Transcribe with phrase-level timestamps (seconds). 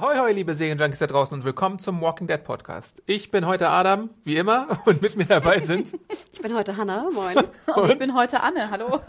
[0.00, 3.02] Ahoi, hoi, liebe Serienjunkies da draußen und willkommen zum Walking Dead Podcast.
[3.04, 5.92] Ich bin heute Adam, wie immer, und mit mir dabei sind
[6.32, 7.36] Ich bin heute Hanna, moin.
[7.76, 9.00] Und ich bin heute Anne, hallo.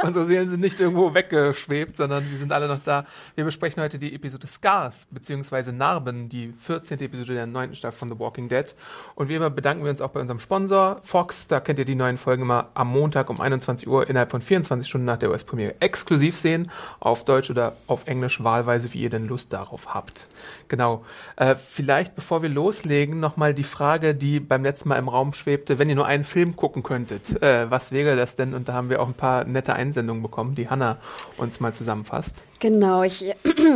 [0.00, 3.04] unsere Seelen sind nicht irgendwo weggeschwebt, sondern wir sind alle noch da.
[3.34, 7.00] Wir besprechen heute die Episode Scars, beziehungsweise Narben, die 14.
[7.00, 8.76] Episode der neunten Staffel von The Walking Dead.
[9.16, 11.48] Und wie immer bedanken wir uns auch bei unserem Sponsor Fox.
[11.48, 14.88] Da könnt ihr die neuen Folgen immer am Montag um 21 Uhr innerhalb von 24
[14.88, 16.70] Stunden nach der US-Premiere exklusiv sehen,
[17.00, 20.27] auf Deutsch oder auf Englisch wahlweise, wie ihr denn Lust darauf habt.
[20.68, 21.04] Genau.
[21.36, 25.78] Äh, vielleicht, bevor wir loslegen, nochmal die Frage, die beim letzten Mal im Raum schwebte.
[25.78, 28.54] Wenn ihr nur einen Film gucken könntet, äh, was wäre das denn?
[28.54, 30.98] Und da haben wir auch ein paar nette Einsendungen bekommen, die Hanna
[31.36, 32.42] uns mal zusammenfasst.
[32.60, 33.34] Genau, ich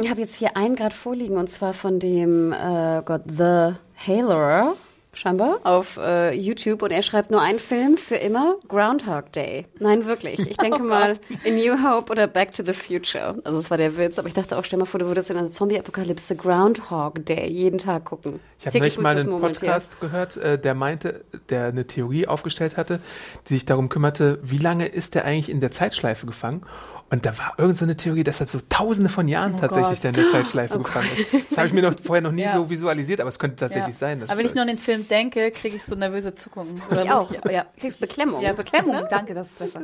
[0.09, 4.75] habe jetzt hier einen gerade vorliegen und zwar von dem äh, Gott The Hailer
[5.15, 9.67] scheinbar auf äh, YouTube und er schreibt nur einen Film für immer Groundhog Day.
[9.79, 10.39] Nein, wirklich.
[10.41, 13.37] Ich denke mal in New Hope oder Back to the Future.
[13.45, 15.37] Also das war der Witz, aber ich dachte auch, stell mal vor, du würdest in
[15.37, 18.41] einer Zombie-Apokalypse Groundhog Day jeden Tag gucken.
[18.59, 19.41] Ich habe neulich mal einen.
[19.41, 23.01] Podcast gehört, äh, der meinte, der eine Theorie aufgestellt hatte,
[23.49, 26.63] die sich darum kümmerte, wie lange ist der eigentlich in der Zeitschleife gefangen?
[27.13, 30.01] Und da war irgend so eine Theorie, dass er so tausende von Jahren Oh tatsächlich
[30.01, 30.05] Gott.
[30.05, 31.51] der in der Zeitschleife gefangen ist.
[31.51, 32.55] Das habe ich mir noch, vorher noch nie Ja.
[32.55, 33.99] so visualisiert, aber es könnte tatsächlich Ja.
[33.99, 34.21] sein.
[34.21, 36.81] dass Aber wenn ich das- nur an den Film denke, kriege ich so nervöse Zuckungen.
[36.91, 37.31] Ich auch.
[37.51, 37.67] ja.
[37.79, 38.41] Kriegst Beklemmung.
[38.43, 39.83] ja, Beklemmung, danke, das ist besser.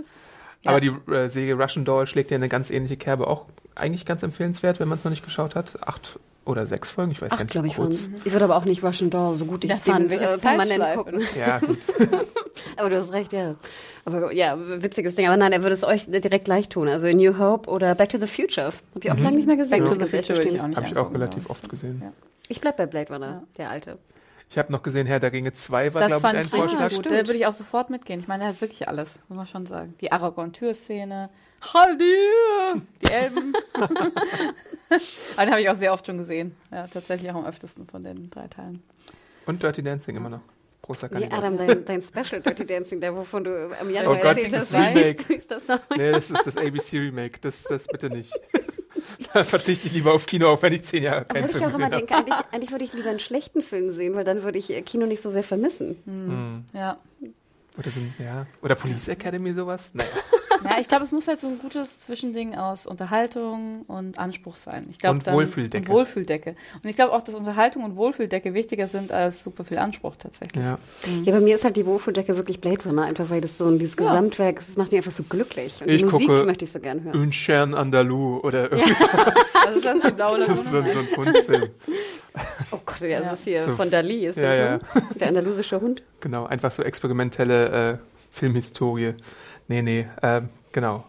[0.63, 0.71] Ja.
[0.71, 4.23] Aber die äh, Serie Russian Doll schlägt ja eine ganz ähnliche Kerbe, auch eigentlich ganz
[4.23, 5.79] empfehlenswert, wenn man es noch nicht geschaut hat.
[5.87, 6.19] Acht
[6.49, 7.53] oder sechs Folgen, ich weiß gar Ach, nicht.
[7.53, 8.09] glaube ich, kurz.
[8.09, 8.25] waren's.
[8.25, 11.23] Ich würde aber auch nicht Russian Doll, so gut ich es fand, äh, permanent gucken.
[11.39, 11.79] Ja, gut.
[12.77, 13.55] Aber du hast recht, ja.
[14.05, 15.27] Aber ja, witziges Ding.
[15.27, 16.89] Aber nein, er würde es euch direkt gleich tun.
[16.89, 18.67] Also New Hope oder Back to the Future.
[18.67, 19.85] Habe ich auch lange nicht mehr gesehen.
[19.85, 22.01] Back to the ich Future würde ich auch nicht Habe ich auch relativ oft gesehen.
[22.03, 22.13] Ja.
[22.49, 23.99] Ich bleib bei Blade Runner, der alte.
[24.51, 26.91] Ich habe noch gesehen, Herr der Ringe 2 war, glaube ich, ein Vorschlag.
[26.95, 27.07] gut.
[27.07, 28.21] Da würde ich auch sofort mitgehen.
[28.21, 29.95] Ich meine, er hat wirklich alles, muss man schon sagen.
[30.01, 31.29] Die Aragorn-Türszene,
[31.61, 33.53] Haldir, die Elben.
[35.37, 36.55] Aber den habe ich auch sehr oft schon gesehen.
[36.71, 38.83] Ja, tatsächlich auch am öftesten von den drei Teilen.
[39.47, 40.41] Und Dirty Dancing immer noch.
[40.83, 41.39] Großer Nee, Kandidat.
[41.39, 44.73] Adam, dein, dein Special Dirty Dancing, der wovon du am Januar Oh Gott, erzählt das
[44.73, 44.97] hast.
[44.97, 45.29] Remake.
[45.29, 45.81] Wie ist das noch?
[45.97, 47.39] Nee, das ist das ABC Remake.
[47.41, 48.33] Das, das bitte nicht.
[49.35, 51.71] da verzichte ich lieber auf Kino, auch wenn ich zehn Jahre keinen würde ich Film
[51.71, 54.59] auch immer denken, eigentlich, eigentlich würde ich lieber einen schlechten Film sehen, weil dann würde
[54.59, 56.67] ich äh, Kino nicht so sehr vermissen.
[56.73, 56.97] Ja.
[57.77, 58.47] Oder, so, ja.
[58.63, 59.91] Oder Police Academy sowas?
[59.93, 60.11] Naja.
[60.65, 64.87] Ja, ich glaube, es muss halt so ein gutes Zwischending aus Unterhaltung und Anspruch sein.
[64.91, 65.87] Ich glaub, Und dann, Wohlfühldecke.
[65.91, 66.57] Und Wohlfühldecke.
[66.83, 70.65] Und ich glaube auch, dass Unterhaltung und Wohlfühldecke wichtiger sind als super viel Anspruch tatsächlich.
[70.65, 70.79] Ja.
[71.25, 73.79] Ja, bei mir ist halt die Wohlfühldecke wirklich Blade Runner, einfach weil das so ein,
[73.79, 75.81] dieses Gesamtwerk, das macht mich einfach so glücklich.
[75.81, 77.17] Und Ich die Musik gucke- möchte ich so gern hören.
[77.17, 78.95] Un Chien Andalou oder irgendwie
[79.67, 80.93] Also ist das die blaue so, so, Lagune?
[80.93, 81.69] so ein Kunstfilm.
[82.71, 83.21] Oh Gott, ja, Ja.
[83.21, 85.19] das ist hier So- von Dali, ist das Ja, so?
[85.19, 86.03] Der andalusische Hund.
[86.21, 87.99] Genau, einfach so experimentelle äh,
[88.31, 89.15] Filmhistorie.
[89.69, 91.05] Nee, nee, ähm, genau.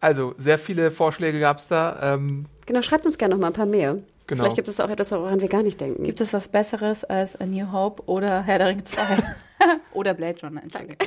[0.00, 2.14] Also, sehr viele Vorschläge gab es da.
[2.14, 3.98] Ähm, Genau, schreibt uns gerne noch mal ein paar mehr.
[4.26, 4.44] Genau.
[4.44, 6.04] Vielleicht gibt es auch etwas, woran wir gar nicht denken.
[6.04, 9.02] Gibt es was Besseres als A New Hope oder Herr der Ringe 2?
[9.92, 10.96] oder Blade Runner, Entschuldigung.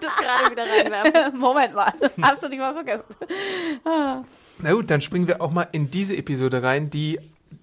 [0.00, 1.38] das gerade wieder reinwerfen.
[1.38, 1.92] Moment mal,
[2.22, 3.14] hast du nicht was vergessen?
[4.58, 7.20] na gut, dann springen wir auch mal in diese Episode rein, die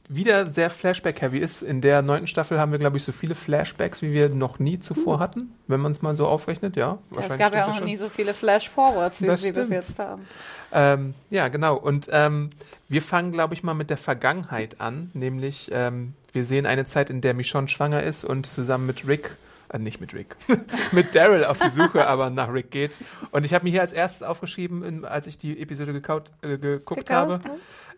[0.08, 1.62] wieder sehr Flashback-heavy ist.
[1.62, 4.80] In der neunten Staffel haben wir, glaube ich, so viele Flashbacks, wie wir noch nie
[4.80, 6.76] zuvor hatten, wenn man es mal so aufrechnet.
[6.76, 9.68] Ja, Ja, es gab ja auch noch nie so viele Flash-Forwards, wie Das sie bis
[9.68, 9.82] stimmt.
[9.84, 10.28] jetzt haben.
[10.72, 11.76] Ähm, ja, genau.
[11.76, 12.50] Und ähm,
[12.90, 15.10] wir fangen, glaube ich, mal mit der Vergangenheit an.
[15.14, 19.36] Nämlich, ähm, wir sehen eine Zeit, in der Michonne schwanger ist und zusammen mit Rick,
[19.70, 20.36] äh, nicht mit Rick,
[20.92, 22.98] mit Daryl auf die Suche aber nach Rick geht.
[23.32, 26.58] Und ich habe mir hier als erstes aufgeschrieben, in, als ich die Episode gekaut, äh,
[26.58, 27.40] geguckt habe,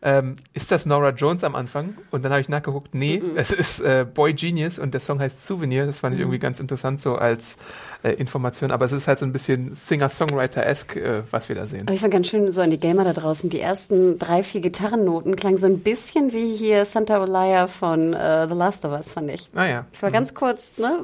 [0.02, 1.96] ähm, ist das Nora Jones am Anfang?
[2.12, 5.46] Und dann habe ich nachgeguckt, nee, es ist äh, Boy Genius und der Song heißt
[5.46, 5.86] Souvenir.
[5.86, 7.58] Das fand ich irgendwie ganz interessant so als
[8.04, 8.72] äh, Information.
[8.72, 11.84] Aber es ist halt so ein bisschen Singer-Songwriter-esque, äh, was wir da sehen.
[11.88, 14.62] Aber ich fand ganz schön so an die Gamer da draußen, die ersten drei, vier
[14.62, 19.12] Gitarrennoten klangen so ein bisschen wie hier Santa Olaya von äh, The Last of Us,
[19.12, 19.48] fand ich.
[19.56, 19.86] Ah ja.
[19.92, 21.00] Ich war ganz kurz, ne?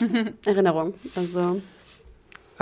[0.46, 0.94] Erinnerung.
[1.14, 1.60] Also,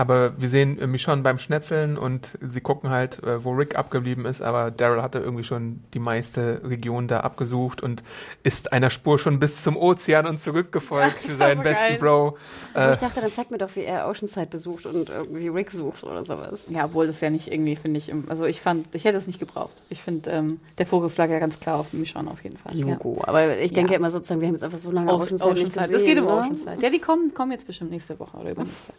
[0.00, 4.40] Aber wir sehen Michonne beim Schnetzeln und sie gucken halt, äh, wo Rick abgeblieben ist,
[4.40, 8.02] aber Daryl hatte irgendwie schon die meiste Region da abgesucht und
[8.42, 11.74] ist einer Spur schon bis zum Ozean und zurückgefolgt Ja, für seinen geil.
[11.74, 12.38] besten Bro.
[12.72, 15.70] Also Äh, ich dachte, dann zeig mir doch, wie er Oceanside besucht und irgendwie Rick
[15.70, 16.70] sucht oder sowas.
[16.70, 19.38] Ja, obwohl das ja nicht irgendwie, finde ich, also ich fand, ich hätte es nicht
[19.38, 19.82] gebraucht.
[19.90, 22.74] Ich finde, ähm, der Fokus lag ja ganz klar auf Michonne auf jeden Fall.
[22.74, 22.86] Ja.
[22.86, 23.18] Logo.
[23.26, 23.98] Aber ich denke Ja.
[23.98, 25.82] immer sozusagen, wir haben jetzt einfach so lange Ocean- Oceanside, nicht Oceanside.
[25.82, 25.92] gesehen.
[25.92, 26.32] Das geht um ne?
[26.40, 26.76] Oceanside.
[26.80, 28.94] Ja, die kommen, kommen jetzt bestimmt nächste Woche oder übernächste.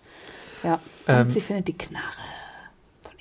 [0.63, 0.73] Ja.
[0.75, 1.29] Und Ähm.
[1.29, 2.03] sie findet die Knarre.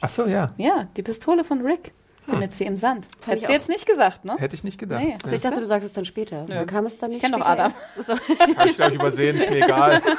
[0.01, 0.53] ach so, ja.
[0.57, 1.93] Ja, die Pistole von Rick
[2.29, 3.07] findet sie im Sand.
[3.19, 4.37] Fand Hättest ich du jetzt nicht gesagt, ne?
[4.39, 5.03] Hätte ich nicht gedacht.
[5.03, 5.17] Nee.
[5.23, 6.43] Also ich dachte, du sagst es dann später.
[6.43, 6.55] Nö.
[6.55, 7.73] Dann kam es dann Ich nicht kenn doch später Adam.
[8.07, 8.13] So.
[8.57, 10.01] Habe ich, glaube ich, übersehen, ist mir egal.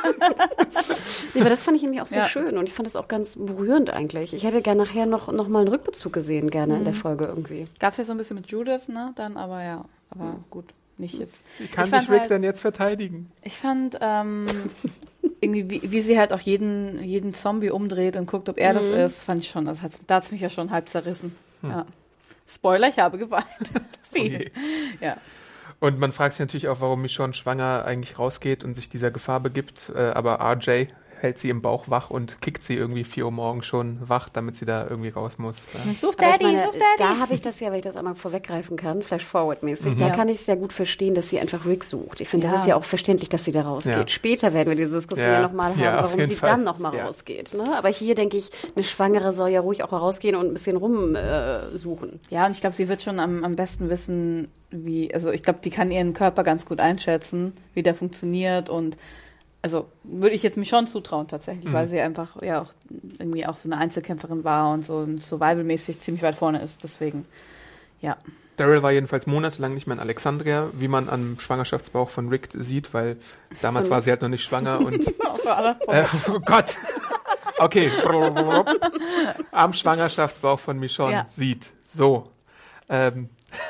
[1.33, 2.27] Nee, aber das fand ich irgendwie auch sehr Ja.
[2.27, 4.33] schön und ich fand das auch ganz berührend eigentlich.
[4.33, 6.79] Ich hätte gerne nachher noch, noch mal einen Rückbezug gesehen, gerne Mhm.
[6.79, 7.67] in der Folge irgendwie.
[7.79, 9.13] Gab es ja so ein bisschen mit Judith, ne?
[9.15, 10.65] Dann, aber ja, aber gut,
[10.97, 11.39] nicht jetzt.
[11.57, 13.31] Wie kann Ich fand sich Rick halt- denn jetzt verteidigen?
[13.44, 14.45] Ich fand ähm,
[15.41, 18.88] irgendwie, wie, wie sie halt auch jeden, jeden Zombie umdreht und guckt, ob er das
[18.89, 21.35] ist, fand ich schon, das hat's, da hat es mich ja schon halb zerrissen.
[21.63, 21.85] Ja.
[22.47, 23.45] Spoiler, ich habe geweint.
[24.11, 24.35] Viel.
[24.35, 24.51] Okay.
[24.99, 25.17] Ja.
[25.79, 29.39] Und man fragt sich natürlich auch, warum Michonne schwanger eigentlich rausgeht und sich dieser Gefahr
[29.39, 29.91] begibt.
[29.95, 30.85] Äh, aber RJ
[31.21, 34.56] hält sie im Bauch wach und kickt sie irgendwie 4 Uhr morgens schon wach, damit
[34.56, 35.68] sie da irgendwie raus muss.
[35.85, 35.94] Ja.
[35.95, 36.81] Such Daddy, meine, such Daddy.
[36.97, 40.15] da habe ich das ja, wenn ich das einmal vorweggreifen kann, Flash-Forward-mäßig, da Ja.
[40.15, 42.21] kann ich es sehr gut verstehen, dass sie einfach Rick sucht.
[42.21, 42.51] Ich finde, Ja.
[42.53, 43.95] das ist ja auch verständlich, dass sie da rausgeht.
[43.95, 44.07] Ja.
[44.07, 45.33] Später werden wir diese Diskussion Ja.
[45.35, 46.50] ja, nochmal haben, Ja, warum sie Fall.
[46.50, 47.06] dann nochmal Ja.
[47.06, 47.53] rausgeht.
[47.53, 47.63] Ne?
[47.77, 51.15] Aber hier denke ich, eine Schwangere soll ja ruhig auch rausgehen und ein bisschen rumsuchen.
[51.15, 52.19] Äh, suchen.
[52.29, 55.59] Ja, und ich glaube, sie wird schon am, am besten wissen, wie, also ich glaube,
[55.63, 58.97] die kann ihren Körper ganz gut einschätzen, wie der funktioniert und
[59.61, 61.73] also würde ich jetzt mich schon zutrauen tatsächlich, Mhm.
[61.73, 62.71] weil sie einfach ja auch
[63.19, 66.83] irgendwie auch so eine Einzelkämpferin war und so und survivalmäßig ziemlich weit vorne ist.
[66.83, 67.25] Deswegen,
[68.01, 68.17] ja.
[68.57, 72.93] Daryl war jedenfalls monatelang nicht mehr in Alexandria, wie man am Schwangerschaftsbauch von Rick sieht,
[72.93, 73.17] weil
[73.61, 75.07] damals war sie halt noch nicht schwanger und
[75.87, 76.77] äh, oh Gott.
[77.59, 77.91] Okay.
[79.51, 81.25] Am Schwangerschaftsbauch von Michonne Ja.
[81.29, 81.71] sieht.
[81.85, 82.29] So.
[82.89, 83.29] Ähm,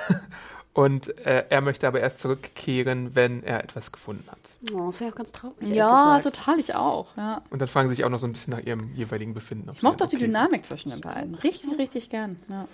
[0.74, 4.40] und äh, er möchte aber erst zurückkehren, wenn er etwas gefunden hat.
[4.74, 5.56] Oh, das wäre auch ganz traurig.
[5.68, 6.36] Ja, gesagt.
[6.36, 7.18] total, ich auch.
[7.18, 7.42] Ja.
[7.50, 9.70] Und dann fragen sie sich auch noch so ein bisschen nach ihrem jeweiligen Befinden.
[9.74, 10.34] Ich mochte auch die okay sind.
[10.36, 11.36] Dynamik zwischen den beiden.
[11.36, 12.38] Richtig, richtig gern.
[12.50, 12.68] Ja.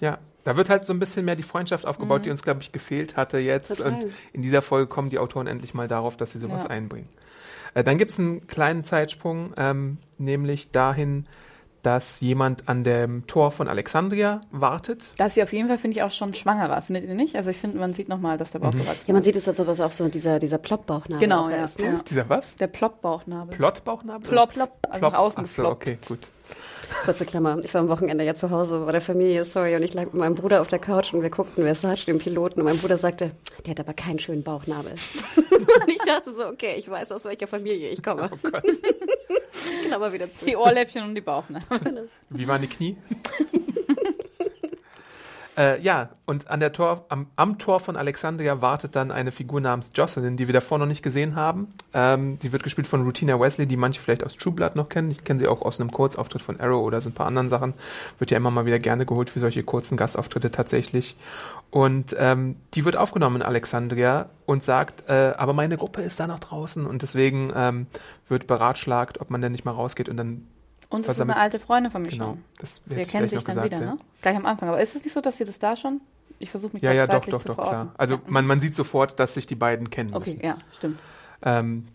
[0.00, 2.24] Ja, da wird halt so ein bisschen mehr die Freundschaft aufgebaut, Mhm.
[2.24, 3.68] die uns, glaube ich, gefehlt hatte jetzt.
[3.76, 3.92] Total.
[3.92, 6.70] Und in dieser Folge kommen die Autoren endlich mal darauf, dass sie sowas Ja.
[6.70, 7.08] einbringen.
[7.74, 11.26] Äh, dann gibt es einen kleinen Zeitsprung, ähm, nämlich dahin,
[11.86, 15.12] dass jemand an dem Tor von Alexandria wartet.
[15.16, 17.36] Da ist sie auf jeden Fall, finde ich, auch schon schwangerer, findet ihr nicht?
[17.36, 19.26] Also ich finde, man sieht nochmal, dass der Bauch gewachsen Ja, man ist.
[19.26, 21.64] sieht es, als ob es auch so dieser, dieser Plop-Bauchnabel Genau, ja.
[21.66, 21.78] ist.
[21.78, 21.86] Ne?
[21.86, 22.00] ja.
[22.08, 22.56] Dieser was?
[22.56, 23.56] Der Plop-Bauchnabel.
[23.56, 24.28] Plot-Bauchnabel?
[24.28, 25.12] Plop, plop, also Plop.
[25.12, 26.30] nach außen Ach so, okay, gut.
[27.04, 27.58] Kurze Klammer.
[27.64, 30.14] Ich war am Wochenende ja zu Hause bei der Familie, sorry, und ich lag mit
[30.14, 33.32] meinem Bruder auf der Couch und wir guckten Versace, den Piloten, und mein Bruder sagte,
[33.64, 34.92] der hat aber keinen schönen Bauchnabel.
[35.36, 38.30] und ich dachte so, okay, ich weiß, aus welcher Familie ich komme.
[38.32, 38.64] Oh Gott.
[39.86, 40.44] Klammer wieder zu.
[40.46, 42.08] Die Ohrläppchen und die Bauchnabel.
[42.30, 42.96] Wie waren die Knie?
[45.56, 49.60] äh, ja, und an der Tor, am, am Tor von Alexandria wartet dann eine Figur
[49.60, 51.74] namens Jocelyn, die wir davor noch nicht gesehen haben.
[51.92, 55.10] Ähm, sie wird gespielt von Rutina Wesley, die manche vielleicht aus True Blood noch kennen.
[55.10, 57.74] Ich kenne sie auch aus einem Kurzauftritt von Arrow oder so ein paar anderen Sachen.
[58.18, 61.16] Wird ja immer mal wieder gerne geholt für solche kurzen Gastauftritte tatsächlich.
[61.70, 66.26] Und ähm, die wird aufgenommen in Alexandria und sagt, äh, aber meine Gruppe ist da
[66.26, 67.86] noch draußen und deswegen ähm,
[68.28, 70.46] wird beratschlagt, ob man denn nicht mal rausgeht und dann
[70.94, 72.44] Und es ist eine alte Freundin von mir Genau, schon.
[72.58, 73.90] das Sie erkennen sich dann gesagt, wieder, ja.
[73.94, 73.98] ne?
[74.22, 74.68] Gleich am Anfang.
[74.68, 76.00] Aber ist es nicht so, dass sie das da schon?
[76.38, 77.70] Ich versuche mich Ja, ja, doch, zeitlich doch, zu doch, klar.
[77.70, 77.92] verorten.
[77.96, 78.20] Also ja.
[78.26, 80.44] man, man sieht sofort, dass sich die beiden kennen Okay, müssen.
[80.46, 80.98] ja, stimmt.
[81.42, 81.86] Ähm,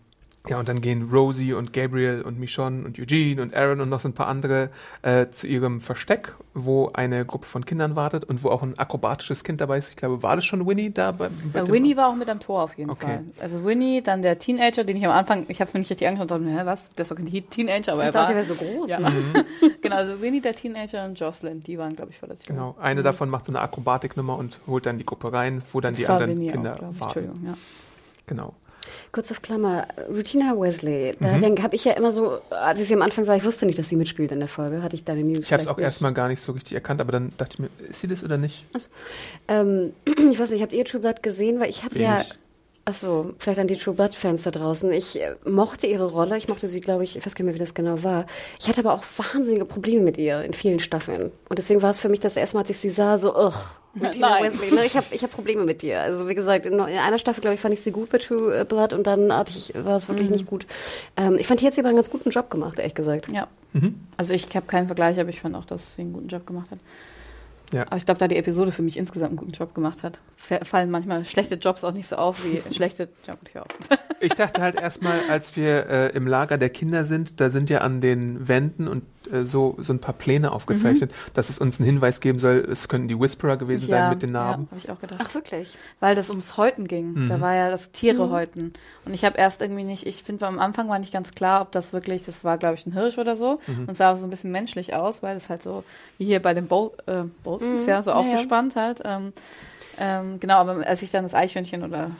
[0.48, 4.00] ja, und dann gehen Rosie und Gabriel und Michonne und Eugene und Aaron und noch
[4.00, 4.70] so ein paar andere
[5.02, 9.44] äh, zu ihrem Versteck, wo eine Gruppe von Kindern wartet und wo auch ein akrobatisches
[9.44, 9.90] Kind dabei ist.
[9.90, 11.12] Ich glaube, war das schon Winnie da?
[11.12, 13.06] Bei, bei Ja, Winnie war auch mit am Tor auf jeden Okay.
[13.06, 13.24] Fall.
[13.38, 16.08] Also Winnie, dann der Teenager, den ich am Anfang, ich habe es mir nicht richtig
[16.08, 16.88] angeschaut und dachte, hä, was?
[16.88, 18.34] Der ist doch kein Teenager, aber Ich er dachte, war.
[18.34, 18.88] der so groß.
[18.88, 18.98] Ja.
[19.00, 19.12] Ne?
[19.82, 22.54] genau, also Winnie, der Teenager und Jocelyn, die waren, glaube ich, vor der Tür.
[22.54, 25.92] Genau, eine davon macht so eine Akrobatiknummer und holt dann die Gruppe rein, wo dann
[25.92, 27.02] Das die war anderen Winnie Kinder auch, warten.
[27.02, 27.54] Entschuldigung, ja.
[28.26, 28.54] Genau.
[29.12, 31.62] Kurz auf Klammer, Rutina Wesley, da Mhm.
[31.62, 33.88] habe ich ja immer so, als ich sie am Anfang sah, ich wusste nicht, dass
[33.88, 35.40] sie mitspielt in der Folge, hatte ich deine News.
[35.40, 37.70] Ich habe es auch erstmal gar nicht so richtig erkannt, aber dann dachte ich mir,
[37.88, 38.64] ist sie das oder nicht?
[39.48, 39.92] Ähm,
[40.30, 41.60] ich weiß nicht, habt ihr True Blood gesehen?
[41.60, 42.22] Weil ich habe ja.
[42.84, 44.90] Achso, vielleicht an die True Blood-Fans da draußen.
[44.92, 47.54] Ich äh, mochte ihre Rolle, ich mochte sie, glaube ich, ich weiß gar nicht mehr,
[47.54, 48.26] wie das genau war.
[48.58, 51.30] Ich hatte aber auch wahnsinnige Probleme mit ihr in vielen Staffeln.
[51.48, 53.54] Und deswegen war es für mich das erste Mal, als ich sie sah, so, ugh.
[53.94, 54.70] Wesley.
[54.70, 54.84] Ne?
[54.86, 56.00] Ich habe ich hab Probleme mit ihr.
[56.00, 58.64] Also wie gesagt, in, in einer Staffel, glaube ich, fand ich sie gut bei True
[58.64, 60.64] Blood und dann hatte ich, war es wirklich nicht gut.
[61.16, 63.28] Ähm, ich fand, die hat sie aber einen ganz guten Job gemacht, ehrlich gesagt.
[63.32, 63.48] Ja.
[63.72, 63.96] Mhm.
[64.16, 66.70] Also ich habe keinen Vergleich, aber ich fand auch, dass sie einen guten Job gemacht
[66.70, 66.78] hat.
[67.72, 67.82] Ja.
[67.86, 70.64] Aber ich glaube, da die Episode für mich insgesamt einen guten Job gemacht hat, fa-
[70.64, 73.08] fallen manchmal schlechte Jobs auch nicht so auf wie schlechte.
[73.26, 73.68] Ja, gut, hör auf.
[74.20, 77.78] Ich dachte halt erstmal, als wir äh, im Lager der Kinder sind, da sind ja
[77.78, 81.86] an den Wänden und äh, so, so ein paar Pläne aufgezeichnet, dass es uns einen
[81.86, 84.64] Hinweis geben soll, es könnten die Whisperer gewesen sein mit den Narben.
[84.64, 85.20] Ja, habe ich auch gedacht.
[85.22, 85.76] Ach, wirklich?
[86.00, 87.12] Weil das ums Häuten ging.
[87.14, 87.28] Mhm.
[87.28, 88.72] Da war ja das Tiere häuten.
[89.04, 91.72] Und ich habe erst irgendwie nicht, ich finde am Anfang war nicht ganz klar, ob
[91.72, 93.60] das wirklich, das war glaube ich ein Hirsch oder so.
[93.66, 93.86] Mhm.
[93.88, 95.84] Und sah auch so ein bisschen menschlich aus, weil es halt so,
[96.18, 98.20] wie hier bei den Bol äh, Boltons, ja, so Ja, ja.
[98.20, 99.00] aufgespannt halt.
[99.04, 99.32] Ähm,
[99.98, 102.10] ähm, genau, aber als ich dann das Eichhörnchen oder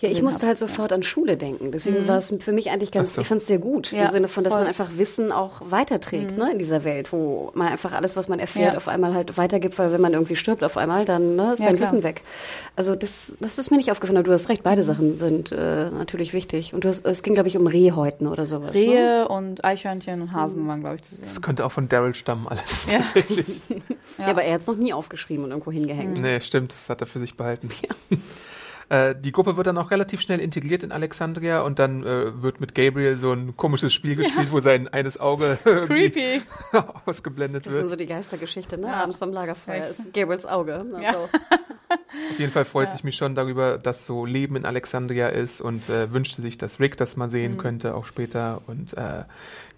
[0.00, 1.72] Ja, ich musste halt sofort an Schule denken.
[1.72, 3.20] Deswegen war es für mich eigentlich ganz, so.
[3.20, 3.92] ich fand es sehr gut.
[3.92, 4.62] Ja, Im Sinne von, dass voll.
[4.62, 8.38] man einfach Wissen auch weiterträgt, ne, in dieser Welt, wo man einfach alles, was man
[8.38, 8.76] erfährt, Ja.
[8.78, 11.66] auf einmal halt weitergibt, weil wenn man irgendwie stirbt auf einmal, dann ne, ist Ja,
[11.66, 11.92] sein klar.
[11.92, 12.22] Wissen weg.
[12.76, 15.90] Also das, das ist mir nicht aufgefallen, aber du hast recht, beide Sachen sind äh,
[15.90, 16.72] natürlich wichtig.
[16.72, 18.74] Und du hast, es ging, glaube ich, um Rehhäuten oder sowas.
[18.74, 18.80] Ne?
[18.80, 21.42] Rehe und Eichhörnchen und Hasen waren, glaube ich, zu Das sehen.
[21.42, 22.86] könnte auch von Daryl stammen, alles.
[22.90, 22.98] Ja.
[23.00, 23.60] Tatsächlich.
[24.18, 24.26] Ja.
[24.26, 26.20] aber er hat es noch nie aufgeschrieben und irgendwo hingehängt.
[26.20, 27.70] Nee, stimmt, das hat er für sich behalten.
[28.90, 32.60] Äh, die Gruppe wird dann auch relativ schnell integriert in Alexandria und dann äh, wird
[32.60, 36.42] mit Gabriel so ein komisches Spiel gespielt, wo sein eines Auge Creepy.
[37.06, 37.90] ausgeblendet Das sind wird.
[37.90, 38.88] so die Geistergeschichte, ne?
[38.88, 38.94] Ja.
[39.02, 39.90] Abends beim Lagerfeuer Echt.
[39.90, 40.84] ist Gabriels Auge.
[40.84, 41.02] Ne?
[41.02, 41.12] Ja.
[41.14, 41.28] So.
[42.32, 42.92] Auf jeden Fall freut Ja.
[42.92, 46.78] sich mich schon darüber, dass so Leben in Alexandria ist und äh, wünschte sich, dass
[46.80, 47.30] Rick das mal Mhm.
[47.30, 48.62] sehen könnte, auch später.
[48.66, 49.22] Und äh,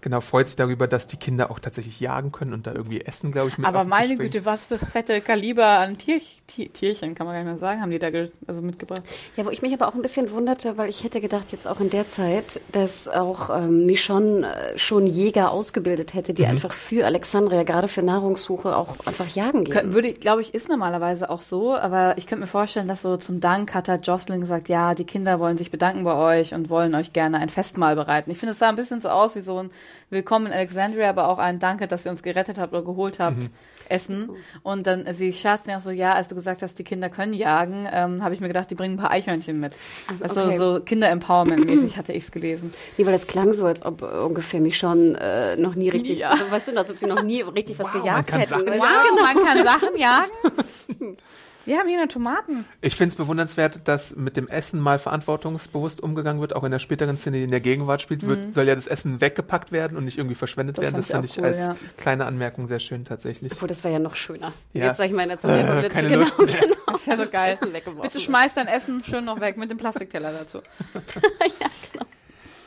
[0.03, 3.31] genau, freut sich darüber, dass die Kinder auch tatsächlich jagen können und da irgendwie essen,
[3.31, 4.15] glaube ich, mit Aber meine.
[4.17, 7.81] Güte, was für fette Kaliber an Tier, Tier, Tierchen, kann man gar nicht mehr sagen,
[7.81, 8.09] haben die da
[8.45, 9.01] also mitgebracht.
[9.35, 11.79] Ja, wo ich mich aber auch ein bisschen wunderte, weil ich hätte gedacht, jetzt auch
[11.79, 16.35] in der Zeit, dass auch ähm, Michonne äh, schon Jäger ausgebildet hätte, Mhm.
[16.35, 19.73] die einfach für Alexandria, gerade für Nahrungssuche, auch einfach jagen gehen.
[19.73, 23.01] Kö- Würde ich, glaube ich, ist normalerweise auch so, aber ich könnte mir vorstellen, dass
[23.01, 26.53] so zum Dank hat halt Jocelyn gesagt, ja, die Kinder wollen sich bedanken bei euch
[26.53, 28.29] und wollen euch gerne ein Festmahl bereiten.
[28.31, 29.71] Ich finde, es sah ein bisschen so aus wie so ein
[30.09, 33.37] Willkommen in Alexandria, aber auch ein Danke, dass ihr uns gerettet habt oder geholt habt,
[33.37, 33.49] Mhm.
[33.89, 34.29] Essen.
[34.63, 37.09] Und dann, äh, sie scherzen ja auch so, ja, als du gesagt hast, die Kinder
[37.09, 39.75] können jagen, ähm, habe ich mir gedacht, die bringen ein paar Eichhörnchen mit.
[40.21, 40.57] Also okay.
[40.57, 42.73] so Kinder-Empowerment-mäßig hatte ich es gelesen.
[42.97, 46.29] Nee, weil das klang so, als ob äh, ungefähr Michonne äh, noch nie richtig, Ja.
[46.31, 48.49] also weißt du, als ob sie noch nie richtig was Wow, man gejagt hätten.
[48.49, 48.81] Sachen Weißt du?
[48.81, 51.17] Wow, man kann Sachen jagen.
[51.65, 52.65] Wir haben hier eine Tomaten.
[52.81, 56.79] Ich finde es bewundernswert, dass mit dem Essen mal verantwortungsbewusst umgegangen wird, auch in der
[56.79, 60.03] späteren Szene, die in der Gegenwart spielt, wird, soll ja das Essen weggepackt werden und
[60.05, 60.81] nicht irgendwie verschwendet Mhm.
[60.81, 61.01] Das werden.
[61.01, 63.51] Das fand fand ich ich auch als cool, kleine Anmerkung sehr schön tatsächlich.
[63.53, 64.51] Obwohl, das wäre ja noch schöner.
[64.73, 64.87] Ja.
[64.87, 66.47] Jetzt sag ich mal in der Zombie-Apokalypse, keine genau, Lust mehr.
[66.47, 66.75] genau.
[66.87, 67.57] Das ist ja so geil.
[68.01, 70.61] Bitte schmeiß dein Essen schön noch weg mit dem Plastikteller dazu.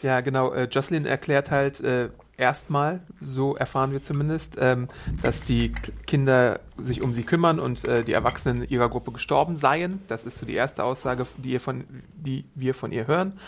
[0.02, 0.52] Ja, genau.
[0.52, 4.88] Äh, Jocelyn erklärt halt äh, erstmal, so erfahren wir zumindest, ähm,
[5.22, 5.72] dass die
[6.06, 10.00] Kinder sich um sie kümmern und äh, die Erwachsenen ihrer Gruppe gestorben seien.
[10.08, 13.38] Das ist so die erste Aussage, die, ihr von, die wir von ihr hören.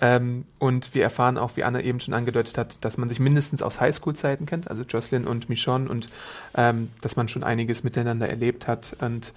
[0.00, 3.62] Ähm, und wir erfahren auch, wie Anna eben schon angedeutet hat, dass man sich mindestens
[3.62, 6.08] aus Highschool-Zeiten kennt, also Jocelyn und Michonne, und
[6.56, 8.96] ähm, dass man schon einiges miteinander erlebt hat.
[9.00, 9.32] Und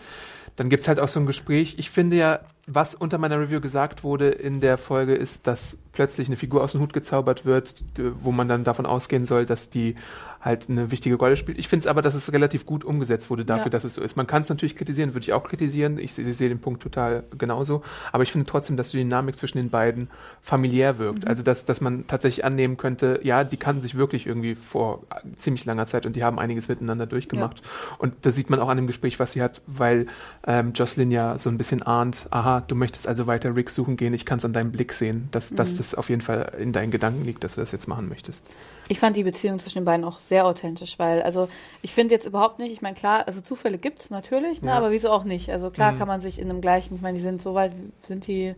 [0.55, 1.75] dann gibt's halt auch so ein Gespräch.
[1.77, 6.27] Ich finde ja, was unter meiner Review gesagt wurde in der Folge, ist, dass plötzlich
[6.27, 7.83] eine Figur aus dem Hut gezaubert wird,
[8.21, 9.95] wo man dann davon ausgehen soll, dass die
[10.43, 11.59] halt eine wichtige Rolle spielt.
[11.59, 13.69] Ich finde es aber, dass es relativ gut umgesetzt wurde dafür, Ja.
[13.69, 14.15] dass es so ist.
[14.17, 15.99] Man kann es natürlich kritisieren, würde ich auch kritisieren.
[15.99, 17.83] Ich, se- sehe den Punkt total genauso.
[18.11, 20.09] Aber ich finde trotzdem, dass die Dynamik zwischen den beiden
[20.41, 21.27] familiär wirkt.
[21.27, 25.03] Also, dass, dass man tatsächlich annehmen könnte, ja, die kannten sich wirklich irgendwie vor
[25.37, 27.61] ziemlich langer Zeit und die haben einiges miteinander durchgemacht.
[27.99, 30.07] Und das sieht man auch an dem Gespräch, was sie hat, weil
[30.47, 34.15] ähm, Jocelyn ja so ein bisschen ahnt, aha, du möchtest also weiter Rick suchen gehen,
[34.15, 36.91] ich kann es an deinem Blick sehen, dass, dass das auf jeden Fall in deinen
[36.91, 38.45] Gedanken liegt, dass du das jetzt machen möchtest.
[38.87, 41.47] Ich fand die Beziehung zwischen den beiden auch sehr authentisch, weil, also
[41.81, 44.77] ich finde jetzt überhaupt nicht, ich meine, klar, also Zufälle gibt's natürlich, ne, Ja.
[44.77, 45.49] aber wieso auch nicht?
[45.51, 47.71] Also klar kann man sich in einem gleichen, ich meine, die sind so weit,
[48.07, 48.55] sind die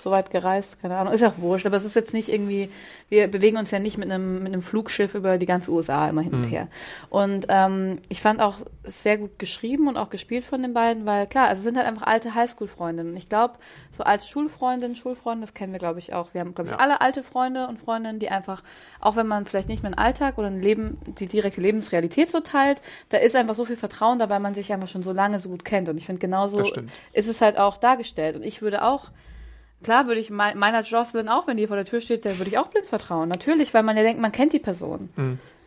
[0.00, 2.70] so weit gereist, keine Ahnung, ist ja auch wurscht, aber es ist jetzt nicht irgendwie,
[3.08, 6.22] wir bewegen uns ja nicht mit einem, mit einem Flugschiff über die ganze USA immer
[6.22, 6.68] hin und her.
[7.10, 11.26] Und ähm, ich fand auch sehr gut geschrieben und auch gespielt von den beiden, weil
[11.26, 13.16] klar, also es sind halt einfach alte Highschool-Freundinnen.
[13.16, 13.54] Ich glaube,
[13.92, 16.32] so alte Schulfreundinnen, Schulfreunde, das kennen wir, glaube ich, auch.
[16.32, 16.80] Wir haben, glaube ich, Ja.
[16.80, 18.62] alle alte Freunde und Freundinnen, die einfach,
[19.00, 22.40] auch wenn man vielleicht nicht mehr einen Alltag oder ein Leben, die direkte Lebensrealität so
[22.40, 22.80] teilt,
[23.10, 25.64] da ist einfach so viel Vertrauen dabei, man sich einfach schon so lange so gut
[25.64, 25.88] kennt.
[25.88, 26.58] Und ich finde, genauso
[27.12, 28.36] ist es halt auch dargestellt.
[28.36, 29.10] Und ich würde auch,
[29.82, 32.50] klar würde ich mein, meiner Jocelyn auch, wenn die vor der Tür steht, der würde
[32.50, 33.28] ich auch blind vertrauen.
[33.28, 35.08] Natürlich, weil man ja denkt, man kennt die Person.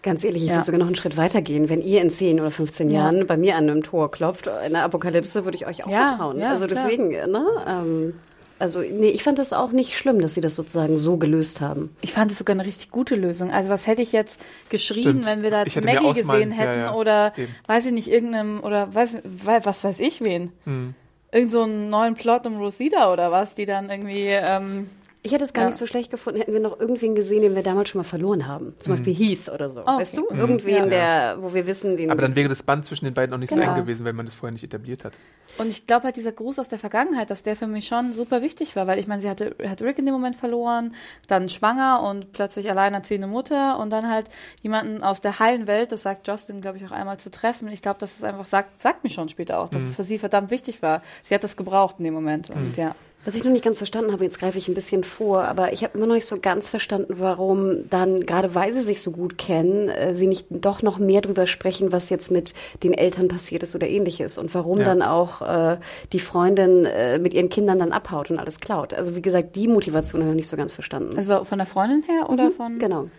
[0.01, 0.55] Ganz ehrlich, ich Ja.
[0.55, 1.69] würde sogar noch einen Schritt weiter gehen.
[1.69, 3.03] Wenn ihr in 10 oder 15 Ja.
[3.11, 6.07] Jahren bei mir an einem Tor klopft, in der Apokalypse, würde ich euch auch Ja,
[6.09, 6.39] vertrauen.
[6.39, 6.83] ja, also klar.
[6.85, 7.45] deswegen, ne?
[7.67, 8.13] Ähm,
[8.59, 11.95] also, nee, ich fand das auch nicht schlimm, dass sie das sozusagen so gelöst haben.
[12.01, 13.51] Ich fand es sogar eine richtig gute Lösung.
[13.51, 14.39] Also was hätte ich jetzt
[14.69, 15.25] geschrien, Stimmt.
[15.25, 17.53] wenn wir da jetzt Maggie gesehen hätten ja, oder eben.
[17.67, 20.51] weiß ich nicht, irgendeinem oder weiß, wei- was weiß ich wen.
[20.65, 20.95] Hm.
[21.33, 24.89] Irgend so einen neuen Plot um Rosita oder was, die dann irgendwie ähm,
[25.25, 25.69] Ich hätte es gar Ja.
[25.69, 28.45] nicht so schlecht gefunden, hätten wir noch irgendwen gesehen, den wir damals schon mal verloren
[28.45, 28.75] haben.
[28.77, 29.81] Zum Beispiel Heath oder so.
[29.81, 30.27] Oh, weißt okay.
[30.29, 30.35] du?
[30.35, 30.85] Irgendwen, Ja.
[30.85, 32.11] der, wo wir wissen, den.
[32.11, 33.71] Aber dann wäre das Band zwischen den beiden auch nicht so Genau.
[33.73, 35.13] eng gewesen, wenn man das vorher nicht etabliert hat.
[35.57, 38.41] Und ich glaube halt, dieser Gruß aus der Vergangenheit, dass der für mich schon super
[38.41, 40.93] wichtig war, weil ich meine, sie hatte, hat Rick in dem Moment verloren,
[41.27, 44.25] dann schwanger und plötzlich alleinerziehende Mutter und dann halt
[44.61, 47.69] jemanden aus der heilen Welt, das sagt Jocelyn, glaube ich, auch einmal zu treffen.
[47.69, 50.17] Ich glaube, das ist einfach, sagt, sagt mir schon später auch, dass es für sie
[50.19, 51.01] verdammt wichtig war.
[51.23, 52.93] Sie hat das gebraucht in dem Moment und ja.
[53.25, 55.83] Was ich noch nicht ganz verstanden habe, jetzt greife ich ein bisschen vor, aber ich
[55.83, 59.37] habe immer noch nicht so ganz verstanden, warum dann, gerade weil sie sich so gut
[59.37, 62.53] kennen, äh, sie nicht doch noch mehr drüber sprechen, was jetzt mit
[62.83, 64.85] den Eltern passiert ist oder ähnliches und warum Ja.
[64.85, 65.77] dann auch äh,
[66.11, 68.93] die Freundin äh, mit ihren Kindern dann abhaut und alles klaut.
[68.93, 71.15] Also wie gesagt, die Motivation habe ich noch nicht so ganz verstanden.
[71.27, 72.77] War von der Freundin her oder von.
[72.79, 73.09] Genau.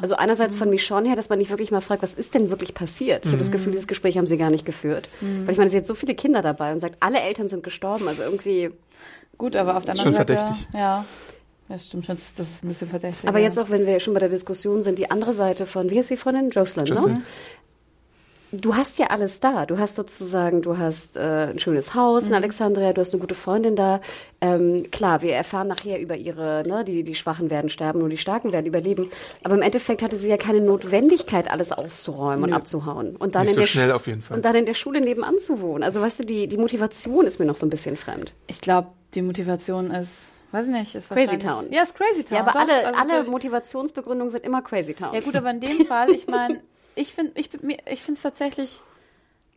[0.00, 2.74] Also einerseits von Michonne her, dass man nicht wirklich mal fragt, was ist denn wirklich
[2.74, 3.24] passiert?
[3.24, 5.08] Ich habe das Gefühl, dieses Gespräch haben sie gar nicht geführt.
[5.20, 8.08] Weil ich meine, sie hat so viele Kinder dabei und sagt, alle Eltern sind gestorben.
[8.08, 8.70] Also irgendwie
[9.38, 10.36] Gut, aber auf der Schon anderen Seite.
[10.38, 10.68] verdächtig.
[10.74, 11.04] Ja.
[11.68, 13.28] Das stimmt schon, das ist ein bisschen verdächtig.
[13.28, 13.46] Aber ja.
[13.46, 16.10] jetzt auch, wenn wir schon bei der Diskussion sind, die andere Seite von, wie heißt
[16.10, 16.50] die Freundin?
[16.50, 17.14] Jocelyn, Jocelyn.
[17.14, 17.22] ne?
[18.52, 19.66] Du hast ja alles da.
[19.66, 23.34] Du hast sozusagen, du hast äh, ein schönes Haus in Alexandria, du hast eine gute
[23.34, 24.00] Freundin da.
[24.40, 28.16] Ähm, klar, wir erfahren nachher über ihre, ne, die, die Schwachen werden sterben, nur die
[28.18, 29.10] Starken werden überleben.
[29.42, 33.16] Aber im Endeffekt hatte sie ja keine Notwendigkeit, alles auszuräumen und abzuhauen.
[33.16, 34.36] Und dann Nicht in so der schnell Sch- auf jeden Fall.
[34.36, 35.82] Und dann in der Schule nebenan zu wohnen.
[35.82, 38.32] Also weißt du, die, die Motivation ist mir noch so ein bisschen fremd.
[38.46, 41.72] Ich glaube, die Motivation ist, weiß ich nicht, ist Crazy Town.
[41.72, 42.36] Ja, ist Crazy Town.
[42.36, 42.60] Ja, aber doch.
[42.60, 45.14] alle, Also alle Motivationsbegründungen sind immer Crazy Town.
[45.14, 46.62] Ja gut, aber in dem Fall, ich meine,
[46.94, 48.80] ich finde ich, ich finde es tatsächlich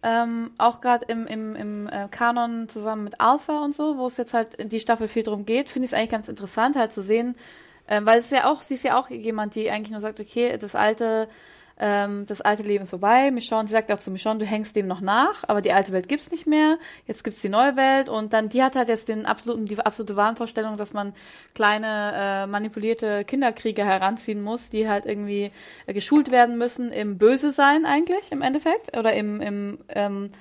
[0.01, 4.17] ähm, auch gerade im, im, im äh, Kanon zusammen mit Alpha und so, wo es
[4.17, 6.93] jetzt halt in die Staffel viel drum geht, finde ich es eigentlich ganz interessant halt
[6.93, 7.35] zu sehen,
[7.87, 10.21] ähm, weil es ist ja auch, sie ist ja auch jemand, die eigentlich nur sagt,
[10.21, 11.27] okay, das alte
[11.79, 13.31] ähm, das alte Leben ist vorbei.
[13.31, 16.09] Michonne, sie sagt auch zu Michonne, du hängst dem noch nach, aber die alte Welt
[16.09, 16.77] gibt's nicht mehr.
[17.07, 20.15] Jetzt gibt's die neue Welt und dann die hat halt jetzt den absoluten, die absolute
[20.15, 21.13] Wahnvorstellung, dass man
[21.55, 25.51] kleine äh, manipulierte Kinderkrieger heranziehen muss, die halt irgendwie
[25.87, 30.31] äh, geschult werden müssen im Böse sein eigentlich im Endeffekt oder im, im ähm,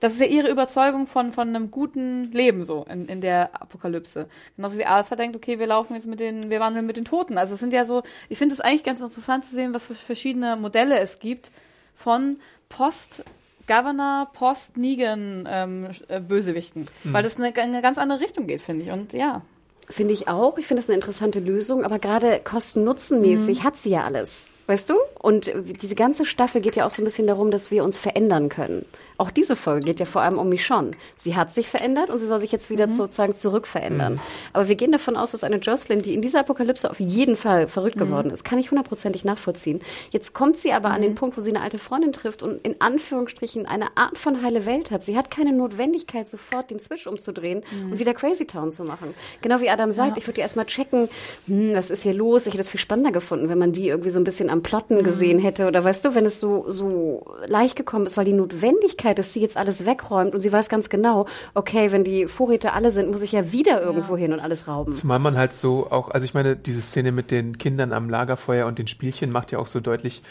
[0.00, 4.28] das ist ja ihre Überzeugung von, von einem guten Leben so in, in der Apokalypse.
[4.56, 7.38] Genauso wie Alpha denkt, okay, wir laufen jetzt mit den, wir wandeln mit den Toten.
[7.38, 9.94] Also es sind ja so, ich finde es eigentlich ganz interessant zu sehen, was für
[9.94, 11.50] verschiedene Modelle es gibt
[11.94, 12.36] von
[12.68, 13.24] Post
[13.66, 16.86] Governor, Post Negan ähm, äh, Bösewichten.
[17.04, 18.90] Weil das in eine, in eine ganz andere Richtung geht, finde ich.
[18.90, 19.42] Und ja.
[19.90, 20.58] Finde ich auch.
[20.58, 24.46] Ich finde das eine interessante Lösung, aber gerade kosten-nutzen-mäßig hat sie ja alles.
[24.66, 24.96] Weißt du?
[25.18, 25.50] Und
[25.82, 28.84] diese ganze Staffel geht ja auch so ein bisschen darum, dass wir uns verändern können.
[29.18, 30.92] Auch diese Folge geht ja vor allem um Michonne.
[31.16, 34.20] Sie hat sich verändert und sie soll sich jetzt wieder sozusagen zurückverändern.
[34.52, 37.68] Aber wir gehen davon aus, dass eine Jocelyn, die in dieser Apokalypse auf jeden Fall
[37.68, 39.80] verrückt geworden ist, kann ich hundertprozentig nachvollziehen.
[40.10, 42.80] Jetzt kommt sie aber an den Punkt, wo sie eine alte Freundin trifft und in
[42.80, 45.02] Anführungsstrichen eine Art von heile Welt hat.
[45.04, 49.14] Sie hat keine Notwendigkeit, sofort den Switch umzudrehen und wieder Crazy Town zu machen.
[49.42, 51.08] Genau wie Adam sagt, ich würde erstmal checken,
[51.46, 52.46] hm, was ist hier los?
[52.46, 55.02] Ich hätte es viel spannender gefunden, wenn man die irgendwie so ein bisschen am Plotten
[55.02, 55.66] gesehen hätte.
[55.66, 59.40] Oder weißt du, wenn es so, so leicht gekommen ist, weil die Notwendigkeit, dass sie
[59.40, 63.22] jetzt alles wegräumt und sie weiß ganz genau, okay, wenn die Vorräte alle sind, muss
[63.22, 64.92] ich ja wieder irgendwo hin und alles rauben.
[64.92, 68.66] Zumal man halt so auch, also ich meine, diese Szene mit den Kindern am Lagerfeuer
[68.66, 70.22] und den Spielchen macht ja auch so deutlich,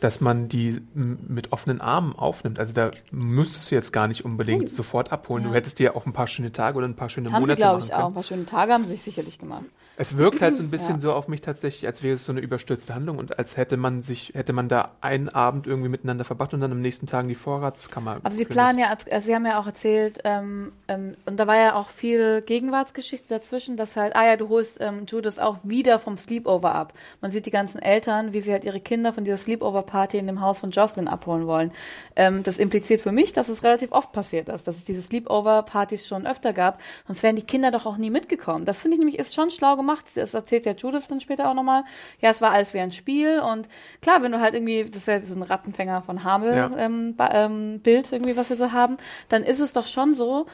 [0.00, 2.58] dass man die mit offenen Armen aufnimmt.
[2.58, 5.44] Also da müsstest du jetzt gar nicht unbedingt sofort abholen.
[5.44, 7.56] Du hättest dir auch ein paar schöne Tage oder ein paar schöne Haben sie, Monate
[7.56, 8.02] glaube machen ich, können.
[8.02, 8.08] auch.
[8.08, 9.64] Ein paar schöne Tage haben sie sich sicherlich gemacht.
[9.96, 11.00] Es wirkt halt so ein bisschen Ja.
[11.00, 14.02] so auf mich tatsächlich, als wäre es so eine überstürzte Handlung und als hätte man
[14.02, 17.34] sich, hätte man da einen Abend irgendwie miteinander verbracht und dann am nächsten Tag die
[17.34, 18.16] Vorratskammer.
[18.22, 21.56] Aber sie planen ja, also sie haben ja auch erzählt, ähm, ähm, und da war
[21.56, 25.98] ja auch viel Gegenwartsgeschichte dazwischen, dass halt, ah ja, du holst ähm, Judith auch wieder
[25.98, 26.94] vom Sleepover ab.
[27.20, 30.40] Man sieht die ganzen Eltern, wie sie halt ihre Kinder von dieser Sleepover-Party in dem
[30.40, 31.72] Haus von Jocelyn abholen wollen.
[32.16, 36.06] Ähm, das impliziert für mich, dass es relativ oft passiert ist, dass es diese Sleepover-Partys
[36.06, 38.64] schon öfter gab, sonst wären die Kinder doch auch nie mitgekommen.
[38.64, 40.06] Das finde ich nämlich ist schon schlau gemacht.
[40.14, 41.84] Das erzählt ja Judith dann später auch nochmal.
[42.20, 43.68] Ja, es war alles wie ein Spiel und
[44.00, 46.70] klar, wenn du halt irgendwie, das ist ja so ein Rattenfänger von Hamel, Ja.
[46.78, 48.96] ähm, ähm, Bild irgendwie, was wir so haben,
[49.28, 50.46] dann ist es doch schon so,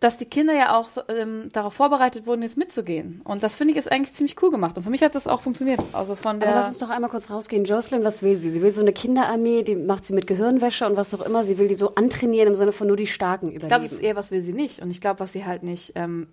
[0.00, 3.20] dass die Kinder ja auch ähm, darauf vorbereitet wurden, jetzt mitzugehen.
[3.24, 4.76] Und das finde ich ist eigentlich ziemlich cool gemacht.
[4.76, 5.80] Und für mich hat das auch funktioniert.
[5.92, 6.50] Also von der.
[6.50, 7.64] Aber lass uns doch einmal kurz rausgehen.
[7.64, 8.50] Jocelyn, was will sie?
[8.50, 11.42] Sie will so eine Kinderarmee, die macht sie mit Gehirnwäsche und was auch immer.
[11.42, 13.64] Sie will die so antrainieren im Sinne von nur die Starken überleben.
[13.64, 14.80] ich glaube, es ist eher, was will sie nicht.
[14.80, 16.28] Und ich glaube, was sie halt nicht, ähm,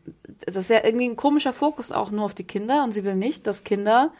[0.45, 2.83] das ist ja irgendwie ein komischer Fokus auch nur auf die Kinder.
[2.83, 4.11] Und sie will nicht, dass Kinder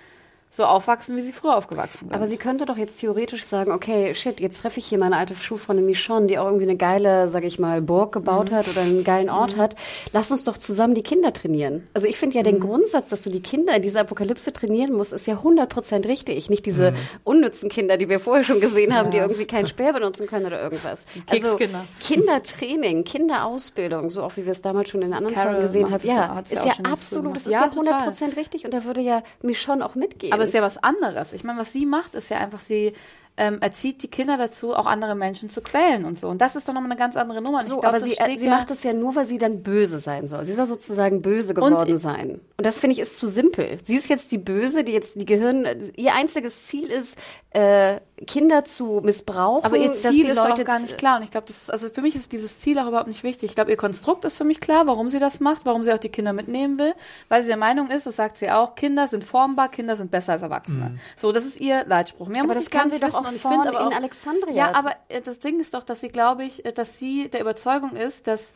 [0.49, 2.13] so aufwachsen, wie sie früher aufgewachsen sind.
[2.13, 5.35] Aber sie könnte doch jetzt theoretisch sagen, okay, shit, jetzt treffe ich hier meine alte
[5.35, 8.55] Schulfreundin Michonne, die auch irgendwie eine geile, sag ich mal, Burg gebaut Mhm.
[8.55, 9.75] hat oder einen geilen Ort hat.
[10.13, 11.85] Lass uns doch zusammen die Kinder trainieren.
[11.93, 12.45] Also ich finde ja Mhm.
[12.45, 16.49] den Grundsatz, dass du die Kinder in dieser Apokalypse trainieren musst, ist ja 100% richtig.
[16.49, 16.95] Nicht diese Mhm.
[17.25, 20.61] unnützen Kinder, die wir vorher schon gesehen haben, die irgendwie keinen Speer benutzen können oder
[20.61, 21.05] irgendwas.
[21.29, 21.57] Also.
[21.99, 25.91] Kindertraining, Kinderausbildung, so auch wie wir es damals schon in den anderen Carol Folgen gesehen
[25.91, 26.07] haben.
[26.07, 27.93] ja- Ja, ja ist ja absolut, das ist Ja, ja total.
[28.07, 30.31] 100% richtig und da würde ja Michonne auch mitgehen.
[30.35, 31.33] Aber es ist ja was anderes.
[31.33, 32.93] Ich meine, was sie macht, ist ja einfach, sie
[33.37, 36.29] ähm, erzieht die Kinder dazu, auch andere Menschen zu quälen und so.
[36.29, 37.57] Und das ist doch nochmal eine ganz andere Nummer.
[37.59, 39.61] Und So, glaub, aber das sie, sie ja- macht es ja nur, weil sie dann
[39.61, 40.45] böse sein soll.
[40.45, 42.39] Sie soll sozusagen böse geworden Und- sein.
[42.57, 43.79] Und das finde ich ist zu simpel.
[43.83, 47.17] Sie ist jetzt die Böse, die jetzt die Gehirn, ihr einziges Ziel ist,
[47.55, 49.63] äh, Kinder zu missbrauchen.
[49.63, 51.17] Aber ihr dass Ziel die ist Leute auch gar nicht klar.
[51.17, 53.51] Und ich glaube, das ist, also für mich ist dieses Ziel auch überhaupt nicht wichtig.
[53.51, 55.97] Ich glaube, ihr Konstrukt ist für mich klar, warum sie das macht, warum sie auch
[55.97, 56.93] die Kinder mitnehmen will.
[57.29, 60.33] Weil sie der Meinung ist, das sagt sie auch, Kinder sind formbar, Kinder sind besser
[60.33, 60.99] als Erwachsene.
[61.15, 62.27] So, das ist ihr Leitspruch.
[62.27, 63.25] Mehr Aber muss das kann sie doch wissen.
[63.25, 64.53] auch ich aber in auch, Alexandria.
[64.53, 67.39] Ja, aber äh, das Ding ist doch, dass sie, glaube ich, äh, dass sie der
[67.39, 68.53] Überzeugung ist, dass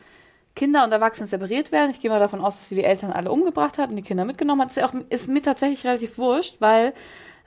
[0.54, 1.90] Kinder und Erwachsene separiert werden.
[1.90, 4.26] Ich gehe mal davon aus, dass sie die Eltern alle umgebracht hat und die Kinder
[4.26, 4.68] mitgenommen hat.
[4.68, 6.92] Das ist, ja auch, ist mir tatsächlich relativ wurscht, weil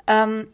[0.07, 0.47] ähm,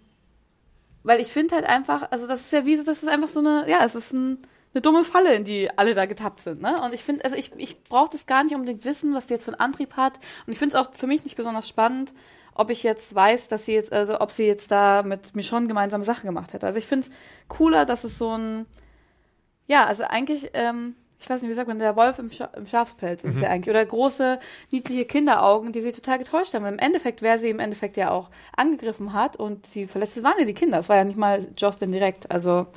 [1.04, 3.40] weil ich finde halt einfach, also das ist ja wie, so- das ist einfach so
[3.40, 4.40] eine, ja, es ist ein,
[4.74, 6.76] eine dumme Falle, in die alle da getappt sind, ne?
[6.84, 9.46] Und ich finde, also ich, ich brauche das gar nicht unbedingt wissen, was die jetzt
[9.46, 10.18] für einen Antrieb hat.
[10.46, 12.14] Und ich finde es auch für mich nicht besonders spannend,
[12.54, 16.04] ob ich jetzt weiß, dass sie jetzt, also ob sie jetzt da mit Michonne gemeinsame
[16.04, 16.68] Sachen gemacht hätte.
[16.68, 17.14] Also ich finde es
[17.48, 18.66] cooler, dass es so ein,
[19.68, 22.66] ja, also eigentlich, ähm, ich weiß nicht, wie sagt man, der Wolf im, Scha im
[22.66, 23.70] Schafspelz ist es ja eigentlich.
[23.70, 24.40] Oder große,
[24.72, 26.64] niedliche Kinderaugen, die sie total getäuscht haben.
[26.64, 30.24] Und Im Endeffekt, wer sie im Endeffekt ja auch angegriffen hat und sie verletzt, das
[30.24, 30.78] waren ja die Kinder.
[30.78, 32.32] Das war ja nicht mal Jocelyn direkt.
[32.32, 32.68] Also,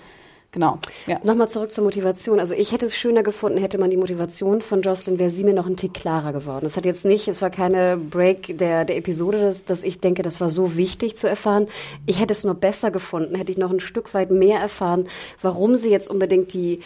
[0.51, 0.81] genau.
[1.07, 1.19] Ja.
[1.23, 2.41] Nochmal zurück zur Motivation.
[2.41, 5.55] Also ich hätte es schöner gefunden, hätte man die Motivation von Jocelyn, wäre sie mir
[5.55, 6.67] noch ein Tick klarer geworden.
[6.67, 10.23] Es hat jetzt nicht, es war keine Break der, der Episode, dass, dass ich denke,
[10.23, 11.69] das war so wichtig zu erfahren.
[12.07, 15.09] Ich hätte es nur besser gefunden, hätte ich noch ein Stück weit mehr erfahren,
[15.41, 16.81] warum sie jetzt unbedingt die,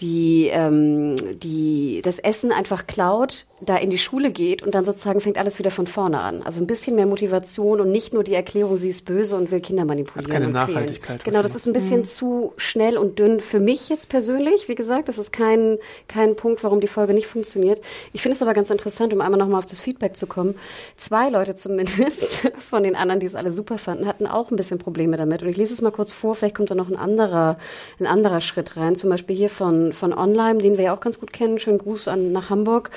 [0.00, 5.20] die, ähm, die das Essen einfach klaut, da in die Schule geht und dann sozusagen
[5.20, 6.42] fängt alles wieder von vorne an.
[6.42, 9.60] Also ein bisschen mehr Motivation und nicht nur die Erklärung, sie ist böse und will
[9.60, 10.32] Kinder manipulieren.
[10.32, 10.52] Hat keine.
[10.52, 14.68] Nachhaltigkeit, Genau, das ist ein bisschen zu schnell und dünn für mich jetzt persönlich.
[14.68, 17.80] Wie gesagt, das ist kein, kein Punkt, warum die Folge nicht funktioniert.
[18.12, 20.54] Ich finde es aber ganz interessant, um einmal nochmal auf das Feedback zu kommen.
[20.96, 24.78] Zwei Leute zumindest von den anderen, die es alle super fanden, hatten auch ein bisschen
[24.78, 25.42] Probleme damit.
[25.42, 27.58] Und ich lese es mal kurz vor, vielleicht kommt da noch ein anderer,
[27.98, 28.94] ein anderer Schritt rein.
[28.94, 31.58] Zum Beispiel hier von, von Online, den wir ja auch ganz gut kennen.
[31.58, 32.90] Schönen Gruß an, nach Hamburg.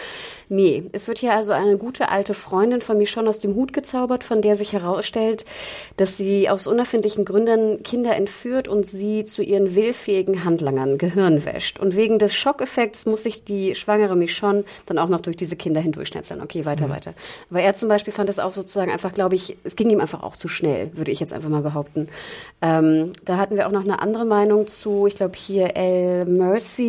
[0.50, 3.72] Nee, es wird hier also eine gute alte Freundin von mir schon aus dem Hut
[3.72, 5.46] gezaubert, von der sich herausstellt,
[5.96, 11.80] dass sie aus unerfindlichen Gründen Kinder entführt und sie zu ihren willfähigen Handlangern Gehirn wäscht.
[11.80, 15.80] Und wegen des Schockeffekts muss sich die schwangere Michonne dann auch noch durch diese Kinder
[15.80, 16.42] hindurchschnetzeln.
[16.42, 17.14] Okay, weiter, weiter.
[17.50, 20.22] Aber er zum Beispiel fand es auch sozusagen einfach, glaube ich, es ging ihm einfach
[20.22, 22.10] auch zu schnell, würde ich jetzt einfach mal behaupten.
[22.62, 26.81] Ähm, da hatten wir auch noch eine andere Meinung zu, ich glaube hier El Mercy.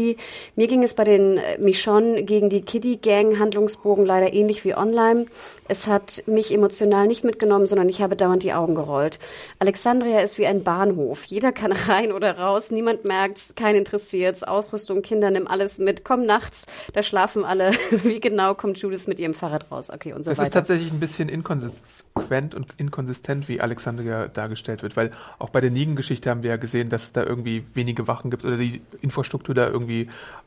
[0.56, 4.74] Mir ging es bei den äh, Michonne gegen die Kiddie Gang Handlungsbogen leider ähnlich wie
[4.74, 5.26] online.
[5.68, 9.18] Es hat mich emotional nicht mitgenommen, sondern ich habe dauernd die Augen gerollt.
[9.58, 11.24] Alexandria ist wie ein Bahnhof.
[11.24, 14.42] Jeder kann rein oder raus, niemand merkt's, kein interessiert's.
[14.42, 16.04] Ausrüstung, Kinder, nimm alles mit.
[16.04, 17.72] Komm nachts, da schlafen alle.
[18.02, 19.90] Wie genau kommt Judith mit ihrem Fahrrad raus?
[19.90, 20.46] Okay, und so Das weiter.
[20.48, 25.70] ist tatsächlich ein bisschen inkonsequent und inkonsistent, wie Alexandria dargestellt wird, weil auch bei der
[25.70, 29.54] Negan-Geschichte haben wir ja gesehen, dass es da irgendwie wenige Wachen gibt oder die Infrastruktur
[29.54, 29.81] da irgendwie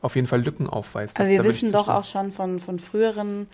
[0.02, 1.18] auf jeden Fall Lücken aufweist.
[1.18, 3.48] Also wir wissen doch auch schon von, von früheren,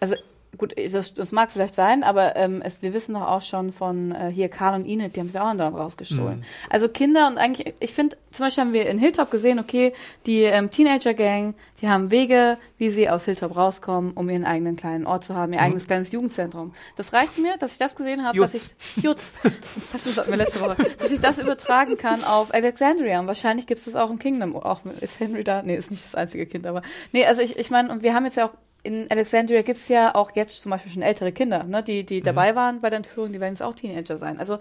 [0.00, 0.14] also
[0.58, 4.12] gut, das, das mag vielleicht sein, aber ähm, es, wir wissen doch auch schon von
[4.12, 6.40] äh, hier Karl und Enid, die haben sich auch andauernd rausgestohlen.
[6.40, 6.44] Mhm.
[6.68, 9.94] Also Kinder und eigentlich, ich finde, zum Beispiel haben wir in Hilltop gesehen, okay,
[10.26, 15.06] die ähm, Teenager-Gang, die haben Wege, wie sie aus Hilltop rauskommen, um ihren eigenen kleinen
[15.06, 16.74] Ort zu haben, ihr eigenes kleines Jugendzentrum.
[16.96, 19.38] Das reicht mir, dass ich das gesehen habe, dass ich, Jutz,
[19.74, 23.20] das sagten wir letzte Woche, dass ich das übertragen kann auf Alexandria.
[23.20, 24.54] Und wahrscheinlich gibt es das auch im Kingdom.
[24.54, 25.62] Auch ist Henry da?
[25.62, 26.82] Nee, ist nicht das einzige Kind, aber.
[27.12, 30.14] Nee, also ich, ich meine, und wir haben jetzt ja auch in Alexandria gibt's ja
[30.14, 33.32] auch jetzt zum Beispiel schon ältere Kinder, ne, die, die dabei waren bei der Entführung,
[33.32, 34.38] die werden jetzt auch Teenager sein.
[34.38, 34.58] Also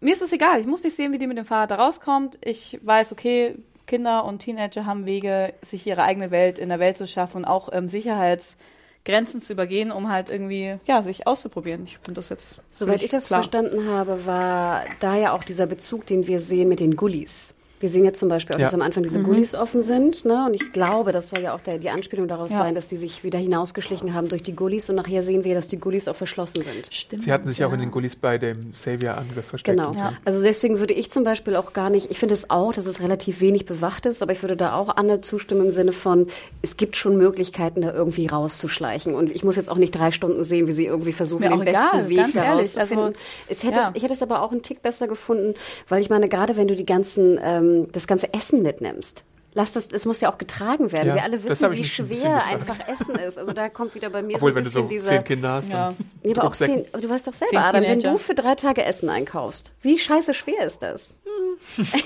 [0.00, 2.38] mir ist es egal, ich muss nicht sehen, wie die mit dem Fahrrad da rauskommt.
[2.42, 6.96] Ich weiß, okay, Kinder und Teenager haben Wege, sich ihre eigene Welt in der Welt
[6.96, 11.84] zu schaffen und auch ähm, Sicherheitsgrenzen zu übergehen, um halt irgendwie, ja, sich auszuprobieren.
[11.84, 12.60] Ich finde das jetzt.
[12.70, 13.42] Soweit ich das klar.
[13.42, 17.54] verstanden habe, war da ja auch dieser Bezug, den wir sehen mit den Gullis.
[17.80, 18.66] Wir sehen jetzt zum Beispiel auch, Ja.
[18.66, 20.24] dass am Anfang diese Gullis offen sind.
[20.26, 20.44] Ne?
[20.46, 22.58] Und ich glaube, das soll ja auch der, die Anspielung daraus Ja.
[22.58, 24.88] sein, dass die sich wieder hinausgeschlichen haben durch die Gullis.
[24.90, 26.88] Und nachher sehen wir, dass die Gullis auch verschlossen sind.
[26.90, 27.24] Stimmt.
[27.24, 27.66] Sie hatten sich ja.
[27.66, 29.78] auch in den Gullis bei dem Savior-Angriff versteckt.
[29.78, 29.92] Genau.
[29.94, 29.98] so.
[29.98, 30.12] Ja.
[30.24, 33.00] Also deswegen würde ich zum Beispiel auch gar nicht, ich finde es auch, dass es
[33.00, 36.26] relativ wenig bewacht ist, aber ich würde da auch Anne zustimmen im Sinne von,
[36.60, 39.14] es gibt schon Möglichkeiten, da irgendwie rauszuschleichen.
[39.14, 41.60] Und ich muss jetzt auch nicht drei Stunden sehen, wie sie irgendwie versuchen, mir den
[41.60, 42.66] besten egal, Weg ganz da ehrlich.
[42.76, 43.04] rauszufinden.
[43.06, 43.90] Also, es hätte, ja.
[43.94, 45.54] Ich hätte es aber auch einen Tick besser gefunden,
[45.88, 49.88] weil ich meine, gerade wenn du die ganzen, ähm, das ganze Essen mitnimmst, Lass das,
[49.90, 51.08] es muss ja auch getragen werden.
[51.08, 52.46] Ja, Wir alle wissen, wie ein schwer gefragt.
[52.52, 53.36] einfach Essen ist.
[53.36, 55.06] Also da kommt wieder bei mir Obwohl, so wenn ein du bisschen so diese.
[55.08, 55.92] zehn Kinder hast, Ja.
[56.22, 59.08] Nee, aber auch zehn, du weißt doch selber, Adam, wenn du für drei Tage Essen
[59.08, 61.14] einkaufst, wie scheiße schwer ist das?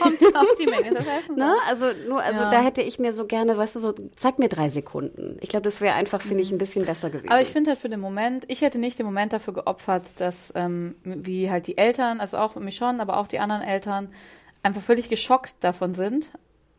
[0.01, 1.39] Kommt auf die Menge des Essens.
[1.69, 2.51] Also nur, also Ja.
[2.51, 5.37] da hätte ich mir so gerne, weißt du, so, zeig mir drei Sekunden.
[5.43, 7.29] Ich glaube, das wäre einfach, finde ich, ein bisschen besser gewesen.
[7.31, 10.51] Aber ich finde halt für den Moment, ich hätte nicht den Moment dafür geopfert, dass
[10.57, 14.09] ähm, wie halt die Eltern, also auch mich schon, aber auch die anderen Eltern
[14.65, 16.31] einfach völlig geschockt davon sind,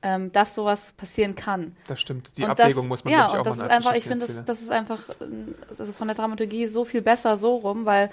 [0.01, 1.75] ähm, dass sowas passieren kann.
[1.87, 2.37] das stimmt.
[2.37, 4.45] Die und Abwägung das, muss man, ja, und auch das ist einfach, ich finde, das,
[4.45, 5.25] das ist einfach äh,
[5.69, 8.09] also von der Dramaturgie so viel besser so rum, weil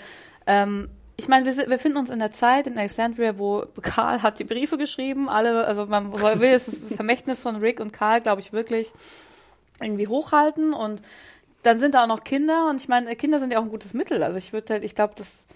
[0.46, 4.38] ähm, ich meine, wir, wir finden uns in der Zeit in Alexandria, wo Karl hat
[4.38, 8.40] die Briefe geschrieben, alle, also man will es das Vermächtnis von Rick und Karl, glaube
[8.40, 8.90] ich, wirklich
[9.80, 11.02] irgendwie hochhalten und
[11.62, 13.94] dann sind da auch noch Kinder und ich meine, Kinder sind ja auch ein gutes
[13.94, 14.22] Mittel.
[14.22, 15.46] Also ich würde halt, ich glaube, das,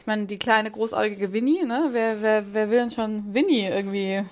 [0.00, 1.90] ich meine, die kleine großäugige Winnie, ne?
[1.92, 4.22] Wer, wer, wer will denn schon Winnie irgendwie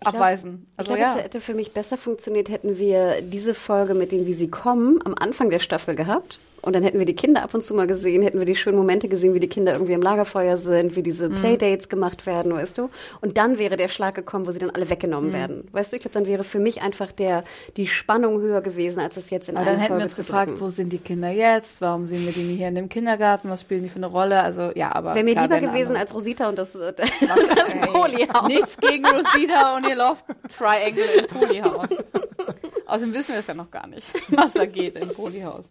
[0.00, 0.66] glaub- abweisen?
[0.76, 1.18] Also ich glaube, ja.
[1.18, 4.98] es hätte für mich besser funktioniert, hätten wir diese Folge mit dem, wie sie kommen,
[5.04, 6.38] am Anfang der Staffel gehabt.
[6.62, 8.76] Und dann hätten wir die Kinder ab und zu mal gesehen, hätten wir die schönen
[8.76, 11.34] Momente gesehen, wie die Kinder irgendwie im Lagerfeuer sind, wie diese Mhm.
[11.36, 12.90] Playdates gemacht werden, weißt du?
[13.20, 15.34] Und dann wäre der Schlag gekommen, wo sie dann alle weggenommen Mhm.
[15.34, 15.68] werden.
[15.72, 17.44] Weißt du, ich glaube, dann wäre für mich einfach der,
[17.76, 20.68] die Spannung höher gewesen, als es jetzt in Aber dann hätten wir uns gefragt, wo
[20.68, 21.80] sind die Kinder jetzt?
[21.80, 23.48] Warum sehen wir die nie hier in dem Kindergarten?
[23.48, 24.40] Was spielen die für eine Rolle?
[24.42, 28.48] Also ja, aber Wäre mir lieber gewesen andere- als Rosita und das, äh, das Polyhaus.
[28.48, 30.18] Nichts gegen Rosita und ihr Love
[30.58, 31.88] Triangle im Polyhaus.
[32.86, 35.70] Außerdem wissen wir es ja noch gar nicht, was da geht im Polyhaus.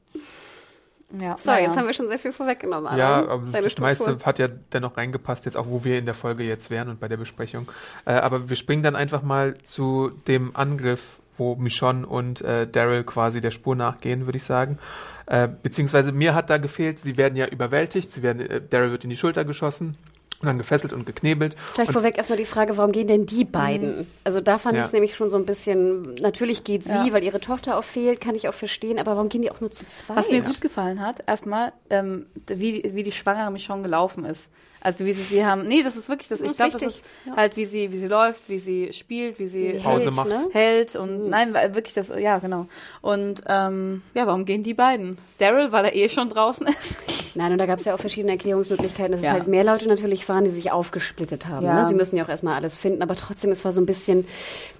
[1.17, 1.65] Ja, So, naja.
[1.65, 2.87] jetzt haben wir schon sehr viel vorweggenommen.
[2.87, 2.99] Adam.
[2.99, 6.13] Ja, aber Deine das meiste hat ja dennoch reingepasst, jetzt auch wo wir in der
[6.13, 7.67] Folge jetzt wären und bei der Besprechung.
[8.05, 13.03] Äh, aber wir springen dann einfach mal zu dem Angriff, wo Michonne und äh, Daryl
[13.03, 14.77] quasi der Spur nachgehen, würde ich sagen.
[15.25, 19.03] Äh, beziehungsweise mir hat da gefehlt, sie werden ja überwältigt, sie werden, äh, Daryl wird
[19.03, 19.97] in die Schulter geschossen
[20.41, 21.55] und dann gefesselt und geknebelt.
[21.73, 24.07] Vielleicht und, vorweg erstmal die Frage, warum gehen denn die beiden?
[24.23, 24.81] Also da fand Ja.
[24.81, 27.07] ich es nämlich schon so ein bisschen, natürlich geht sie, Ja.
[27.11, 29.71] weil ihre Tochter auch fehlt, kann ich auch verstehen, aber warum gehen die auch nur
[29.71, 30.17] zu zweit?
[30.17, 34.51] Was mir gut gefallen hat, erstmal, ähm, wie, wie die Schwangere Michonne gelaufen ist.
[34.81, 35.63] Also wie sie sie haben.
[35.63, 36.39] Nee, das ist wirklich das.
[36.39, 37.35] Das Ich ist glaube, das ist ja.
[37.35, 40.15] halt, wie sie, wie sie läuft, wie sie spielt, wie sie, Wie sie Pause hält,
[40.15, 40.29] macht.
[40.29, 40.47] Ne?
[40.53, 42.67] hält und nein, weil wirklich das, ja genau.
[43.01, 45.17] Und ähm, ja, warum gehen die beiden?
[45.39, 46.97] Daryl, weil er eh schon draußen ist.
[47.35, 49.27] Nein, und da gab es ja auch verschiedene Erklärungsmöglichkeiten, dass Ja.
[49.29, 51.63] es halt mehr Leute natürlich waren, die sich aufgesplittet haben.
[51.65, 51.75] Ja.
[51.81, 51.85] Ne?
[51.85, 54.25] Sie müssen ja auch erstmal alles finden, aber trotzdem, es war so ein bisschen,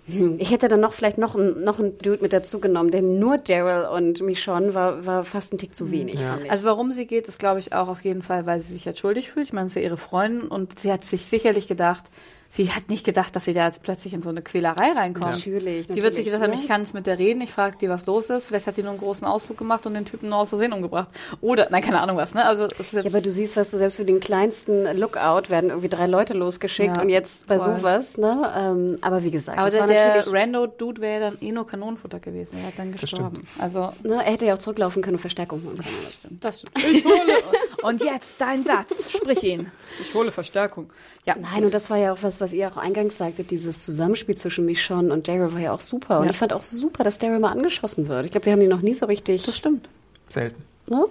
[0.08, 3.20] hm, ich hätte dann noch vielleicht noch, ein- noch einen Dude mit dazu genommen, denn
[3.20, 6.32] nur Daryl und Michonne war, war fast ein Tick zu wenig, Ja.
[6.32, 6.52] fand ich.
[6.52, 9.00] Also warum sie geht, ist glaube ich auch auf jeden Fall, weil sie sich jetzt
[9.00, 9.46] schuldig fühlt.
[9.46, 12.06] Ich meine, es ist ja ihre Freundin und sie hat sich sicherlich gedacht,
[12.52, 15.36] sie hat nicht gedacht, dass sie da jetzt plötzlich in so eine Quälerei reinkommt.
[15.36, 16.56] Natürlich, Die wird sich gedacht haben, ne?
[16.60, 18.48] ich kann es mit der reden, ich frage die, was los ist.
[18.48, 21.10] Vielleicht hat die nur einen großen Ausflug gemacht und den Typen nur aus Versehen umgebracht.
[21.42, 22.44] Oder, nein, keine Ahnung was, ne?
[22.44, 25.50] Also, das ist jetzt, Ja, aber du siehst, was du selbst für den kleinsten Lookout
[25.52, 27.76] werden irgendwie drei Leute losgeschickt Ja, und jetzt bei voll.
[27.78, 28.52] sowas, ne?
[28.58, 32.58] Ähm, aber wie gesagt, aber das der, der Rando-Dude wäre dann eh nur Kanonenfutter gewesen.
[32.62, 33.42] Er hat dann gestorben.
[33.60, 35.88] Also, ne, er hätte ja auch zurücklaufen können und Verstärkung holen können.
[36.04, 36.44] das stimmt.
[36.44, 36.78] Das stimmt.
[36.92, 37.14] Ich hole.
[37.84, 39.10] Und jetzt dein Satz.
[39.12, 39.72] Sprich ihn.
[40.02, 40.90] Ich hole Verstärkung.
[41.26, 41.36] Ja.
[41.40, 44.66] Nein, und das war ja auch was, was ihr auch eingangs sagtet, dieses Zusammenspiel zwischen
[44.66, 46.20] Michonne und Daryl war ja auch super.
[46.20, 46.32] Und Ja.
[46.32, 48.26] ich fand auch super, dass Daryl mal angeschossen wird.
[48.26, 49.88] Ich glaube, wir haben ihn noch nie so richtig, Das stimmt.
[50.30, 50.64] selten.
[50.88, 51.06] ne?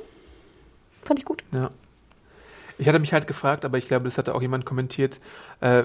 [1.04, 1.42] Fand ich gut.
[1.52, 1.70] Ja.
[2.80, 5.18] Ich hatte mich halt gefragt, aber ich glaube, das hatte auch jemand kommentiert.
[5.60, 5.82] Äh,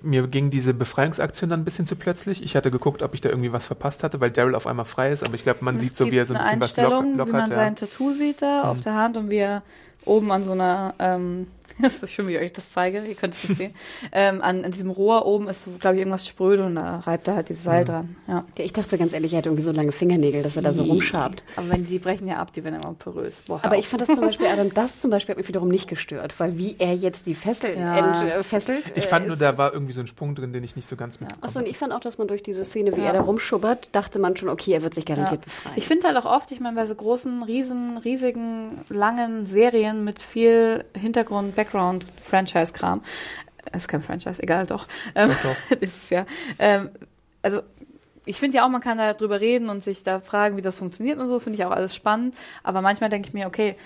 [0.00, 2.42] mir ging diese Befreiungsaktion dann ein bisschen zu plötzlich.
[2.42, 5.10] Ich hatte geguckt, ob ich da irgendwie was verpasst hatte, weil Daryl auf einmal frei
[5.12, 6.84] ist, aber ich glaube, man Es sieht so, wie er so ein bisschen was lock,
[6.86, 7.32] Einstellung, wie lockert.
[7.32, 7.56] man ja.
[7.56, 9.62] sein Tattoo sieht da auf der Hand und wie er
[10.04, 11.46] oben an so einer, ähm,
[11.80, 13.74] das ist schön, wie ich euch das zeige, ihr könnt es nicht sehen,
[14.12, 17.36] ähm, an, an diesem Rohr oben ist, glaube ich, irgendwas spröde und da reibt er
[17.36, 18.16] halt dieses Seil dran.
[18.28, 18.44] Ja.
[18.58, 20.82] Ja, ich dachte ganz ehrlich, er hat irgendwie so lange Fingernägel, dass er da so
[20.84, 21.42] rumschabt.
[21.56, 23.42] Aber wenn die brechen ja ab, die werden immer porös.
[23.46, 23.80] Boah, Aber auf.
[23.80, 26.58] ich fand das zum Beispiel, Adam, das zum Beispiel hat mich wiederum nicht gestört, weil
[26.58, 27.96] wie er jetzt die Fessel Ja.
[28.36, 28.84] entfesselt.
[28.94, 30.88] Ich äh, fand nur, ist- da war irgendwie so ein Sprung drin, den ich nicht
[30.88, 33.08] so ganz mitbekommen Achso, und ich fand auch, dass man durch diese Szene, wie Ja.
[33.08, 35.44] er da rumschubbert, dachte man schon, okay, er wird sich garantiert Ja.
[35.44, 35.74] befreien.
[35.76, 40.20] Ich finde halt auch oft, ich meine, bei so großen, riesen, riesigen, langen Serien mit
[40.22, 43.02] viel Hintergrund, Background, Franchise-Kram,
[43.70, 46.26] äh, ist kein Franchise, egal doch, ähm, Doch, ist es ja.
[46.58, 46.90] Ähm,
[47.42, 47.62] also
[48.24, 50.76] ich finde ja auch, man kann da drüber reden und sich da fragen, wie das
[50.76, 53.76] funktioniert und so, das finde ich auch alles spannend, aber manchmal denke ich mir, okay,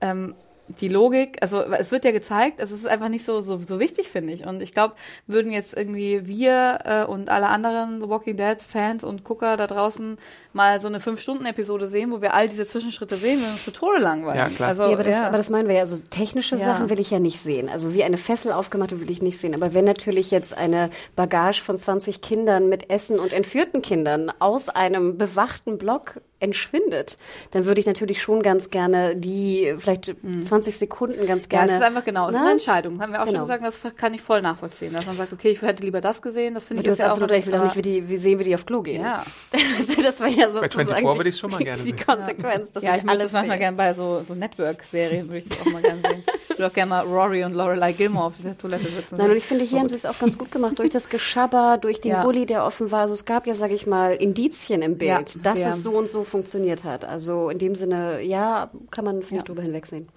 [0.00, 0.34] ähm,
[0.68, 3.78] die Logik, also es wird ja gezeigt, also es ist einfach nicht so, so, so
[3.78, 4.46] wichtig, finde ich.
[4.46, 4.94] Und ich glaube,
[5.26, 9.66] würden jetzt irgendwie wir äh, und alle anderen The Walking Dead Fans und Gucker da
[9.66, 10.16] draußen
[10.54, 13.98] mal so eine Fünf-Stunden-Episode sehen, wo wir all diese Zwischenschritte sehen, wir uns zu Tode
[13.98, 14.38] langweilen.
[14.38, 14.68] Ja, klar.
[14.70, 15.26] Also, ja, aber, das, ja.
[15.26, 15.80] aber das meinen wir ja.
[15.82, 16.64] Also technische Ja.
[16.64, 17.68] Sachen will ich ja nicht sehen.
[17.68, 19.54] Also wie eine Fessel aufgemacht will ich nicht sehen.
[19.54, 24.70] Aber wenn natürlich jetzt eine Bagage von 20 Kindern mit Essen und entführten Kindern aus
[24.70, 27.16] einem bewachten Block entschwindet,
[27.50, 30.14] dann würde ich natürlich schon ganz gerne die vielleicht
[30.46, 31.70] 20 Sekunden ganz Ja, gerne.
[31.72, 32.42] es ist einfach genau, es ist Na?
[32.44, 32.94] eine Entscheidung.
[32.94, 33.44] Das haben wir auch Genau.
[33.44, 34.92] schon gesagt, das kann ich voll nachvollziehen.
[34.92, 37.32] Dass man sagt, okay, ich hätte lieber das gesehen, das finde ich hast ja absolut
[37.32, 39.02] auch ich will auch nicht, wie, die, wie sehen, wie die auf Klo gehen.
[39.02, 39.24] Ja.
[39.78, 42.06] Also das war ja Bei sozusagen 24 die, würde ich schon mal gerne die sehen.
[42.06, 42.70] Konsequenz.
[42.72, 45.64] dass Ja, ich alles das manchmal gerne bei so, so Network-Serien, würde ich das auch
[45.72, 46.24] mal gerne sehen.
[46.54, 49.16] Ich würde auch gerne mal Rory und Lorelei Gilmore auf der Toilette sitzen.
[49.16, 51.78] Nein, und ich finde, hier haben sie es auch ganz gut gemacht, durch das Geschabber,
[51.80, 52.22] durch den Ja.
[52.22, 53.00] Bulli, der offen war.
[53.00, 55.68] Also es gab ja, sage ich mal, Indizien im Bild, Ja, dass sehr.
[55.70, 57.04] es so und so funktioniert hat.
[57.04, 60.08] Also in dem Sinne, ja, kann man vielleicht drüber hinwegsehen.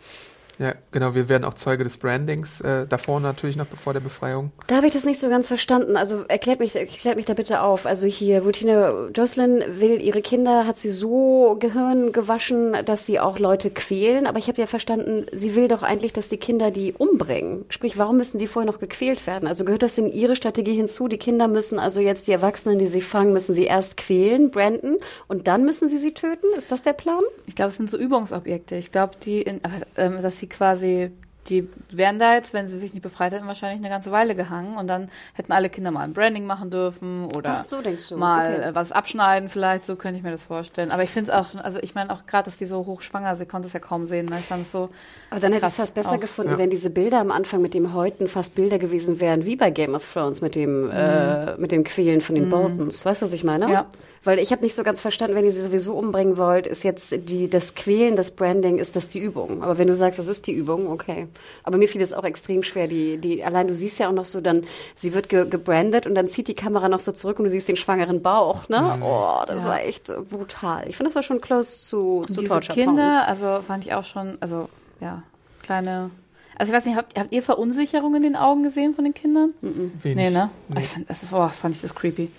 [0.59, 4.51] Ja, genau, wir werden auch Zeuge des Brandings, äh, davor natürlich noch bevor der Befreiung.
[4.67, 5.97] Da habe ich das nicht so ganz verstanden.
[5.97, 7.85] Also erklärt mich, erklärt mich da bitte auf.
[7.85, 13.37] Also hier, Routine, Jocelyn will ihre Kinder, hat sie so Gehirn gewaschen, dass sie auch
[13.37, 14.25] Leute quälen.
[14.25, 17.65] Aber ich habe ja verstanden, sie will doch eigentlich, dass die Kinder die umbringen.
[17.69, 19.47] Sprich, warum müssen die vorher noch gequält werden?
[19.47, 21.07] Also gehört das in ihre Strategie hinzu?
[21.07, 24.97] Die Kinder müssen also jetzt die Erwachsenen, die sie fangen, müssen sie erst quälen, branden
[25.27, 26.47] und dann müssen sie sie töten?
[26.57, 27.21] Ist das der Plan?
[27.45, 28.75] Ich glaube, es sind so Übungsobjekte.
[28.75, 31.11] Ich glaube, die, in, aber, ähm, dass sie quasi,
[31.49, 34.75] die wären da jetzt, wenn sie sich nicht befreit hätten, wahrscheinlich eine ganze Weile gehangen
[34.75, 38.17] und dann hätten alle Kinder mal ein Branding machen dürfen oder Ach, so denkst du.
[38.17, 38.69] mal Okay.
[38.69, 40.91] äh, was abschneiden vielleicht, so könnte ich mir das vorstellen.
[40.91, 43.45] Aber ich finde es auch, also ich meine auch gerade, dass die so hochschwanger, sie
[43.45, 44.25] konnte es ja kaum sehen.
[44.25, 44.39] Ne?
[44.39, 44.89] Ich fand es so,
[45.29, 46.19] Aber dann hätte ich es fast besser auch.
[46.19, 46.57] gefunden, Ja.
[46.57, 49.95] wenn diese Bilder am Anfang mit dem Häuten fast Bilder gewesen wären, wie bei Game
[49.95, 53.05] of Thrones mit dem, äh, mit dem Quälen von den Boltons.
[53.05, 53.71] Weißt du, was ich meine?
[53.71, 53.85] Ja.
[54.27, 57.15] Weil ich habe nicht so ganz verstanden, wenn ihr sie sowieso umbringen wollt, ist jetzt
[57.29, 59.63] die, das Quälen, das Branding, ist das die Übung.
[59.63, 61.27] Aber wenn du sagst, das ist die Übung, okay.
[61.63, 64.25] Aber mir fiel es auch extrem schwer, die, die, allein du siehst ja auch noch
[64.25, 67.45] so dann, sie wird ge, gebrandet und dann zieht die Kamera noch so zurück und
[67.45, 68.99] du siehst den schwangeren Bauch, ne?
[69.01, 69.69] Oh, das Ja.
[69.69, 70.83] war echt brutal.
[70.89, 72.95] Ich finde, das war schon close zu, Und zu diese Torture Porn.
[72.97, 74.67] Kinder, also fand ich auch schon, also
[74.99, 75.23] ja,
[75.63, 76.09] kleine.
[76.57, 79.53] Also ich weiß nicht, habt, habt ihr Verunsicherung in den Augen gesehen von den Kindern?
[79.61, 80.15] Wenig.
[80.17, 80.49] Nee, ne?
[80.77, 82.29] Ich fand, das ist, oh, fand ich das creepy.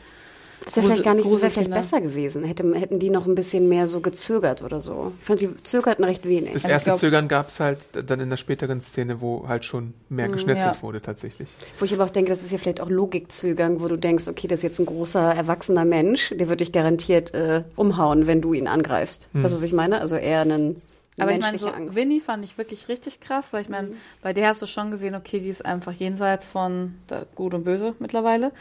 [0.65, 2.45] Das wäre vielleicht gar nicht, das wäre vielleicht besser gewesen.
[2.45, 5.13] Hätte, hätten die noch ein bisschen mehr so gezögert oder so.
[5.21, 6.53] Ich fand, die zögerten recht wenig.
[6.55, 9.65] Das Also erste glaub- Zögern gab es halt dann in der späteren Szene, wo halt
[9.65, 10.83] schon mehr geschnetzelt ja.
[10.83, 11.49] wurde tatsächlich.
[11.79, 14.47] Wo ich aber auch denke, das ist ja vielleicht auch Logikzögern, wo du denkst, okay,
[14.49, 18.53] das ist jetzt ein großer, erwachsener Mensch, der wird dich garantiert äh, umhauen, wenn du
[18.53, 19.29] ihn angreifst.
[19.33, 20.01] Weißt du, was ich meine?
[20.01, 20.83] Also eher einen
[21.19, 21.97] Aber ich meine, so Angst.
[21.97, 23.91] Winnie fand ich wirklich richtig krass, weil ich meine,
[24.23, 26.95] bei der hast du schon gesehen, okay, die ist einfach jenseits von
[27.35, 28.53] Gut und Böse mittlerweile.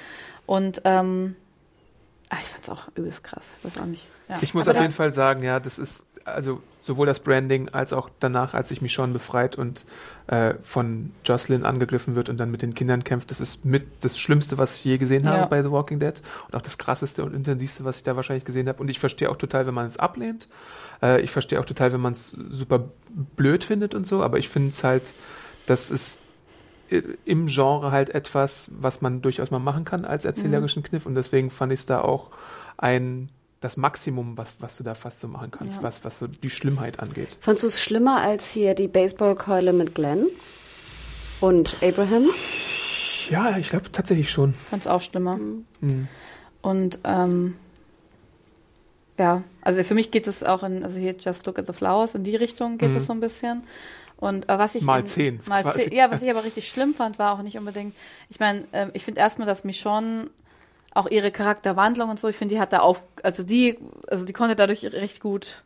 [0.46, 1.36] Und ähm,
[2.30, 3.54] ach, ich fand's auch übelst krass.
[3.64, 4.08] Weiß auch nicht.
[4.30, 4.38] Ja.
[4.42, 7.94] Ich muss Aber auf jeden Fall sagen, ja, das ist also sowohl das Branding als
[7.94, 9.86] auch danach, als sich Michonne befreit und
[10.28, 14.20] äh, von Jocelyn angegriffen wird und dann mit den Kindern kämpft, das ist mit das
[14.20, 15.46] Schlimmste, was ich je gesehen habe Ja.
[15.46, 18.68] bei The Walking Dead und auch das krasseste und intensivste, was ich da wahrscheinlich gesehen
[18.68, 18.82] habe.
[18.82, 20.48] Und ich verstehe auch total, wenn man es ablehnt.
[21.02, 22.90] Äh, ich verstehe auch total, wenn man es super
[23.38, 25.14] blöd findet und so, aber ich finde es halt,
[25.66, 26.20] das ist
[27.26, 31.50] im Genre halt etwas, was man durchaus mal machen kann als erzählerischen Kniff und deswegen
[31.52, 32.30] fand ich es da auch
[32.78, 35.84] ein das Maximum, was, was du da fast so machen kannst, Ja.
[35.84, 37.36] was, was so die Schlimmheit angeht.
[37.42, 40.28] Fandst du es schlimmer als hier die Baseballkeule mit Glenn
[41.42, 42.30] und Abraham?
[43.30, 44.54] Ja, ich glaube tatsächlich schon.
[44.70, 45.38] fand's auch schlimmer.
[45.82, 46.08] Mhm.
[46.62, 47.56] Und ähm,
[49.18, 52.14] ja, also für mich geht es auch in, also hier Just Look at the Flowers,
[52.16, 52.98] in die Richtung geht Mhm.
[52.98, 53.64] es so ein bisschen.
[54.18, 56.94] Und äh, was ich Mal in- zehn, mal zehn, ja, was ich aber richtig schlimm
[56.94, 57.96] fand, war auch nicht unbedingt.
[58.30, 60.30] Ich meine, ähm, ich finde erstmal, dass Michonne
[60.94, 63.78] auch ihre Charakterwandlung und so, ich finde, die hat da auf, also die,
[64.08, 65.64] also die konnte dadurch recht gut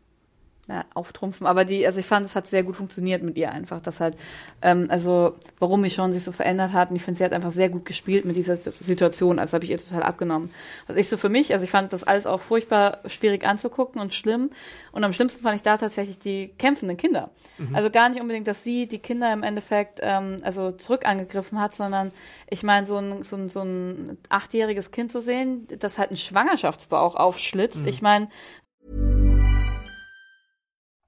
[0.72, 3.82] ja, auftrumpfen, aber die, also ich fand, es hat sehr gut funktioniert mit ihr einfach,
[3.82, 4.16] dass halt,
[4.62, 7.70] ähm, also warum Michonne sich so verändert hat und ich finde, sie hat einfach sehr
[7.70, 10.50] gut gespielt mit dieser Situation, also habe ich ihr total abgenommen.
[10.88, 14.14] Also ich so für mich, also ich fand das alles auch furchtbar schwierig anzugucken und
[14.14, 14.50] schlimm
[14.94, 17.32] und am schlimmsten fand ich da tatsächlich die kämpfenden Kinder.
[17.74, 21.76] Also gar nicht unbedingt, dass sie die Kinder im Endeffekt ähm, also zurück angegriffen hat,
[21.76, 22.12] sondern
[22.50, 26.18] ich meine, so ein, so, ein, so ein achtjähriges Kind zu sehen, das halt einen
[26.18, 27.86] Schwangerschaftsbauch aufschlitzt.
[27.86, 28.30] Ich meine,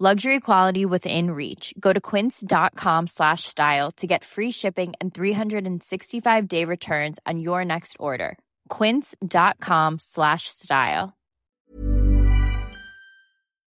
[0.00, 1.74] Luxury quality within reach.
[1.80, 7.64] Go to quince.com slash style to get free shipping and 365 day returns on your
[7.64, 8.38] next order.
[8.68, 11.14] Quince.com slash style.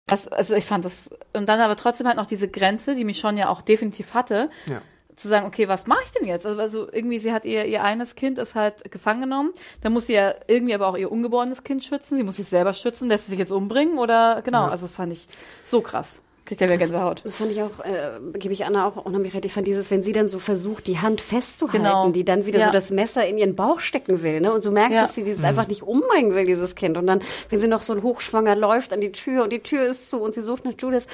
[0.09, 3.39] Das, also ich fand das, und dann aber trotzdem halt noch diese Grenze, die Michonne
[3.41, 4.83] ja auch definitiv hatte, Ja.
[5.17, 6.47] Zu sagen, okay, was mache ich denn jetzt?
[6.47, 10.07] Also, also irgendwie, sie hat ihr, ihr eines Kind ist halt gefangen genommen, dann muss
[10.07, 13.25] sie ja irgendwie aber auch ihr ungeborenes Kind schützen, sie muss sich selber schützen, lässt
[13.25, 14.69] sie sich jetzt umbringen oder, genau, Ja.
[14.71, 15.27] also das fand ich
[15.65, 16.21] so krass.
[16.47, 17.21] Kriegt ja wieder Gänsehaut.
[17.25, 19.45] Das fand ich auch, äh, gebe ich Anna auch unheimlich recht.
[19.45, 22.09] Ich fand dieses, wenn sie dann so versucht, die Hand festzuhalten, Genau.
[22.11, 22.67] die dann wieder Ja.
[22.67, 24.53] so das Messer in ihren Bauch stecken will, ne?
[24.53, 25.03] Und du merkst, Ja.
[25.03, 26.97] dass sie dieses einfach nicht umbringen will, dieses Kind.
[26.97, 30.09] Und dann, wenn sie noch so hochschwanger läuft an die Tür und die Tür ist
[30.09, 31.07] zu und sie sucht nach Judith.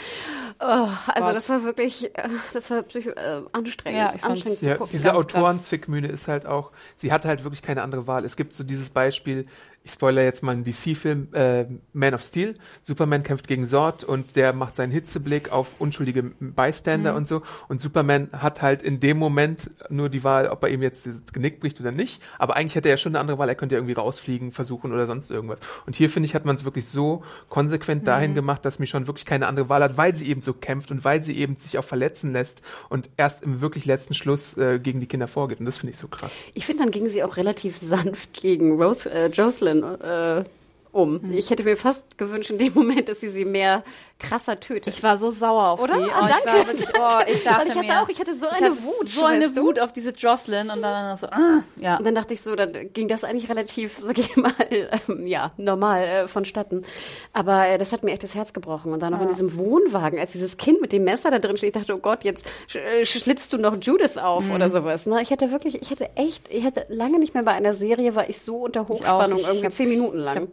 [0.60, 1.36] Oh, also Gott.
[1.36, 3.98] das war wirklich, äh, das war psycho, äh, anstrengend.
[4.00, 4.90] Ja, ich anstrengend zu Ja, gucken.
[4.92, 5.14] diese.
[5.14, 8.24] Autorenzwickmühle ist halt auch, sie hat halt wirklich keine andere Wahl.
[8.24, 9.46] Es gibt so dieses Beispiel,
[9.84, 12.54] ich spoilere jetzt mal einen DC-Film, äh, Man of Steel.
[12.82, 17.16] Superman kämpft gegen Zod und der macht seinen Hitzeblick auf unschuldige Bystander Mhm.
[17.18, 17.42] und so.
[17.68, 21.32] Und Superman hat halt in dem Moment nur die Wahl, ob er ihm jetzt das
[21.32, 22.22] Genick bricht oder nicht.
[22.38, 23.48] Aber eigentlich hätte er ja schon eine andere Wahl.
[23.48, 25.58] Er könnte ja irgendwie rausfliegen, versuchen oder sonst irgendwas.
[25.86, 28.06] Und hier, finde ich, hat man es wirklich so konsequent Mhm.
[28.06, 31.04] dahin gemacht, dass Michonne wirklich keine andere Wahl hat, weil sie eben so kämpft und
[31.04, 35.00] weil sie eben sich auch verletzen lässt und erst im wirklich letzten Schluss äh, gegen
[35.00, 35.58] die Kinder vorgeht.
[35.60, 36.30] Und das finde ich so krass.
[36.54, 40.44] Ich finde, dann ging sie auch relativ sanft gegen Rose, äh, Jocelyn äh,
[40.92, 41.22] um.
[41.22, 41.32] Hm.
[41.32, 43.82] Ich hätte mir fast gewünscht in dem Moment, dass sie sie mehr
[44.22, 44.94] krasser tötet.
[44.94, 45.94] Ich war so sauer auf Oder?
[45.98, 46.04] die.
[46.10, 46.46] Ah, Oh, ich danke.
[46.46, 48.70] war wirklich, oh, ich dachte Weil ich hatte mir, auch, ich hatte so ich eine
[48.70, 49.08] hatte Wut.
[49.08, 49.62] so eine du?
[49.62, 51.96] Wut auf diese Jocelyn und dann so, ah, ja.
[51.98, 55.52] Und dann dachte ich so, dann ging das eigentlich relativ, sag ich mal, ähm, ja,
[55.56, 56.84] normal äh, vonstatten.
[57.32, 58.92] Aber äh, das hat mir echt das Herz gebrochen.
[58.92, 61.74] Und dann noch in diesem Wohnwagen, als dieses Kind mit dem Messer da drin steht,
[61.74, 64.52] ich dachte, oh Gott, jetzt sch äh, schlitzt du noch Judith auf Mhm.
[64.52, 65.06] oder sowas.
[65.06, 65.20] Ne?
[65.22, 68.28] Ich hatte wirklich, ich hatte echt, ich hatte lange nicht mehr bei einer Serie, war
[68.28, 70.36] ich so unter Hochspannung, Ich irgendwie hab- zehn Minuten Ich lang.
[70.36, 70.48] hab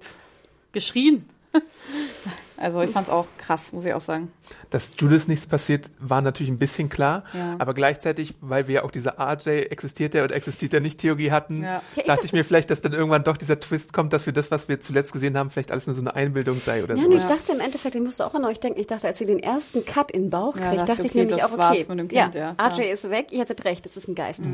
[0.73, 1.27] geschrien.
[2.59, 4.31] Also ich fand's auch krass, muss ich auch sagen.
[4.69, 7.23] Dass Judith nichts passiert, war natürlich ein bisschen klar.
[7.33, 7.55] Ja.
[7.59, 11.31] Aber gleichzeitig, weil wir ja auch diese RJ existiert er oder existiert er nicht Theorie
[11.31, 11.81] hatten, Ja.
[12.05, 14.67] dachte ich mir vielleicht, dass dann irgendwann doch dieser Twist kommt, dass wir das, was
[14.67, 17.09] wir zuletzt gesehen haben, vielleicht alles nur so eine Einbildung sei oder Ja, so.
[17.09, 19.25] nee, ich dachte im Endeffekt, ich musste auch an euch denken, ich dachte, als sie
[19.25, 21.53] den ersten Cut in den Bauch Ja, kriegt, dachte dachte ich, ich okay, nämlich auch,
[21.53, 22.55] okay, Kind, ja.
[22.59, 24.41] RJ ist weg, ihr hattet recht, das ist ein Geist.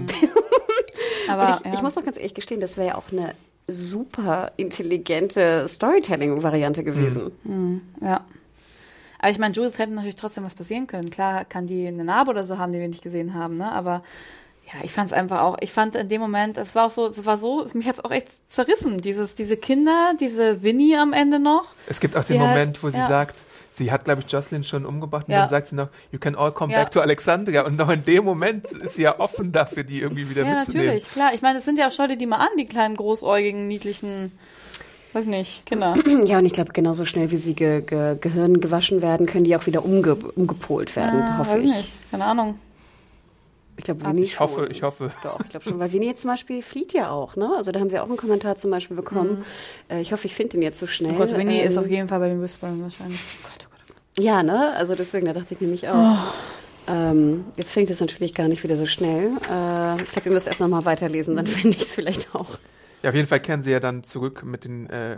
[1.28, 1.74] Aber Und ich, ja.
[1.74, 3.34] ich muss auch ganz ehrlich gestehen, das wäre ja auch eine
[3.68, 7.82] super intelligente Storytelling-Variante gewesen.
[8.02, 8.22] Ja.
[9.20, 11.10] Aber ich meine, Judith hätte natürlich trotzdem was passieren können.
[11.10, 13.72] Klar kann die eine Narbe oder so haben, die wir nicht gesehen haben, ne?
[13.72, 14.04] Aber
[14.68, 17.08] ja, ich fand es einfach auch, ich fand in dem Moment, es war auch so,
[17.08, 19.00] es war so, mich hat es auch echt zerrissen.
[19.00, 21.70] Dieses, diese Kinder, diese Winnie am Ende noch.
[21.88, 23.08] Es gibt auch den Die halt- Moment, wo sie ja.
[23.08, 23.46] sagt,
[23.76, 25.42] sie hat, glaube ich, Jocelyn schon umgebracht und Ja.
[25.42, 26.80] dann sagt sie noch, you can all come Ja.
[26.84, 27.66] back to Alexandria.
[27.66, 30.86] Und noch in dem Moment ist sie ja offen dafür, die irgendwie wieder Ja, mitzunehmen.
[30.88, 31.32] natürlich, klar.
[31.34, 34.32] Ich meine, es sind ja auch, schau dir die mal an, die kleinen, großäugigen, niedlichen,
[35.14, 35.96] weiß nicht, Kinder.
[36.26, 39.56] Ja, und ich glaube, genauso schnell wie sie ge ge Gehirn gewaschen werden, können die
[39.56, 41.70] auch wieder umge umgepolt werden, Ah, hoffe weiß ich.
[41.76, 42.58] nicht, keine Ahnung.
[43.78, 44.72] Ich glaube, Winnie Ich hoffe, schon.
[44.72, 45.12] ich hoffe.
[45.22, 47.52] Doch, ich glaube schon, weil Winnie zum Beispiel flieht ja auch, ne?
[47.58, 49.44] Also da haben wir auch einen Kommentar zum Beispiel bekommen.
[49.90, 51.12] Äh, ich hoffe, ich finde ihn jetzt so schnell.
[51.14, 53.20] Oh Gott, Winnie Ähm, ist auf jeden Fall bei den Whisperern wahrscheinlich.
[53.20, 53.65] Oh oh Gott.
[54.18, 54.74] Ja, ne?
[54.76, 56.18] Also deswegen, da dachte ich nämlich auch.
[56.88, 59.32] Ähm, jetzt finde ich das natürlich gar nicht wieder so schnell.
[59.50, 62.58] Äh, ich glaube, ihr müsst erst noch mal weiterlesen, dann finde ich es vielleicht auch.
[63.02, 65.18] Ja, auf jeden Fall kehren sie ja dann zurück mit den äh,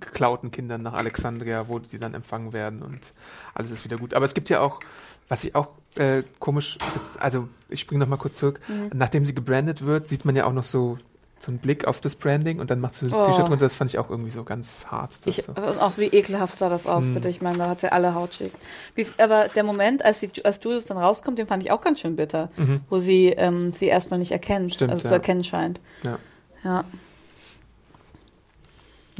[0.00, 3.12] geklauten Kindern nach Alexandria, wo die dann empfangen werden und
[3.54, 4.14] alles ist wieder gut.
[4.14, 4.80] Aber es gibt ja auch,
[5.28, 6.78] was ich auch äh, komisch,
[7.18, 8.90] also ich springe noch mal kurz zurück, Mhm.
[8.94, 10.98] nachdem sie gebrandet wird, sieht man ja auch noch so
[11.42, 13.24] so einen Blick auf das Branding und dann macht sie das Oh.
[13.24, 13.64] T-Shirt runter.
[13.64, 15.16] Das fand ich auch irgendwie so ganz hart.
[15.24, 15.52] Ich, so.
[15.54, 17.14] auch wie ekelhaft sah das aus, Hm.
[17.14, 17.28] bitte.
[17.30, 18.52] Ich meine, da hat sie alle Hautschick.
[18.94, 22.00] Wie, aber der Moment, als, sie, als Judith dann rauskommt, den fand ich auch ganz
[22.00, 22.50] schön bitter.
[22.56, 22.82] Mhm.
[22.90, 25.08] Wo sie sie sie erstmal nicht erkennt, Stimmt, also ja.
[25.08, 25.80] zu erkennen scheint.
[26.02, 26.18] Ja.
[26.62, 26.84] Ja.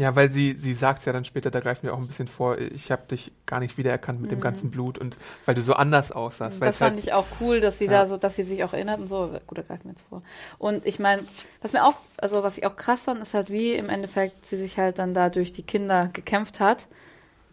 [0.01, 2.57] Ja, weil sie, sie sagt ja dann später, da greifen wir auch ein bisschen vor,
[2.57, 4.37] ich habe dich gar nicht wiedererkannt mit Mhm.
[4.37, 6.63] dem ganzen Blut und weil du so anders aussahst.
[6.63, 7.91] Das fand halt, ich auch cool, dass sie Ja.
[7.91, 9.39] da so, dass sie sich auch erinnert und so.
[9.47, 10.23] Gut, da greifen wir jetzt vor.
[10.59, 11.23] Und ich meine,
[11.61, 14.57] was mir auch, also was ich auch krass fand, ist halt, wie im Endeffekt sie
[14.57, 16.87] sich halt dann da durch die Kinder gekämpft hat.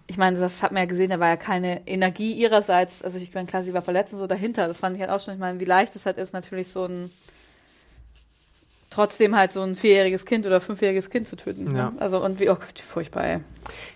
[0.10, 3.04] Ich meine, das hat man ja gesehen, da war ja keine Energie ihrerseits.
[3.04, 4.70] Also ich meine, klar, sie war verletzt und so dahinter.
[4.70, 6.86] Das fand ich halt auch schon, ich meine, wie leicht es halt ist, natürlich so
[6.86, 7.12] ein
[8.90, 11.76] trotzdem halt so ein vierjähriges Kind oder fünfjähriges Kind zu töten.
[11.76, 11.92] Ja.
[11.92, 11.94] Ne?
[12.00, 13.40] Also und wie, oh Gott, wie furchtbar, ey.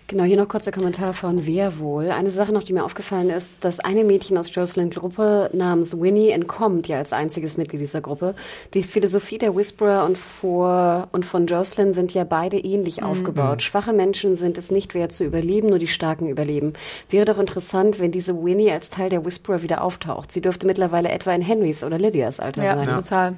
[0.06, 2.10] Genau, hier noch kurz der Kommentar von Wer wohl.
[2.10, 6.28] Eine Sache noch, die mir aufgefallen ist, dass eine Mädchen aus Jocelyn Gruppe namens Winnie
[6.28, 8.34] entkommt, ja als einziges Mitglied dieser Gruppe.
[8.74, 13.62] Die Philosophie der Whisperer und, vor, und von Jocelyn sind ja beide ähnlich aufgebaut.
[13.62, 16.74] Schwache Menschen sind es nicht wert zu überleben, nur die Starken überleben.
[17.08, 20.32] Wäre doch interessant, wenn diese Winnie als Teil der Whisperer wieder auftaucht.
[20.32, 22.88] Sie dürfte mittlerweile etwa in Henrys oder Lydias Alter Ja, sein.
[22.88, 23.36] total.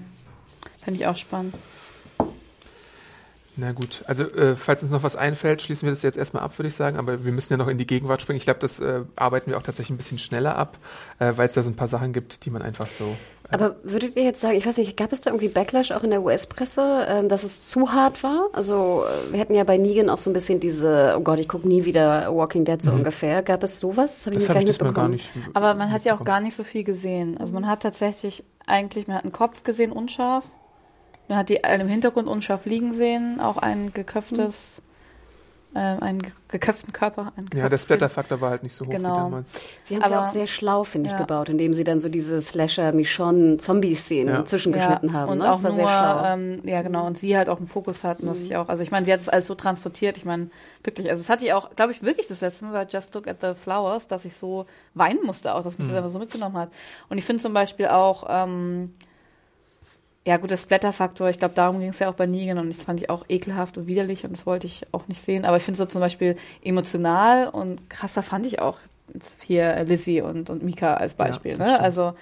[0.85, 1.55] Fände ich auch spannend.
[3.57, 6.59] Na gut, also äh, falls uns noch was einfällt, schließen wir das jetzt erstmal ab,
[6.59, 6.97] würde ich sagen.
[6.99, 8.39] Aber wir müssen ja noch in die Gegenwart springen.
[8.39, 10.77] Ich glaube, das äh, arbeiten wir auch tatsächlich ein bisschen schneller ab,
[11.21, 13.05] äh, weil es da so ein paar Sachen gibt, die man einfach so.
[13.05, 16.03] Äh, Aber würdet ihr jetzt sagen, ich weiß nicht, gab es da irgendwie Backlash auch
[16.03, 18.49] in der US-Presse, ähm, dass es zu hart war?
[18.55, 21.47] Also äh, wir hatten ja bei Negan auch so ein bisschen diese, oh Gott, ich
[21.49, 23.45] gucke nie wieder Walking Dead so ungefähr.
[23.45, 24.15] Gab es sowas?
[24.15, 25.11] Das habe ich das mir habe gar ich nicht gar mitbekommen.
[25.13, 25.57] nicht.
[25.57, 27.39] Aber man hat ja auch gar nicht so viel gesehen.
[27.39, 30.43] Also man hat tatsächlich eigentlich, man hat einen Kopf gesehen, unscharf.
[31.29, 34.83] Man hat die einen im Hintergrund unscharf liegen sehen, auch ein geköpftes,
[35.75, 37.33] äh, einen ge- geköpften Körper.
[37.37, 39.09] Ein Ja, der Splatter-Faktor war halt nicht so hoch Genau.
[39.15, 39.53] wie damals.
[39.85, 41.19] Sie haben es ja auch sehr schlau, finde ich, Ja.
[41.19, 44.45] gebaut, indem sie dann so diese Slasher-Michonne-Zombie-Szenen Ja.
[44.45, 45.33] zwischengeschnitten haben.
[45.33, 45.51] Und ne?
[45.51, 46.25] auch das war nur, sehr schlau.
[46.27, 48.91] ähm, ja genau, und sie halt auch einen Fokus hatten, was ich auch, also ich
[48.91, 50.51] meine, sie hat es alles so transportiert, ich meine,
[50.83, 53.27] wirklich, also es hatte ich auch, glaube ich, wirklich das letzte Mal bei Just Look
[53.29, 56.57] at the Flowers, dass ich so weinen musste auch, dass mich das einfach so mitgenommen
[56.57, 56.71] hat.
[57.09, 58.95] Und ich finde zum Beispiel auch, ähm,
[60.27, 62.83] ja gut, der Splatter-Faktor, ich glaube, darum ging es ja auch bei Negan und das
[62.83, 65.63] fand ich auch ekelhaft und widerlich und das wollte ich auch nicht sehen, aber ich
[65.63, 68.79] finde so zum Beispiel emotional und krasser fand ich auch
[69.45, 71.79] hier Lizzie und, und Mika als Beispiel, das ne?
[71.81, 72.15] Also,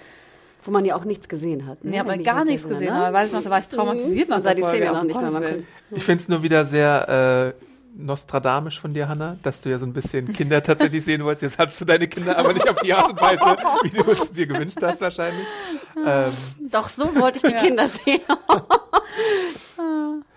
[0.63, 1.83] Wo man ja auch nichts gesehen hat.
[1.83, 1.91] ne?
[1.91, 3.05] Nee, hat Wenn man ich gar nichts gesehen, ne?
[3.05, 4.77] aber weiß ich noch, da war ich traumatisiert nach Man sah der die Folge.
[4.77, 5.55] Szene noch um nicht mehr.
[5.91, 7.63] Ich finde es nur wieder sehr äh,
[7.95, 11.43] nostradamisch von dir, Hanna, dass du ja so ein bisschen Kinder tatsächlich sehen wolltest.
[11.43, 14.31] Jetzt hast du deine Kinder aber nicht auf die Art und Weise, wie du es
[14.31, 15.47] dir gewünscht hast wahrscheinlich.
[16.05, 16.31] Ähm,
[16.71, 18.21] doch, so wollte ich die Kinder sehen.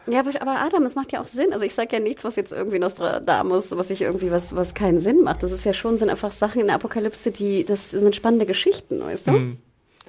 [0.08, 1.52] Ja, aber, aber Adam, es macht ja auch Sinn.
[1.52, 5.00] Also ich sage ja nichts, was jetzt irgendwie Nostradamus, was ich irgendwie, was, was keinen
[5.00, 5.42] Sinn macht.
[5.42, 9.00] Das ist ja schon, sind einfach Sachen in der Apokalypse, die, das sind spannende Geschichten,
[9.00, 9.30] weißt du?
[9.32, 9.58] Mhm.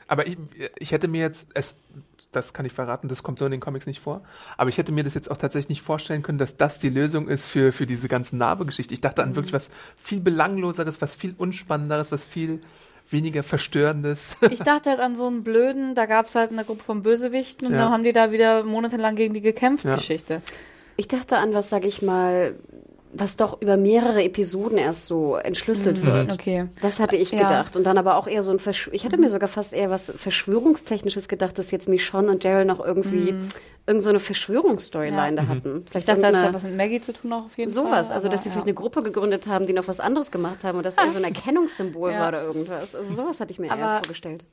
[0.07, 0.37] Aber ich,
[0.79, 1.77] ich hätte mir jetzt, es,
[2.31, 4.21] das kann ich verraten, das kommt so in den Comics nicht vor,
[4.57, 7.27] aber ich hätte mir das jetzt auch tatsächlich nicht vorstellen können, dass das die Lösung
[7.27, 8.93] ist für, für diese ganzen Narbe-Geschichte.
[8.93, 9.69] Ich dachte an wirklich was
[10.01, 12.61] viel belangloseres, was viel unspannenderes, was viel
[13.09, 14.35] weniger verstörendes.
[14.49, 17.67] Ich dachte halt an so einen blöden, da gab es halt eine Gruppe von Bösewichten
[17.67, 17.79] und Ja.
[17.83, 19.95] dann haben die da wieder monatelang gegen die gekämpft, Ja.
[19.95, 20.41] Geschichte.
[20.95, 22.55] Ich dachte an was, sag ich mal,
[23.19, 26.31] was doch über mehrere Episoden erst so entschlüsselt wird.
[26.31, 26.67] Okay.
[26.81, 27.39] Das hatte ich Ja.
[27.39, 27.75] gedacht.
[27.75, 30.11] Und dann aber auch eher so ein Verschw Ich hatte mir sogar fast eher was
[30.15, 33.35] Verschwörungstechnisches gedacht, dass jetzt Michonne und Daryl noch irgendwie
[33.85, 35.41] irgend so eine Verschwörungsstoryline Ja.
[35.43, 35.83] da hatten.
[35.85, 37.83] Ich Vielleicht das hat irgendeine- was mit Maggie zu tun auch auf jeden Fall.
[37.85, 40.63] Sowas, also dass sie aber, vielleicht eine Gruppe gegründet haben, die noch was anderes gemacht
[40.63, 42.19] haben und dass er so ein Erkennungssymbol Ja.
[42.21, 42.95] war oder irgendwas.
[42.95, 44.43] Also sowas hatte ich mir eher Aber- vorgestellt.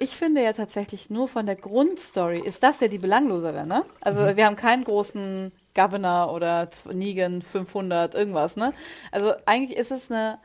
[0.00, 3.82] Ich finde ja tatsächlich nur von der Grundstory ist das ja die belanglosere, ne?
[4.00, 8.72] Also wir haben keinen großen Governor oder Negan 500 irgendwas, ne?
[9.12, 10.38] Also eigentlich ist es eine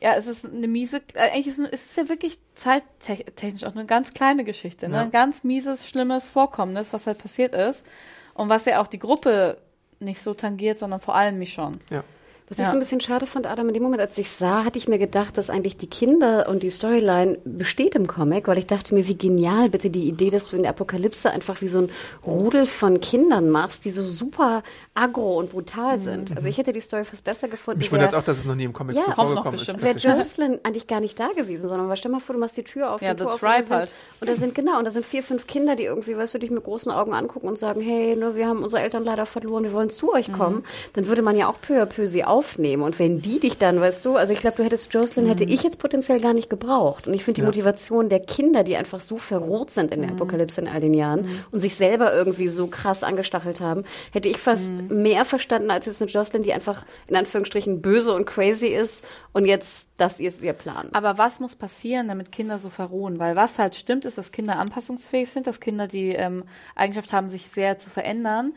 [0.00, 4.12] ja, es ist eine miese, äh, eigentlich ist es, ja wirklich zeittechnisch auch eine ganz
[4.12, 4.96] kleine Geschichte, ne?
[4.96, 5.02] Ja.
[5.02, 7.86] Ein ganz mieses, schlimmes Vorkommnis, was halt passiert ist
[8.34, 9.56] und was ja auch die Gruppe
[10.00, 11.78] nicht so tangiert, sondern vor allem mich schon.
[11.90, 12.04] ja.
[12.46, 12.64] Was Ja.
[12.64, 14.86] ich so ein bisschen schade fand, Adam, in dem Moment, als ich sah, hatte ich
[14.86, 18.94] mir gedacht, dass eigentlich die Kinder und die Storyline besteht im Comic, weil ich dachte
[18.94, 21.88] mir, wie genial bitte die Idee, dass du in der Apokalypse einfach wie so ein
[22.26, 26.36] Rudel von Kindern machst, die so super aggro und brutal sind.
[26.36, 27.78] Also ich hätte die Story fast besser gefunden.
[27.80, 29.82] Mich wundert es wär- auch, dass es noch nie im Comic Ja, vorgekommen ist.
[29.82, 29.96] Wäre.
[29.96, 32.92] Jocelyn eigentlich gar nicht da gewesen, sondern weil stell mal vor, du machst die Tür
[32.92, 33.92] auf, Ja, die The Tür auf, und da sind, halt.
[34.20, 36.50] und da sind genau, und da sind vier, fünf Kinder, die irgendwie, weißt du, dich
[36.50, 39.72] mit großen Augen angucken und sagen, hey, ne, wir haben unsere Eltern leider verloren, wir
[39.72, 42.82] wollen zu euch kommen, dann würde man ja auch peu à peu sie aufnehmen.
[42.82, 45.62] Und wenn die dich dann, weißt du, also ich glaube, du hättest Jocelyn, hätte ich
[45.62, 47.06] jetzt potenziell gar nicht gebraucht.
[47.06, 47.46] Und ich finde die Ja.
[47.46, 51.28] Motivation der Kinder, die einfach so verroht sind in der Apokalypse in all den Jahren
[51.50, 56.02] und sich selber irgendwie so krass angestachelt haben, hätte ich fast mehr verstanden als jetzt
[56.02, 60.52] eine Jocelyn, die einfach in Anführungsstrichen böse und crazy ist und jetzt das ist ihr
[60.54, 60.88] Plan.
[60.92, 63.18] Aber was muss passieren, damit Kinder so verrohen?
[63.20, 67.28] Weil was halt stimmt, ist, dass Kinder anpassungsfähig sind, dass Kinder die ähm, Eigenschaft haben,
[67.28, 68.54] sich sehr zu verändern,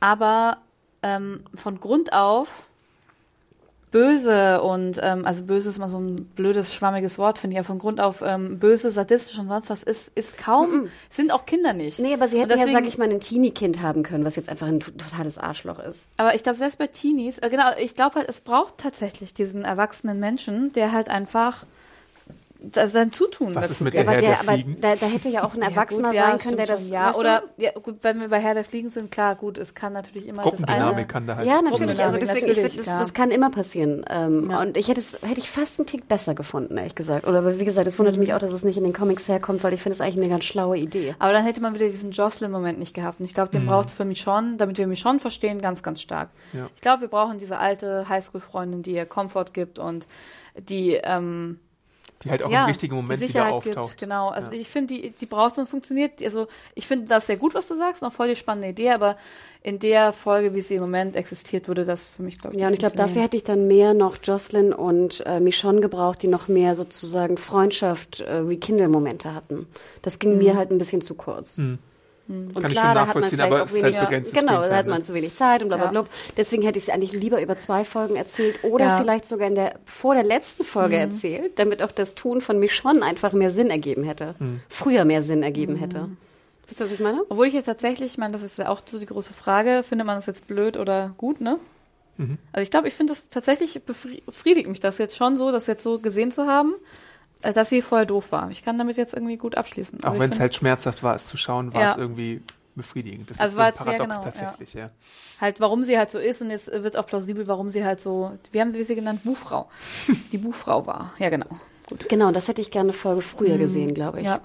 [0.00, 0.58] aber
[1.02, 2.66] ähm, von Grund auf
[3.90, 7.62] böse und ähm, also böse ist mal so ein blödes schwammiges Wort finde ich ja
[7.64, 11.72] von Grund auf ähm, böse sadistisch und sonst was ist ist kaum sind auch Kinder
[11.72, 14.36] nicht Nee, aber sie hätten ja, deswegen- sag ich mal, ein Teenie-Kind haben können, was
[14.36, 16.08] jetzt einfach ein totales Arschloch ist.
[16.16, 19.64] Aber ich glaube, selbst bei Teenies, äh, genau, ich glaube halt, es braucht tatsächlich diesen
[19.64, 21.64] erwachsenen Menschen, der halt einfach
[22.62, 24.06] das sein Zutun Was dazu ist mit gibt.
[24.06, 24.80] der Herr aber der aber Fliegen?
[24.80, 26.80] da, da hätte ja auch ein Erwachsener gut, ja, sein können, der das.
[26.82, 29.74] schon, ja oder ja, gut, wenn wir bei Herr der Fliegen sind, klar, gut, es
[29.74, 31.06] kann natürlich immer das eine.
[31.06, 31.46] kann da halt.
[31.46, 32.02] Ja, natürlich.
[32.02, 32.98] Also deswegen, ich natürlich, find, das, klar.
[33.00, 34.04] das kann immer passieren.
[34.10, 34.60] Ähm, Ja.
[34.60, 37.26] Und ich hätte es, hätte ich fast einen Tick besser gefunden, ehrlich gesagt.
[37.26, 38.20] Oder aber wie gesagt, es wundert Mhm.
[38.20, 40.28] mich auch, dass es nicht in den Comics herkommt, weil ich finde es eigentlich eine
[40.28, 41.14] ganz schlaue Idee.
[41.18, 43.20] Aber dann hätte man wieder diesen Jocelyn-Moment nicht gehabt.
[43.20, 45.82] Und ich glaube, den braucht es für mich schon, damit wir mich schon verstehen, ganz,
[45.82, 46.28] ganz stark.
[46.52, 46.68] Ja.
[46.74, 50.06] Ich glaube, wir brauchen diese alte Highschool-Freundin, die ihr Komfort gibt und
[50.58, 51.58] die ähm,
[52.22, 53.88] die halt auch ja, im richtigen Moment die wieder Sicherheit auftaucht.
[53.90, 54.58] Gibt, genau, also Ja.
[54.58, 56.22] ich finde, die, die braucht und funktioniert.
[56.22, 59.16] Also ich finde das sehr gut, was du sagst, noch voll die spannende Idee, aber
[59.62, 62.68] in der Folge, wie sie im Moment existiert, würde das für mich, glaube ich, Ja,
[62.68, 66.28] und ich glaube, dafür hätte ich dann mehr noch Jocelyn und äh, Michonne gebraucht, die
[66.28, 69.66] noch mehr sozusagen Freundschaft, äh, Rekindle-Momente hatten.
[70.02, 70.38] Das ging Mhm.
[70.38, 71.58] mir halt ein bisschen zu kurz.
[72.30, 73.96] Und Kann ich klar, schon da hat man nachvollziehen, vielleicht aber auch es ist wenig,
[73.98, 75.02] halt begrenztes genau, da hat man ne?
[75.02, 75.90] zu wenig Zeit und bla bla Ja.
[76.02, 76.06] bla.
[76.36, 78.98] Deswegen hätte ich es eigentlich lieber über zwei Folgen erzählt oder Ja.
[78.98, 81.02] vielleicht sogar in der, vor der letzten Folge Mhm.
[81.02, 84.34] erzählt, damit auch das Tun von Michonne einfach mehr Sinn ergeben hätte.
[84.38, 84.60] Mhm.
[84.68, 86.08] Früher mehr Sinn ergeben hätte.
[86.68, 87.20] Wisst ihr, was ich meine?
[87.28, 90.06] Obwohl ich jetzt tatsächlich, ich meine, das ist ja auch so die große Frage, findet
[90.06, 91.58] man das jetzt blöd oder gut, ne?
[92.16, 92.38] Mhm.
[92.52, 95.66] Also ich glaube, ich finde das tatsächlich befri- befriedigt mich das jetzt schon so, das
[95.66, 96.74] jetzt so gesehen zu haben,
[97.42, 98.50] dass sie vorher doof war.
[98.50, 100.00] Ich kann damit jetzt irgendwie gut abschließen.
[100.00, 101.90] Auch Also ich wenn es halt schmerzhaft war, es zu schauen, war Ja.
[101.92, 102.42] es irgendwie
[102.76, 103.30] befriedigend.
[103.30, 104.30] Das Also ist so war ein jetzt- ja, Paradox genau, ja.
[104.30, 104.90] tatsächlich, ja.
[105.40, 108.32] halt, warum sie halt so ist und jetzt wird auch plausibel, warum sie halt so,
[108.52, 109.68] wir haben sie genannt, Buchfrau.
[110.32, 111.12] Die Buchfrau war.
[111.18, 111.46] Ja, genau.
[111.88, 112.08] Gut.
[112.08, 114.26] Genau, das hätte ich gerne eine Folge früher gesehen, glaube ich.
[114.26, 114.40] Ja.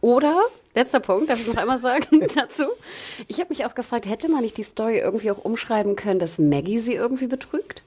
[0.00, 0.40] Oder,
[0.74, 2.64] letzter Punkt, darf ich noch einmal sagen dazu?
[3.28, 6.38] Ich habe mich auch gefragt, hätte man nicht die Story irgendwie auch umschreiben können, dass
[6.38, 7.82] Maggie sie irgendwie betrügt?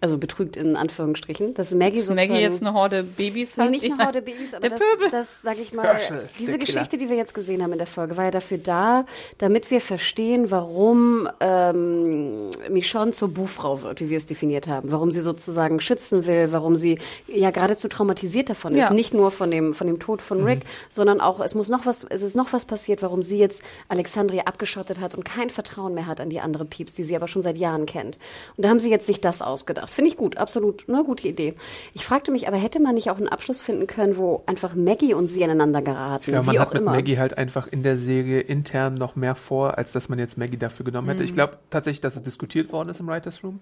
[0.00, 2.32] Also betrügt in Anführungsstrichen, dass Maggie Dass sozusagen...
[2.32, 3.70] Maggie jetzt eine Horde Babys Nee, hat.
[3.70, 5.10] nicht die- eine Horde Babys, aber Der das, Pöbel.
[5.10, 6.58] das sage ich mal, Herschel, diese.
[6.58, 9.06] Geschichte, die wir jetzt gesehen haben in der Folge, war ja dafür da,
[9.38, 15.10] damit wir verstehen, warum ähm, Michonne zur Buhfrau wird, wie wir es definiert haben, warum
[15.10, 18.90] sie sozusagen schützen will, warum sie ja geradezu traumatisiert davon ist, Ja.
[18.92, 20.46] nicht nur von dem von dem Tod von Mhm.
[20.46, 23.62] Rick, sondern auch es muss noch was, es ist noch was passiert, warum sie jetzt
[23.88, 27.28] Alexandria abgeschottet hat und kein Vertrauen mehr hat an die andere Pieps, die sie aber
[27.28, 28.18] schon seit Jahren kennt.
[28.56, 29.85] Und da haben sie jetzt sich das ausgedacht.
[29.86, 31.54] Finde ich gut, absolut, eine gute Idee.
[31.94, 35.14] Ich fragte mich, aber hätte man nicht auch einen Abschluss finden können, wo einfach Maggie
[35.14, 36.92] und sie aneinander geraten, Ich wie man hat mit immer.
[36.92, 40.56] Maggie halt einfach in der Serie intern noch mehr vor, als dass man jetzt Maggie
[40.58, 41.24] dafür genommen hätte.
[41.24, 41.34] Ich Mhm.
[41.36, 43.60] glaube tatsächlich, dass es diskutiert worden ist im Writers Room.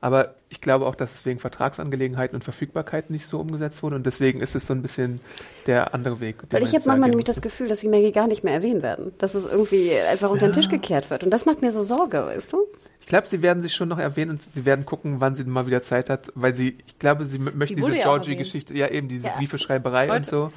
[0.00, 3.94] Aber ich glaube auch, dass es wegen Vertragsangelegenheiten und Verfügbarkeit nicht so umgesetzt wurde.
[3.94, 5.20] Und deswegen ist es so ein bisschen
[5.68, 6.38] der andere Weg.
[6.50, 7.40] Weil ich jetzt habe manchmal nämlich das.
[7.40, 9.12] Gefühl, dass die Maggie gar nicht mehr erwähnt werden.
[9.18, 11.22] Dass es irgendwie einfach unter den Tisch gekehrt wird.
[11.22, 12.66] Und das macht mir so Sorge, weißt du?
[13.02, 15.66] Ich glaube, sie werden sich schon noch erwähnen und sie werden gucken, wann sie mal
[15.66, 19.26] wieder Zeit hat, weil sie, ich glaube, sie möchten diese ja Georgie-Geschichte, ja eben diese
[19.28, 19.36] Ja.
[19.36, 20.50] Briefeschreiberei und so.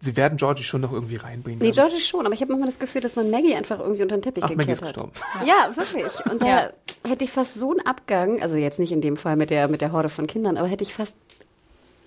[0.00, 1.60] Sie werden Georgie schon noch irgendwie reinbringen.
[1.62, 1.92] Nee, glaub ich.
[1.92, 4.22] Georgie schon, aber ich habe manchmal das Gefühl, dass man Maggie einfach irgendwie unter den
[4.22, 4.94] Teppich Ach, Maggie gekehrt ist hat.
[4.94, 5.12] gestorben.
[5.46, 6.26] Ja, wirklich.
[6.30, 6.70] Und da Ja.
[7.08, 9.80] hätte ich fast so einen Abgang, also jetzt nicht in dem Fall mit der, mit
[9.80, 11.16] der Horde von Kindern, aber hätte ich fast,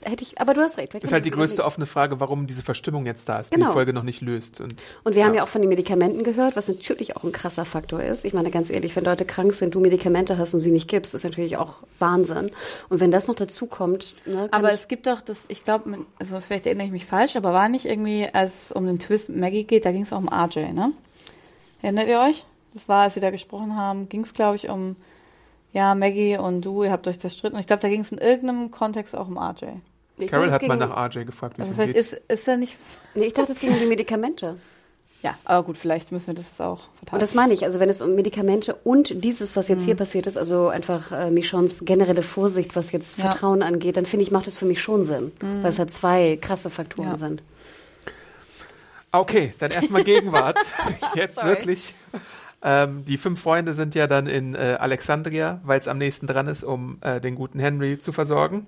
[0.06, 0.93] hätte ich, aber du hast recht.
[0.93, 3.68] Ist halt die größte offene Frage, warum diese Verstimmung jetzt da ist, die Genau.
[3.70, 4.62] die Folge noch nicht löst.
[4.62, 7.66] Und Und wir haben ja auch von den Medikamenten gehört, was natürlich auch ein krasser
[7.66, 8.24] Faktor ist.
[8.24, 11.14] Ich meine, ganz ehrlich, wenn Leute krank sind, du Medikamente hast und sie nicht gibst,
[11.14, 12.51] ist natürlich auch Wahnsinn.
[12.89, 16.39] Und wenn das noch dazu kommt, ne, Aber es gibt doch das, ich glaube, also
[16.39, 19.39] vielleicht erinnere ich mich falsch, aber war nicht irgendwie, als es um den Twist mit
[19.39, 20.91] Maggie geht, da ging es auch um RJ, ne?
[21.82, 22.45] Erinnert ihr euch?
[22.74, 24.95] Das war, als sie da gesprochen haben, ging es, glaube ich, um,
[25.72, 27.56] ja, Maggie und du, ihr habt euch zerstritten.
[27.56, 29.66] Und ich glaube, da ging es in irgendeinem Kontext auch um RJ.
[30.18, 32.01] Ich Carol dachte, hat mal nach RJ gefragt, wie Also es vielleicht geht.
[32.01, 32.78] ist, ist er nicht,
[33.16, 34.57] Nee, ich dachte, es ging um die Medikamente.
[35.22, 37.20] ja, aber gut, vielleicht müssen wir das auch Und verteilen.
[37.22, 39.86] das meine ich, also wenn es um Medikamente und dieses, was jetzt Mhm.
[39.86, 43.26] hier passiert ist, also einfach äh, Michons generelle Vorsicht, was jetzt Ja.
[43.26, 43.30] Mhm.
[43.30, 46.38] Vertrauen angeht, dann finde ich, macht es für mich schon Sinn, weil es halt zwei
[46.41, 47.18] krasse Faktoren Ja.
[47.18, 47.41] sind.
[49.11, 50.57] Okay, dann erstmal Gegenwart.
[51.16, 51.47] Jetzt Sorry.
[51.49, 51.93] wirklich.
[52.61, 56.47] Ähm, die fünf Freunde sind ja dann in äh, Alexandria, weil es am nächsten dran
[56.47, 58.66] ist, um äh, den guten Henry zu versorgen.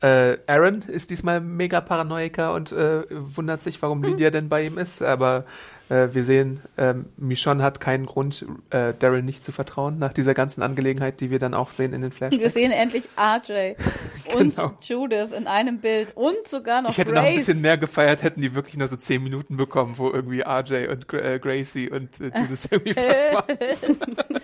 [0.00, 4.78] Äh, Aaron ist diesmal mega Paranoiker und äh, wundert sich, warum Lydia denn bei ihm
[4.78, 5.02] ist.
[5.02, 5.44] Aber
[5.88, 10.34] äh, wir sehen, ähm, Michonne hat keinen Grund, äh, Daryl nicht zu vertrauen, nach dieser
[10.34, 12.40] ganzen Angelegenheit, die wir dann auch sehen in den Flashbacks.
[12.42, 13.74] wir sehen endlich RJ
[14.36, 14.72] und Genau.
[14.82, 17.22] Judith in einem Bild und sogar noch Ich hätte Grace.
[17.22, 20.42] noch ein bisschen mehr gefeiert, hätten die wirklich nur so zehn Minuten bekommen, wo irgendwie
[20.42, 23.58] RJ und Gra äh, Gracie und äh, Judith irgendwie was machen.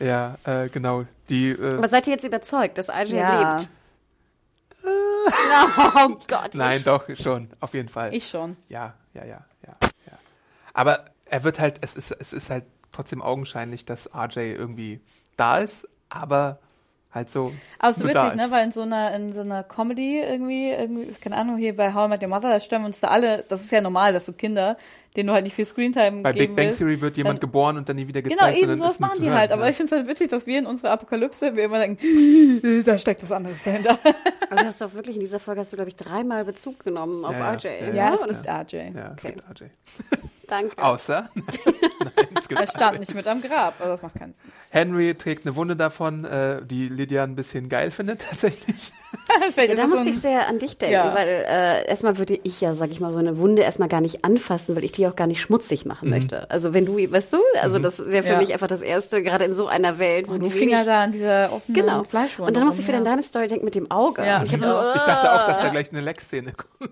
[0.00, 1.04] ja, äh, genau.
[1.28, 3.50] Die, äh, Aber seid ihr jetzt überzeugt, dass RJ Ja.
[3.56, 3.68] lebt?
[5.96, 6.54] oh Gott.
[6.54, 8.14] nein, doch, schon, auf jeden Fall.
[8.14, 8.56] Ich schon.
[8.68, 9.76] Ja, ja, ja, ja,
[10.06, 10.18] ja.
[10.72, 15.00] Aber er wird halt, es ist, es ist halt trotzdem augenscheinlich, dass RJ irgendwie
[15.36, 16.60] da ist, aber
[17.16, 17.52] halt so.
[17.80, 18.44] Aber so nur da witzig, ne?
[18.44, 18.50] ist.
[18.52, 22.06] Weil in so einer, in so einer Comedy irgendwie, irgendwie, keine Ahnung, hier bei How
[22.06, 24.32] I Met Your Mother, da stimmen uns da alle, das ist ja normal, dass so
[24.32, 24.76] Kinder,
[25.16, 26.76] denen du halt nicht viel Screentime Bei geben Big Bang.
[26.76, 28.58] Theory wird jemand dann- geboren und dann nie wieder Genau, gezeigt.
[28.58, 29.50] eben sondern sowas ist machen die hören, halt.
[29.52, 29.70] Aber ja.
[29.70, 33.22] ich finde es halt witzig, dass wir in unserer Apokalypse, wir immer denken, da steckt
[33.22, 33.98] was anderes dahinter.
[34.50, 37.24] Aber du hast doch wirklich in dieser Folge, hast du, glaube ich, dreimal Bezug genommen
[37.24, 37.66] auf Ja, ja, RJ.
[37.88, 38.76] ja, Ja, es ist RJ.
[38.94, 39.32] Ja, es Okay.
[39.34, 39.64] gibt RJ.
[40.48, 40.82] Danke.
[40.82, 41.28] Außer.
[41.34, 44.44] Nein, es gibt Er stand nicht mit am Grab, also das macht keinen Sinn.
[44.70, 48.92] Henry trägt eine Wunde davon, äh, die Lydia ein bisschen geil findet, tatsächlich.
[49.56, 51.12] Ja, da es so ich sehr an dich denken, Ja.
[51.14, 54.24] weil äh, erstmal würde ich ja, sag ich mal, so eine Wunde erstmal gar nicht
[54.24, 56.48] anfassen, weil ich die auch gar nicht schmutzig machen möchte.
[56.50, 58.38] Also wenn du, weißt du, also das wäre für Ja.
[58.38, 61.02] mich einfach das Erste, gerade in so einer Welt, wo und du die Finger da
[61.04, 62.04] an dieser offenen Genau.
[62.04, 62.48] Fleischwunde.
[62.50, 64.24] Und dann muss ich wieder an deine Story denken mit dem Auge.
[64.24, 64.42] Ja.
[64.44, 64.62] Ich, so, Ich
[65.02, 66.90] dachte auch, dass da gleich eine Leck-Szene kommt.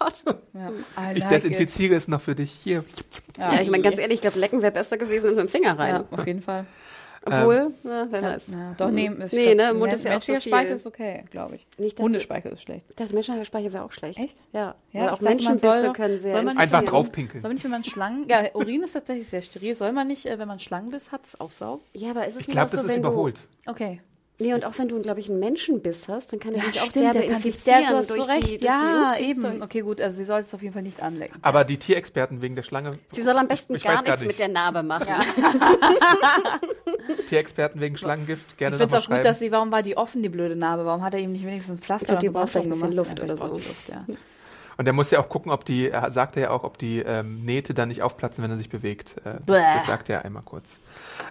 [0.00, 0.24] Gott.
[0.54, 0.70] Ja.
[1.14, 2.50] Ich like desinfiziere es noch für dich.
[2.64, 2.78] Hier.
[2.80, 3.38] it.
[3.38, 5.78] Ja, ich meine, ganz ehrlich, ich glaube, lecken wäre besser gewesen als mit dem Finger
[5.78, 5.94] rein.
[6.10, 6.66] Ja, auf jeden Fall.
[7.22, 8.46] Obwohl, na, wer weiß.
[8.50, 10.40] Ja, doch, nee, ist Nee, glaub, ne, Mund ist ja auch so viel.
[10.40, 11.66] Speichel ist okay, glaube ich.
[11.76, 12.86] Nicht, Hundespeichel ist schlecht.
[12.88, 14.18] Ich dachte, menschlicher Speichel wäre auch schlecht.
[14.18, 14.38] Echt?
[14.54, 14.74] Ja.
[14.92, 17.42] Ja, ich auch Menschenbisse soll- können sehr soll man nicht Einfach draufpinkeln.
[17.42, 19.74] Soll man nicht, wenn man Schlangen, ja, Urin ist tatsächlich sehr steril.
[19.74, 21.82] Soll man nicht, äh, wenn man Schlangenbiss hat, das auch saugen?
[21.92, 23.46] Ja, aber ist es Ich nicht glaube, auch das so, ist wenn überholt.
[23.66, 24.00] Okay.
[24.40, 26.86] Nee, und auch wenn du, glaube ich, einen Menschenbiss hast, dann kann er sich auch
[26.86, 28.42] stimmt, derbe kann sich der, du hast durch so recht.
[28.44, 29.62] die, durch ja, die eben.
[29.62, 31.38] Okay, gut, also sie sollte es auf jeden Fall nicht anlecken.
[31.42, 34.20] Aber die Tierexperten wegen der Schlange, Sie soll am besten Ich gar weiß gar nichts
[34.22, 34.28] nicht.
[34.28, 35.08] mit der Narbe machen.
[37.28, 39.20] Tierexperten wegen Schlangengift, gerne Ich finde es auch schreiben.
[39.20, 40.84] gut, dass sie, warum war die offen, die blöde Narbe?
[40.84, 42.92] Warum hat er ihm nicht wenigstens ein Pflaster Ich glaub, die braucht ein bisschen?
[42.92, 43.46] Luft ja, oder so.
[43.46, 44.04] Luft, ja.
[44.80, 47.44] Und der muss ja auch gucken, ob die, er sagt ja auch, ob die ähm,
[47.44, 49.16] Nähte dann nicht aufplatzen, wenn er sich bewegt.
[49.26, 50.80] Äh, das, das sagt er einmal kurz.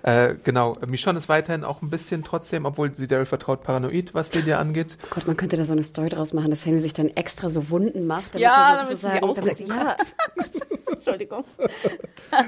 [0.03, 4.31] Äh, genau, Michonne ist weiterhin auch ein bisschen trotzdem, obwohl sie Daryl vertraut, paranoid, was
[4.35, 4.99] Lydia angeht.
[5.09, 7.71] Gott, man könnte da so eine Story draus machen, dass Henry sich dann extra so
[7.71, 8.35] Wunden macht.
[8.35, 9.95] Damit Ja, er damit sie sie auslecken ja,
[10.93, 11.43] Entschuldigung.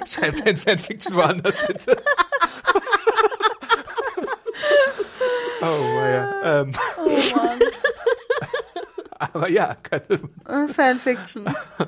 [0.06, 1.98] Schreibt dein Fanfiction woanders, bitte.
[5.64, 6.62] oh, ja.
[6.62, 7.60] Ähm, Oh Mann.
[9.34, 10.04] Aber ja, keine,
[10.48, 11.46] Äh, Fanfiction.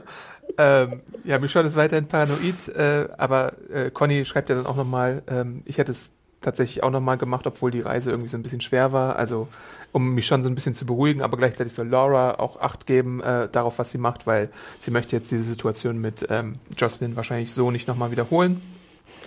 [0.58, 5.24] ähm, ja, Michonne ist weiterhin paranoid, äh, aber äh, Conny schreibt ja dann auch nochmal,
[5.28, 6.12] ähm, ich hätte es
[6.42, 9.48] tatsächlich auch nochmal gemacht, obwohl die Reise irgendwie so ein bisschen schwer war, also
[9.94, 13.48] um Michonne so ein bisschen zu beruhigen, aber gleichzeitig soll Laura auch Acht geben äh,
[13.50, 14.50] darauf, was sie macht, weil
[14.82, 18.62] sie möchte jetzt diese Situation mit ähm, Jocelyn wahrscheinlich so nicht nochmal wiederholen.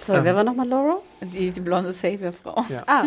[0.01, 0.99] Sorry, wer war nochmal Laura?
[1.23, 2.65] Die, die blonde Savior-Frau.
[2.69, 2.83] Ja.
[2.87, 3.05] Ah,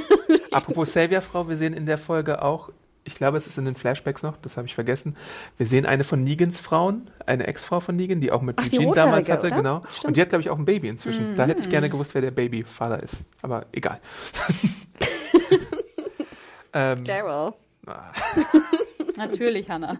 [0.50, 2.70] Apropos Savior-Frau, wir sehen in der Folge auch,
[3.04, 5.16] ich glaube, es ist in den Flashbacks noch, das habe ich vergessen.
[5.56, 8.92] Wir sehen eine von Negans Frauen, eine Ex-Frau von Negan, die auch mit Ach, Eugene
[8.92, 9.56] damals hatte, oder?
[9.56, 9.82] genau.
[9.90, 10.04] Stimmt.
[10.04, 11.34] Und die hat, glaube ich, auch ein Baby inzwischen.
[11.34, 13.18] Da hätte ich gerne gewusst, wer der Babyvater ist.
[13.42, 14.00] Aber egal.
[16.72, 17.52] ähm, Daryl.
[19.16, 19.98] Natürlich, Hannah.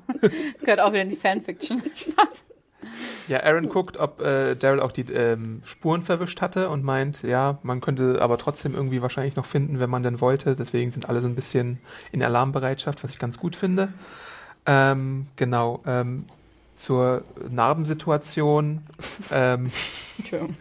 [0.60, 1.82] Gehört auch wieder in die Fanfiction.
[3.28, 7.58] ja, Aaron guckt, ob äh, Daryl auch die ähm, Spuren verwischt hatte und meint, ja,
[7.62, 10.54] man könnte aber trotzdem irgendwie wahrscheinlich noch finden, wenn man denn wollte.
[10.54, 11.78] Deswegen sind alle so ein bisschen
[12.12, 13.88] in Alarmbereitschaft, was ich ganz gut finde.
[14.66, 15.82] Ähm, genau.
[15.86, 16.26] Ähm,
[16.76, 18.82] zur Narbensituation.
[19.30, 19.70] ähm,
[20.18, 20.56] Entschuldigung.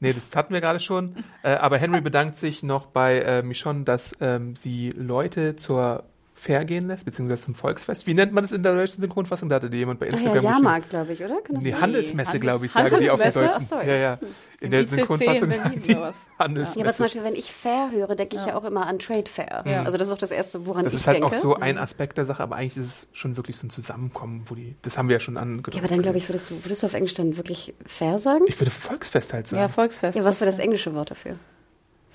[0.00, 1.16] nee, das hatten wir gerade schon.
[1.42, 6.04] Äh, aber Henry bedankt sich noch bei äh, Michonne, dass ähm, sie Leute zur
[6.40, 8.06] Fair gehen lässt, beziehungsweise zum Volksfest.
[8.06, 9.50] Wie nennt man das in der deutschen Synchronfassung?
[9.50, 11.38] Da hatte jemand bei Ach ja, Instagram Jahrmarkt, glaube ich, oder?
[11.42, 11.80] Kann das Nee, sein?
[11.82, 13.66] Handelsmesse, Handels- glaube ich, sagen die auf der deutschen.
[13.70, 13.96] Ach ja, ja.
[13.96, 14.18] ja.
[14.60, 15.96] In Im der ICC in Synchronfassung sagen die?
[16.38, 16.78] Handelsmesse.
[16.78, 19.26] Ja, aber zum Beispiel, wenn ich Fair höre, denke ich ja, auch immer an Trade
[19.30, 19.62] Fair.
[19.66, 19.82] Ja.
[19.82, 21.28] Also das ist auch das Erste, woran das ich ist halt denke.
[21.28, 24.44] auch so ein Aspekt der Sache, aber eigentlich ist es schon wirklich so ein Zusammenkommen,
[24.46, 25.74] wo die, das haben wir ja schon angedeutet.
[25.74, 28.44] Ja, aber dann glaube ich, würdest du, würdest du auf Englisch dann wirklich Fair sagen?
[28.48, 29.60] Ich würde Volksfest halt sagen.
[29.60, 30.16] Ja, Volksfest.
[30.18, 31.36] Ja, was wäre das englische Wort dafür?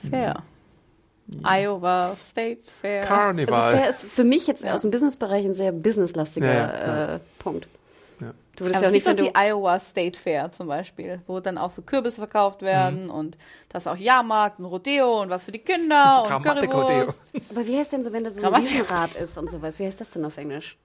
[0.10, 0.42] Fair.
[1.44, 3.02] Iowa State Fair.
[3.02, 3.76] Also Karneval.
[3.78, 4.76] Fair ist für mich jetzt Ja.
[4.76, 6.54] aus dem Businessbereich ein sehr businesslastiger Ja,
[7.10, 7.68] ja, Äh, Punkt.
[8.22, 8.32] Ja.
[8.56, 11.22] Du würdest Aber ja es auch nicht, gibt wenn die Iowa State Fair zum Beispiel,
[11.28, 13.38] wo dann auch so Kürbisse verkauft werden und
[13.70, 16.44] das ist auch Jahrmarkt und Rodeo und was für die Kinder und.
[16.44, 17.24] Currywurst.
[17.50, 18.54] Aber wie heißt denn so, wenn da so ein.
[18.54, 19.80] Riesenrad ist und sowas?
[19.80, 20.78] Wie heißt das denn auf Englisch?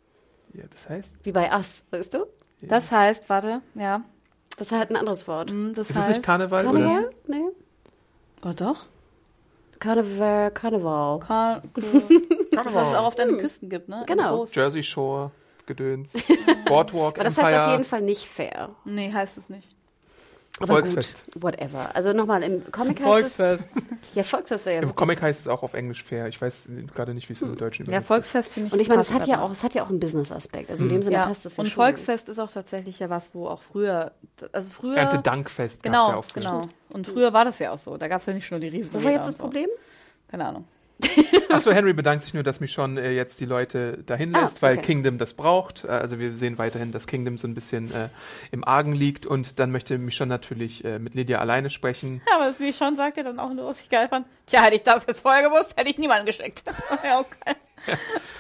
[0.55, 2.27] Ja, das heißt, Wie bei Us, weißt du?
[2.63, 4.03] Das heißt, warte, ja,
[4.59, 5.51] Das ist halt ein anderes Wort.
[5.51, 6.09] hm, das ist heißt...
[6.09, 6.67] nicht Karneval?
[6.67, 6.81] Oder?
[6.81, 7.11] Karneval?
[7.29, 7.45] Nee.
[8.45, 8.87] Oh doch.
[9.81, 11.19] Karneval, Karneval.
[11.21, 11.63] Kar
[12.53, 14.05] das, was es auch auf deinen Küsten gibt, ne?
[14.07, 14.45] Genau.
[14.45, 15.31] Jersey Shore,
[15.67, 16.13] Gedöns,
[16.67, 18.71] Boardwalk, Aber das Empire, heißt auf jeden Fall nicht fair.
[18.85, 19.75] Nee, heißt es nicht.
[20.61, 21.25] Aber Volksfest.
[21.33, 21.95] gut, whatever.
[21.97, 23.67] Also nochmal, im Comic heißt es...
[24.15, 26.27] Ja, Volksfest wäre ja Im Comic heißt es auch auf Englisch fair.
[26.27, 28.89] Ich weiß gerade nicht, wie es im Deutschen Ja, übersetzt Volksfest finde ich Und ich
[28.89, 30.69] meine, es hat ja auch, es hat ja auch einen Business-Aspekt.
[30.69, 31.85] Also in dem Sinne Ja, passt das ja und schon.
[31.85, 34.11] Volksfest ist auch tatsächlich ja was, wo auch früher,
[34.53, 34.75] also ist.
[34.75, 34.97] früher...
[34.97, 36.43] Erntedankfest gab es Genau, ja auch früher.
[36.43, 36.69] genau.
[36.89, 37.97] Und früher war das ja auch so.
[37.97, 38.93] Da gab es ja nicht nur die Riesen.
[38.95, 39.69] Wo war jetzt das Problem?
[40.29, 40.65] Keine Ahnung.
[41.51, 44.77] Achso, Henry bedankt sich nur, dass Michonne äh, jetzt die Leute dahin Ah, lässt, weil
[44.77, 44.87] okay.
[44.87, 45.85] Kingdom das braucht.
[45.85, 48.09] Äh, Also wir sehen weiterhin, dass Kingdom so ein bisschen äh,
[48.53, 52.23] im Argen liegt und dann möchte Michonne natürlich äh, mit Lydia alleine sprechen.
[52.29, 54.27] Ja, aber das, wie ich schon sagte, dann auch nur, was ich geil fand.
[54.47, 56.63] Tja, hätte ich das jetzt vorher gewusst, hätte ich niemanden geschickt.
[57.05, 57.57] ja, okay.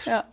[0.07, 0.25] Ja.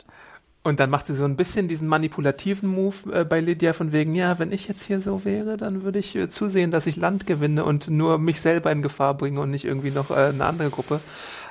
[0.68, 4.13] Und dann macht sie so ein bisschen diesen manipulativen Move äh, bei Lydia von wegen,
[4.15, 7.26] ja, wenn ich jetzt hier so wäre, dann würde ich äh, zusehen, dass ich Land
[7.26, 10.70] gewinne und nur mich selber in Gefahr bringe und nicht irgendwie noch äh, eine andere
[10.70, 10.99] Gruppe.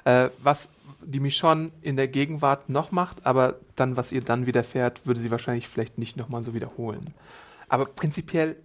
[0.05, 0.69] Äh, was
[1.03, 5.31] die Michonne in der Gegenwart noch macht, aber dann, was ihr dann widerfährt, würde sie
[5.31, 7.14] wahrscheinlich vielleicht nicht nochmal so wiederholen.
[7.71, 8.57] Aber prinzipiell,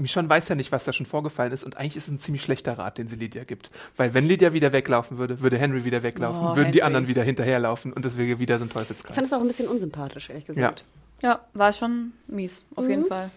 [0.00, 2.42] Michonne weiß ja nicht, was da schon vorgefallen ist und eigentlich ist es ein ziemlich
[2.42, 3.70] schlechter Rat, den sie Lydia gibt.
[3.96, 6.82] Weil wenn Lydia wieder weglaufen würde, würde Henry wieder weglaufen, Oh, würden die Henry.
[6.82, 9.14] anderen wieder hinterherlaufen und das wäre wieder so ein Ich Teufelskreis.
[9.14, 10.84] fand es auch ein bisschen unsympathisch, ehrlich gesagt.
[11.22, 13.30] ja, war schon mies, auf jeden Fall.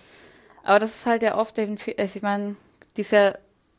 [0.64, 2.56] Aber das ist halt ja oft, den Fe- ich meine,
[2.96, 3.36] die ist ja,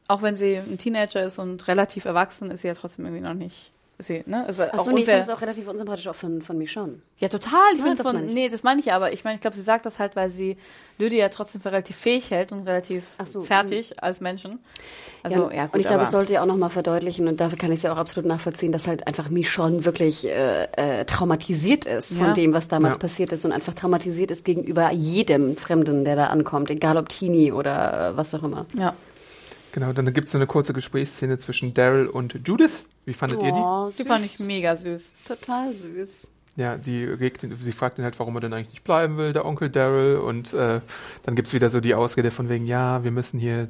[0.09, 3.33] auch wenn sie ein Teenager ist und relativ erwachsen, ist sie ja trotzdem irgendwie noch
[3.35, 4.45] nicht sie, ne?
[4.47, 6.95] Also Achso, auch nee, ich finde es auch relativ unsympathisch auch von, von Michonne.
[7.19, 7.53] Ja, total.
[7.73, 8.35] Ich Ja, finde das von, meine ich.
[8.35, 10.31] nee, das meine ich ja, aber ich meine, ich glaube, sie sagt das halt, weil
[10.31, 10.57] sie
[10.99, 14.59] Lydia ja trotzdem für relativ fähig hält und relativ so, fertig als Menschen.
[15.23, 17.57] Also, ja, gut, und ich glaube, aber- es sollte ja auch nochmal verdeutlichen, und dafür
[17.57, 21.87] kann ich es ja auch absolut nachvollziehen, dass halt einfach Michonne wirklich äh, äh, traumatisiert
[21.87, 22.33] ist von Ja.
[22.35, 22.99] dem, was damals Ja.
[22.99, 27.53] passiert ist und einfach traumatisiert ist gegenüber jedem Fremden, der da ankommt, egal ob Teenie
[27.53, 28.67] oder äh, was auch immer.
[28.77, 28.95] ja.
[29.75, 32.85] Genau, dann gibt es so eine kurze Gesprächsszene zwischen Daryl und Judith.
[33.07, 33.59] Wie fandet ihr die?
[33.59, 35.13] Oh, Die fand ich mega süß.
[35.27, 36.31] total süß.
[36.55, 39.33] Ja, die regt ihn, sie fragt ihn halt, warum er denn eigentlich nicht bleiben will,
[39.33, 40.19] der Onkel Daryl.
[40.19, 40.81] Und äh,
[41.25, 43.67] dann gibt's wieder so die Ausrede von wegen, ja, wir müssen hier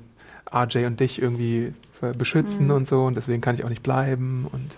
[0.54, 4.46] RJ und dich irgendwie äh, beschützen und so und deswegen kann ich auch nicht bleiben.
[4.52, 4.76] Und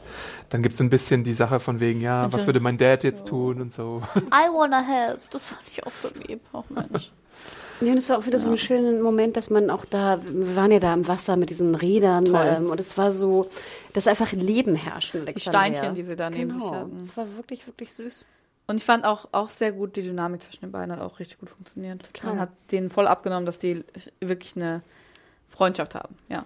[0.50, 3.26] dann gibt's so ein bisschen die Sache von wegen, ja, was würde mein Dad jetzt
[3.26, 4.00] tun und so.
[4.32, 5.28] I wanna help.
[5.30, 6.40] Das fand ich auch so lieb.
[6.52, 7.10] Oh Mensch.
[7.80, 10.56] Ja, und es war auch wieder so ein schöner Moment, dass man auch da, wir
[10.56, 13.48] waren ja da im Wasser mit diesen Rädern ähm, und es war so,
[13.92, 15.38] dass einfach Leben herrscht in Die.
[15.40, 16.64] Steinchen, die sie da neben genau.
[16.64, 17.00] sich hatten.
[17.00, 18.26] Es war wirklich, wirklich süß.
[18.66, 21.38] Und ich fand auch, auch sehr gut, die Dynamik zwischen den beiden hat auch richtig
[21.38, 22.02] gut funktioniert.
[22.12, 22.30] Total.
[22.30, 23.84] Man hat denen voll abgenommen, dass die
[24.20, 24.82] wirklich eine
[25.48, 26.16] Freundschaft haben.
[26.28, 26.44] Ja.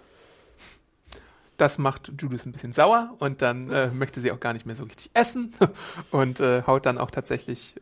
[1.56, 4.76] Das macht Judith ein bisschen sauer und dann äh, möchte sie auch gar nicht mehr
[4.76, 5.54] so richtig essen
[6.10, 7.74] und äh, haut dann auch tatsächlich,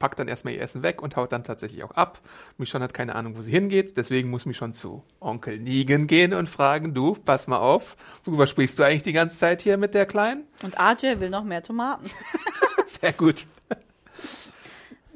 [0.00, 2.20] packt dann erstmal ihr Essen weg und haut dann tatsächlich auch ab.
[2.58, 6.48] Michonne hat keine Ahnung, wo sie hingeht, deswegen muss Michonne zu Onkel Negan gehen und
[6.48, 10.06] fragen, du, pass mal auf, worüber sprichst du eigentlich die ganze Zeit hier mit der
[10.06, 10.44] Kleinen?
[10.64, 12.10] Und RJ will noch mehr Tomaten.
[12.86, 13.46] Sehr gut.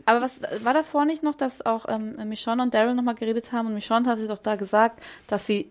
[0.07, 3.69] Aber was war davor nicht noch, dass auch ähm, Michonne und Daryl nochmal geredet haben
[3.69, 5.71] und Michonne hatte doch da gesagt, dass sie,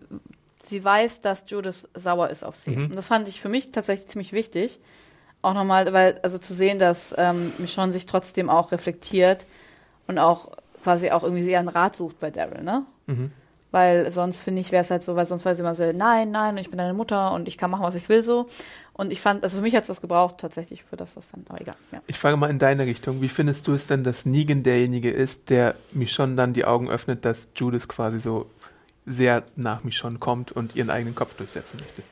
[0.62, 2.74] sie weiß, dass Judith sauer ist auf sie.
[2.74, 2.86] Mhm.
[2.86, 4.80] Und das fand ich für mich tatsächlich ziemlich wichtig.
[5.44, 9.44] Auch nochmal, weil, also zu sehen, dass ähm, Michonne sich trotzdem auch reflektiert
[10.06, 12.86] und auch quasi auch irgendwie einen Rat sucht bei Daryl, ne?
[13.06, 13.30] Mhm.
[13.70, 16.30] Weil sonst finde ich, wäre es halt so, weil sonst wäre sie immer so, nein,
[16.30, 18.48] nein, ich bin deine Mutter und ich kann machen, was ich will so.
[18.94, 21.44] Und ich fand, also für mich hat es das gebraucht tatsächlich für das, was dann,
[21.46, 22.00] aber egal, ja.
[22.06, 25.50] Ich frage mal in deine Richtung, wie findest du es denn, dass Negan derjenige ist,
[25.50, 28.46] der Michonne dann die Augen öffnet, dass Judith quasi so
[29.04, 32.02] sehr nach Michonne kommt und ihren eigenen Kopf durchsetzen möchte?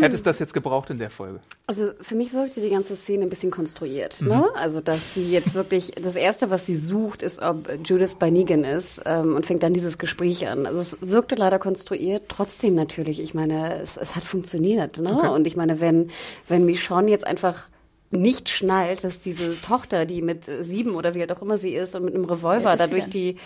[0.00, 1.40] Hättest du das jetzt gebraucht in der Folge?
[1.66, 4.20] Also für mich wirkte die ganze Szene ein bisschen konstruiert.
[4.20, 4.28] Mhm.
[4.28, 4.44] Ne?
[4.54, 8.64] Also dass sie jetzt wirklich, das Erste, was sie sucht, ist, ob Judith bei Negan
[8.64, 10.66] ist ähm, und fängt dann dieses Gespräch an.
[10.66, 13.20] Also es wirkte leider konstruiert, trotzdem natürlich.
[13.20, 14.98] Ich meine, es, es hat funktioniert.
[14.98, 15.12] Ne?
[15.12, 15.28] Okay.
[15.28, 16.10] Und ich meine, wenn,
[16.48, 17.64] wenn Michonne jetzt einfach
[18.10, 21.94] nicht schnallt, dass diese Tochter, die mit sieben oder wie alt auch immer sie ist
[21.94, 23.10] und mit einem Revolver Wer ist da sie durch denn?
[23.10, 23.36] die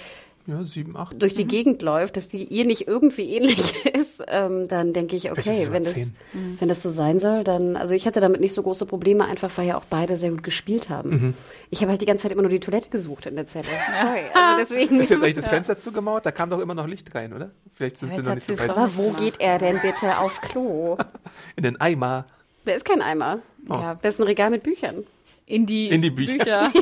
[0.49, 1.21] Ja, sieben, acht.
[1.21, 5.31] durch die Gegend läuft, dass die ihr nicht irgendwie ähnlich ist, ähm, dann denke ich,
[5.31, 6.17] okay, wenn das, zehn.
[6.59, 9.51] wenn das so sein soll, dann, also ich hatte damit nicht so große Probleme, einfach
[9.57, 11.11] weil ja auch beide sehr gut gespielt haben.
[11.11, 11.35] Mhm.
[11.69, 13.67] Ich habe halt die ganze Zeit immer nur die Toilette gesucht in der Zelle.
[14.01, 15.01] Sorry, also deswegen.
[15.01, 16.25] Ist jetzt eigentlich das Fenster zugemauert?
[16.25, 17.51] Da kam doch immer noch Licht rein, oder?
[17.75, 18.71] Vielleicht sind Ja, sie noch nicht so weit.
[18.71, 20.97] Aber wo geht er denn bitte auf Klo?
[21.57, 22.25] In den Eimer.
[22.65, 23.41] Da ist kein Eimer.
[23.69, 23.75] Oh.
[23.75, 25.05] Ja, Da ist ein Regal mit Büchern.
[25.45, 26.73] in die, In die Bücher.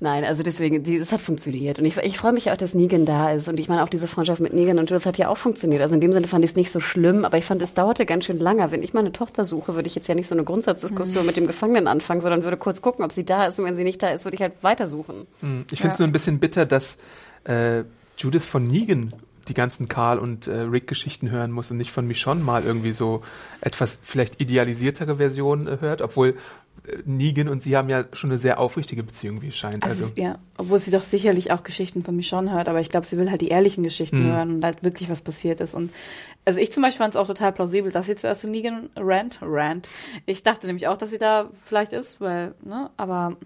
[0.00, 1.78] Nein, also deswegen, die, das hat funktioniert.
[1.78, 3.48] Und ich, ich freue mich auch, dass Negan da ist.
[3.48, 5.82] Und ich meine, auch diese Freundschaft mit Negan und Judith hat ja auch funktioniert.
[5.82, 8.04] Also in dem Sinne fand ich es nicht so schlimm, aber ich fand, es dauerte
[8.04, 8.70] ganz schön lange.
[8.70, 11.46] Wenn ich meine Tochter suche, würde ich jetzt ja nicht so eine Grundsatzdiskussion mit dem
[11.46, 13.58] Gefangenen anfangen, sondern würde kurz gucken, ob sie da ist.
[13.58, 15.26] Und wenn sie nicht da ist, würde ich halt weitersuchen.
[15.40, 16.96] Hm, Ich finde es nur ein bisschen bitter, dass
[17.44, 17.84] äh,
[18.18, 19.12] Judith von Negan
[19.48, 23.22] die ganzen Karl und äh, Rick-Geschichten hören muss und nicht von Michonne mal irgendwie so
[23.60, 26.36] etwas vielleicht idealisiertere Version äh, hört, obwohl
[27.06, 29.82] Negan und sie haben ja schon eine sehr aufrichtige Beziehung, wie es scheint.
[29.82, 33.06] Also, Also, ja, obwohl sie doch sicherlich auch Geschichten von Michonne hört, aber ich glaube,
[33.06, 34.32] sie will halt die ehrlichen Geschichten Mhm.
[34.32, 35.74] hören und halt wirklich was passiert ist.
[35.74, 35.92] Und
[36.44, 39.38] also ich zum Beispiel fand es auch total plausibel, dass sie zuerst zu Negan rant,
[39.40, 39.88] rant.
[40.26, 43.36] Ich dachte nämlich auch, dass sie da vielleicht ist, weil, ne, aber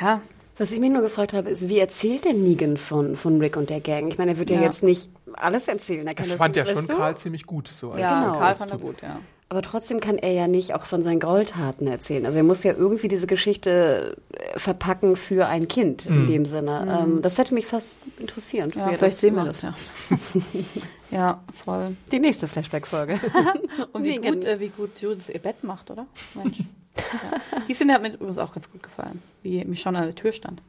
[0.00, 0.20] ja,
[0.58, 3.70] Was ich mich nur gefragt habe, ist, wie erzählt denn Negan von, von Rick und
[3.70, 4.08] der Gang?
[4.10, 4.62] Ich meine, er wird ja, Ja.
[4.66, 6.06] jetzt nicht alles erzählen.
[6.06, 6.96] Er kann ich das, fand ja schon du?
[6.96, 7.68] Karl ziemlich gut.
[7.68, 8.38] So als- ja, Genau.
[8.38, 9.20] Karl fand er gut, ja.
[9.50, 12.24] Aber trotzdem kann er ja nicht auch von seinen Gräueltaten erzählen.
[12.24, 17.02] Also er muss ja irgendwie diese Geschichte äh, verpacken für ein Kind in dem Sinne.
[17.02, 18.76] Ähm, das hätte mich fast interessiert.
[18.76, 19.74] Ja, vielleicht sehen wir das ja.
[21.10, 21.96] ja, voll.
[22.12, 23.18] Die nächste Flashback-Folge.
[23.92, 26.06] Und wie gut, äh, wie gut Judith ihr Bett macht, oder?
[26.34, 26.58] Mensch.
[26.96, 27.62] ja.
[27.66, 30.62] Die Szene hat mir übrigens auch ganz gut gefallen, wie Michonne an der Tür stand.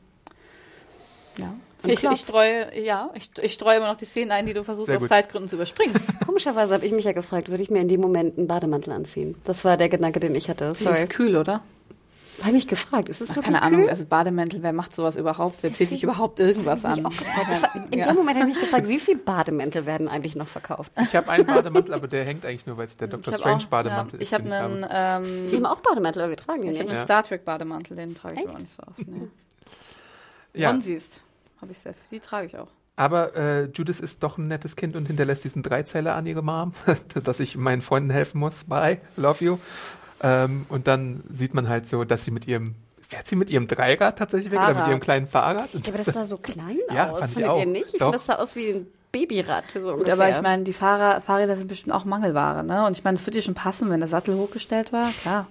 [1.37, 1.53] Ja.
[1.83, 4.91] Ich, ich streue, ja, ich, ich streue immer noch die Szenen ein, die du versuchst
[4.91, 5.07] aus.
[5.07, 5.95] Zeitgründen zu überspringen.
[6.25, 9.35] Komischerweise habe ich mich ja gefragt, würde ich mir in dem Moment einen Bademantel anziehen?
[9.43, 10.65] Das war der Gedanke, den ich hatte.
[10.69, 10.97] Das Sorry.
[10.99, 11.61] ist kühl, oder?
[12.43, 13.89] Habe mich gefragt, ist es Ach, wirklich keine Ahnung, kühl?
[13.91, 15.57] also Bademäntel, wer macht sowas überhaupt?
[15.61, 17.05] Wer zieht sich überhaupt irgendwas an?
[17.91, 18.07] In Ja.
[18.07, 20.91] dem Moment habe ich mich gefragt, wie viele Bademäntel werden eigentlich noch verkauft?
[21.03, 23.33] Ich habe einen Bademantel, aber der hängt eigentlich nur, weil es der Dr.
[23.33, 24.27] Ich Strange auch- Bademantel ja, ist.
[24.27, 25.25] Ich habe den einen, habe.
[25.27, 26.89] ähm, Die haben auch Bademantel getragen, ich den hab nicht.
[26.89, 27.03] einen Ja.
[27.03, 28.49] Star Trek Bademantel, den trage ich Echt?
[28.49, 29.07] aber nicht so oft.
[29.07, 29.27] Nee.
[30.53, 31.21] Ja, Und siehst,
[31.61, 32.67] habe ich sehr, die trage ich auch.
[32.97, 36.73] Aber äh, Judith ist doch ein nettes Kind und hinterlässt diesen Dreizeiler an ihre Mom,
[37.23, 38.65] dass ich meinen Freunden helfen muss.
[38.65, 39.57] Bye, love you.
[40.21, 42.75] Ähm, und dann sieht man halt so, dass sie mit ihrem,
[43.07, 44.89] fährt sie mit ihrem Dreirad tatsächlich weg oder mit Fahrrad.
[44.91, 45.73] ihrem kleinen Fahrrad?
[45.73, 47.19] Und Ja, aber das sah so klein Ja, aus.
[47.19, 47.59] fand ich Fandet auch.
[47.59, 47.85] ihr nicht?
[47.87, 48.07] Ich Doch.
[48.07, 49.71] finde, das sah aus wie ein Babyrad.
[49.71, 50.13] So Gut, ungefähr.
[50.13, 52.85] aber ich meine, die Fahrer, Fahrräder sind bestimmt auch Mangelware, ne?
[52.85, 55.47] Und ich meine, es wird dir schon passen, wenn der Sattel hochgestellt war, klar.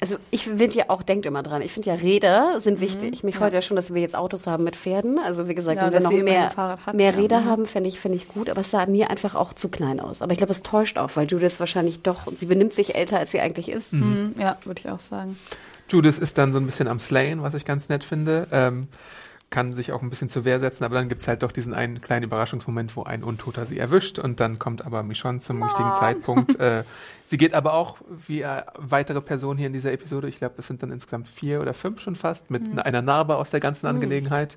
[0.00, 3.24] Also ich finde ja auch, denkt immer dran, ich finde ja Räder sind wichtig.
[3.24, 3.62] Mich freut ja.
[3.62, 5.18] schon, dass wir jetzt Autos haben mit Pferden.
[5.18, 7.16] Also wie gesagt, Ja, wenn wir noch mehr, hat, mehr ja.
[7.18, 7.44] Räder Mhm.
[7.46, 8.50] haben, fände ich, fände ich gut.
[8.50, 10.22] Aber es sah mir einfach auch zu klein aus.
[10.22, 13.30] Aber ich glaube, es täuscht auch, weil Judith wahrscheinlich doch, sie benimmt sich älter, als
[13.30, 13.92] sie eigentlich ist.
[13.92, 14.34] Mhm.
[14.38, 15.38] Ja, würde ich auch sagen.
[15.88, 18.46] Judith ist dann so ein bisschen am Slayen, was ich ganz nett finde.
[18.52, 18.88] Ähm,
[19.54, 22.00] kann sich auch ein bisschen zur Wehr setzen, aber dann gibt's halt doch diesen einen
[22.00, 26.58] kleinen Überraschungsmoment, wo ein Untoter sie erwischt und dann kommt aber Michonne zum richtigen Zeitpunkt.
[26.64, 26.84] Äh,
[27.26, 27.96] sie geht aber auch
[28.26, 31.60] wie äh, weitere Personen hier in dieser Episode, ich glaube, es sind dann insgesamt vier
[31.60, 34.56] oder fünf schon fast, mit einer Narbe aus der ganzen Angelegenheit.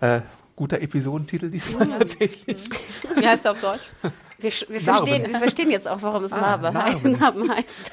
[0.00, 0.22] Äh,
[0.56, 2.68] guter Episodentitel diesmal tatsächlich.
[3.14, 3.90] Wie heißt er auf Deutsch?
[4.38, 7.12] Wir, wir, verstehen, wir verstehen jetzt auch, warum es Ah, Narbe, Narben.
[7.20, 7.92] Narben heißt.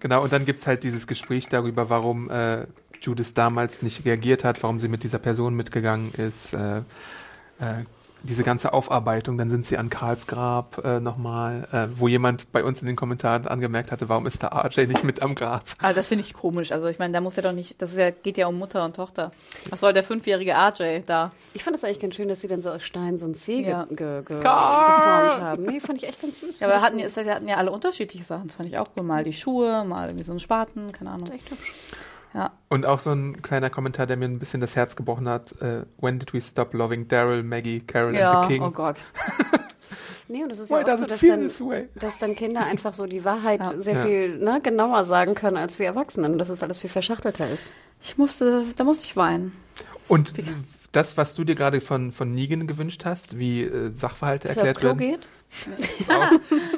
[0.00, 2.66] Genau, und dann gibt's halt dieses Gespräch darüber, warum äh,
[3.02, 6.54] Judith damals nicht reagiert hat, warum sie mit dieser Person mitgegangen ist.
[6.54, 7.84] Äh, äh,
[8.24, 12.62] diese ganze Aufarbeitung, dann sind sie an Karls Grab äh, nochmal, äh, wo jemand bei
[12.62, 15.64] uns in den Kommentaren angemerkt hatte, warum ist da RJ nicht mit am Grab?
[15.80, 16.70] Ah, das finde ich komisch.
[16.70, 18.84] Also ich meine, da muss ja doch nicht, das ist ja, geht ja um Mutter
[18.84, 19.32] und Tochter.
[19.70, 21.32] Was soll der fünfjährige RJ da?
[21.52, 23.62] Ich fand das eigentlich ganz schön, dass sie dann so aus Stein so ein C
[23.62, 23.86] Ja.
[23.86, 25.24] ge ge ge Karl!
[25.26, 25.62] geformt haben.
[25.64, 26.60] Nee, fand ich echt ganz süß.
[26.60, 28.46] Ja, aber hatten, es hatten ja alle unterschiedliche Sachen.
[28.46, 29.02] Das fand ich auch cool.
[29.02, 31.28] Mal die Schuhe, mal irgendwie so einen Spaten, keine Ahnung.
[31.32, 31.72] echt hübsch.
[32.34, 32.50] Ja.
[32.68, 35.52] Und auch so ein kleiner Kommentar, der mir ein bisschen das Herz gebrochen hat.
[35.60, 38.62] Äh, When did we stop loving Daryl, Maggie, Carol Ja, and the King?
[38.62, 38.96] oh Gott.
[40.28, 41.88] Nee, und das ist Why ja auch does so, it dass feel dann, this way?
[41.96, 43.78] dass dann Kinder einfach so die Wahrheit Ja.
[43.80, 44.04] sehr Ja.
[44.04, 47.70] viel ne, genauer sagen können als wir Erwachsenen und dass es alles viel verschachtelter ist.
[48.00, 49.52] Ich musste, da musste ich weinen.
[50.08, 50.32] Und
[50.92, 54.66] das, was du dir gerade von, von Negan gewünscht hast, wie äh, Sachverhalte Dass er
[54.66, 55.20] erklärt werden.
[55.20, 55.28] geht?
[56.08, 56.30] Auch.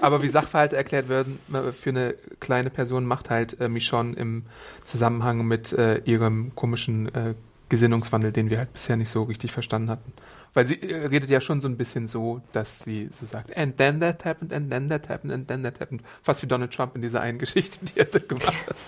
[0.02, 4.46] Aber wie Sachverhalte erklärt werden äh, für eine kleine Person, macht halt äh, Michonne im
[4.84, 7.34] Zusammenhang mit äh, ihrem komischen äh,
[7.68, 10.12] Gesinnungswandel, den wir halt bisher nicht so richtig verstanden hatten.
[10.52, 13.76] Weil sie äh, redet ja schon so ein bisschen so, dass sie so sagt, and
[13.76, 16.02] then that happened, and then that happened, and then that happened.
[16.22, 18.76] Fast wie Donald Trump in dieser einen Geschichte, die er da gemacht hat.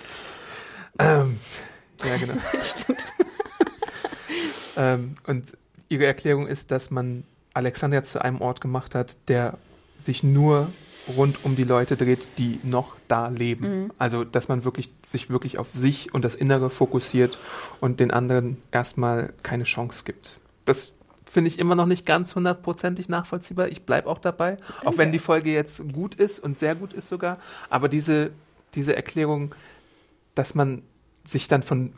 [0.98, 1.40] Ähm,
[2.02, 2.32] ja, genau.
[2.58, 3.06] Stimmt.
[4.76, 5.56] Ähm, und
[5.88, 7.24] ihre Erklärung ist, dass man
[7.54, 9.58] Alexandria zu einem Ort gemacht hat, der
[9.98, 10.68] sich nur
[11.16, 13.92] rund um die Leute dreht, die noch da leben.
[13.98, 17.38] Also, dass man wirklich sich wirklich auf sich und das Innere fokussiert
[17.80, 20.38] und den anderen erstmal keine Chance gibt.
[20.64, 20.92] Das
[21.24, 23.68] finde ich immer noch nicht ganz hundertprozentig nachvollziehbar.
[23.68, 27.08] Ich bleibe auch dabei, auch wenn die Folge jetzt gut ist und sehr gut ist
[27.08, 27.38] sogar.
[27.68, 28.30] Aber diese,
[28.74, 29.54] diese Erklärung,
[30.34, 30.82] dass man
[31.24, 31.92] sich dann von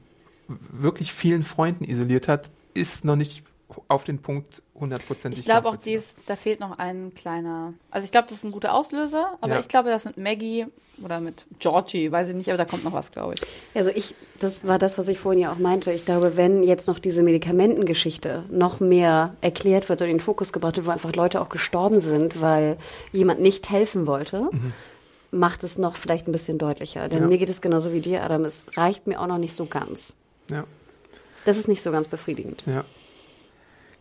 [0.49, 3.43] wirklich vielen Freunden isoliert hat, ist noch nicht
[3.89, 7.75] auf den Punkt hundertprozentig Ich glaube auch, dies, da fehlt noch ein kleiner.
[7.91, 9.61] Also ich glaube, das ist ein guter Auslöser, aber Ja.
[9.61, 10.67] ich glaube, das mit Maggie
[11.05, 13.41] oder mit Georgie, weiß ich nicht, aber da kommt noch was, glaube ich.
[13.75, 15.93] Also ich, das war das, was ich vorhin ja auch meinte.
[15.93, 20.53] Ich glaube, wenn jetzt noch diese Medikamentengeschichte noch mehr erklärt wird und in den Fokus
[20.53, 22.79] gebracht wird, wo einfach Leute auch gestorben sind, weil
[23.13, 24.49] jemand nicht helfen wollte,
[25.31, 27.09] macht es noch vielleicht ein bisschen deutlicher.
[27.09, 27.29] Denn Ja.
[27.29, 28.45] mir geht es genauso wie dir, Adam.
[28.45, 30.15] Es reicht mir auch noch nicht so ganz.
[30.51, 30.65] Ja.
[31.45, 32.65] Das ist nicht so ganz befriedigend.
[32.67, 32.85] Ja.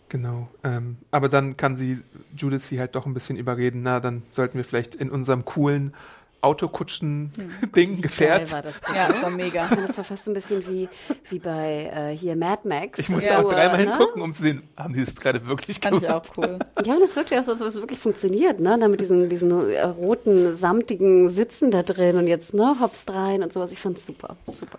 [0.10, 0.48] Genau.
[0.64, 2.00] Ähm, aber dann kann sie,
[2.36, 5.94] Judith sie halt doch ein bisschen überreden, na, dann sollten wir vielleicht in unserem coolen
[6.40, 8.46] Autokutschen-Ding gefährt.
[8.46, 8.82] Geil war das.
[8.96, 9.68] Ja, das war mega.
[9.68, 10.88] Das war fast ein bisschen wie,
[11.30, 13.00] wie bei äh, hier Mad Max.
[13.00, 13.92] Ich musste So, auch dreimal ne?
[13.92, 16.32] hingucken, um zu sehen, haben die das gerade wirklich Fand ich gemacht?
[16.32, 16.60] auch cool.
[16.86, 18.78] Ja, und es wirkt ja auch so, als ob es wirklich funktioniert, ne?
[18.80, 23.44] Da mit diesen, diesen äh, roten, samtigen Sitzen da drin und jetzt, ne, hops rein
[23.44, 23.72] und sowas.
[23.72, 24.78] Ich fand's super, super.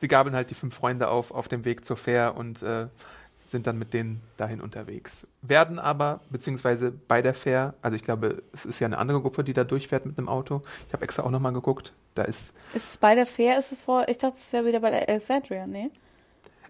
[0.00, 2.86] Sie gabeln halt die fünf Freunde auf, auf dem Weg zur Fair und äh,
[3.46, 5.26] sind dann mit denen dahin unterwegs.
[5.42, 9.42] Werden aber, beziehungsweise bei der Fair, also ich glaube, es ist ja eine andere Gruppe,
[9.44, 10.62] die da durchfährt mit einem Auto.
[10.86, 11.92] Ich habe extra auch nochmal geguckt.
[12.14, 13.58] Da ist, Ist es bei der Fair?
[13.58, 14.08] Ist es vor?
[14.08, 15.90] Ich dachte, es wäre wieder bei der Alexandria, nee?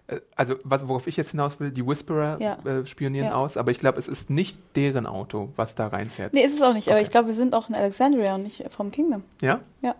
[0.07, 2.57] äh, also was, worauf ich jetzt hinaus will, die Whisperer Ja.
[2.65, 3.35] äh, spionieren Ja.
[3.35, 6.33] aus, aber ich glaube, es ist nicht deren Auto, was da reinfährt.
[6.33, 7.05] Nee, ist es auch nicht, aber Okay.
[7.05, 9.23] ich glaube, wir sind auch in Alexandria und nicht vom Kingdom.
[9.41, 9.59] Ja?
[9.81, 9.95] Ja.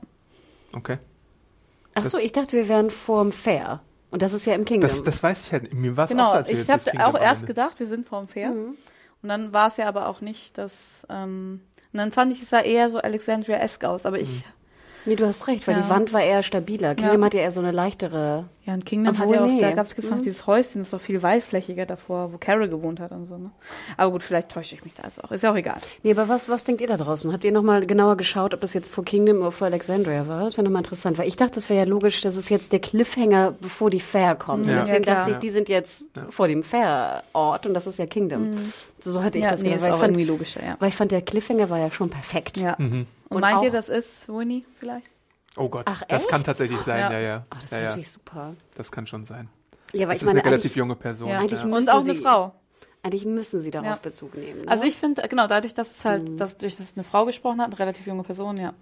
[0.74, 0.98] Okay.
[1.96, 3.82] Ach so, ich dachte, wir wären vorm Fair.
[4.12, 4.90] Und das ist ja im Kingdom.
[4.90, 5.74] Das, das weiß ich halt.
[5.74, 8.08] Mir war es auch Genau, so, als wir ich habe auch erst gedacht, wir sind
[8.08, 8.52] vorm Fair.
[8.52, 8.76] Mhm.
[9.22, 11.06] Und dann war es ja aber auch nicht das.
[11.10, 11.62] Ähm,
[11.94, 14.44] und dann fand ich es sah eher so Alexandria-esque aus, aber ich
[15.06, 15.82] Nee, du hast recht, weil Ja.
[15.84, 16.94] die Wand war eher stabiler.
[16.96, 18.46] Kingdom hat ja eher so eine leichtere.
[18.66, 19.60] Ja, und Kingdom Obwohl, hat ja auch, nee.
[19.60, 23.00] da gab es noch dieses Häuschen, das ist doch viel weitflächiger davor, wo Carol gewohnt
[23.00, 23.50] hat und so, ne?
[23.98, 25.32] Aber gut, vielleicht täusche ich mich da jetzt auch.
[25.32, 25.78] Ist ja auch egal.
[26.04, 27.34] Nee, aber was, was denkt ihr da draußen?
[27.34, 30.44] Habt ihr nochmal genauer geschaut, ob das jetzt vor Kingdom oder vor Alexandria war?
[30.44, 32.80] Das wäre nochmal interessant, weil ich dachte, das wäre ja logisch, das ist jetzt der
[32.80, 34.68] Cliffhanger, bevor die Fair kommt.
[34.68, 34.76] Ja.
[34.78, 38.52] Deswegen Ja, dachte ich, die sind jetzt vor dem Fair-Ort und das ist ja Kingdom.
[39.00, 40.64] So, so hatte ich ja, das nee, gedacht, ist weil, auch ich fand, irgendwie logischer,
[40.64, 40.76] ja.
[40.78, 42.58] weil ich fand, der Cliffhanger war ja schon perfekt.
[42.58, 42.76] Ja.
[42.78, 43.08] Mhm.
[43.32, 45.08] Und, Und meint ihr, auch- das ist Winnie vielleicht?
[45.58, 47.20] Oh Gott, Ach, das kann tatsächlich sein, ja, Ja.
[47.20, 47.46] ja.
[47.50, 47.90] Ah, das ja, ist ja.
[47.90, 48.56] natürlich super.
[48.76, 49.50] Das kann schon sein.
[49.94, 51.30] Ja, weil Das ich ist eine meine, relativ eigentlich, junge Person.
[51.30, 51.40] Ja.
[51.40, 51.66] eigentlich ja.
[51.66, 52.54] müssen Und auch eine sie, Frau.
[53.04, 53.96] Eigentlich müssen sie darauf Ja.
[53.96, 54.62] Bezug nehmen.
[54.66, 54.68] Ne?
[54.68, 57.68] Also ich finde, genau, dadurch, dass es halt, dass durch das eine Frau gesprochen hat,
[57.68, 58.74] eine relativ junge Person, ja.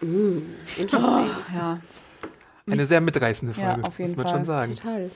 [0.00, 1.30] Interesting.
[1.54, 1.78] Ja,
[2.70, 4.36] Eine sehr mitreißende Ja, Folge, auf jeden muss man Fall.
[4.36, 4.74] schon sagen.
[4.76, 5.10] Total.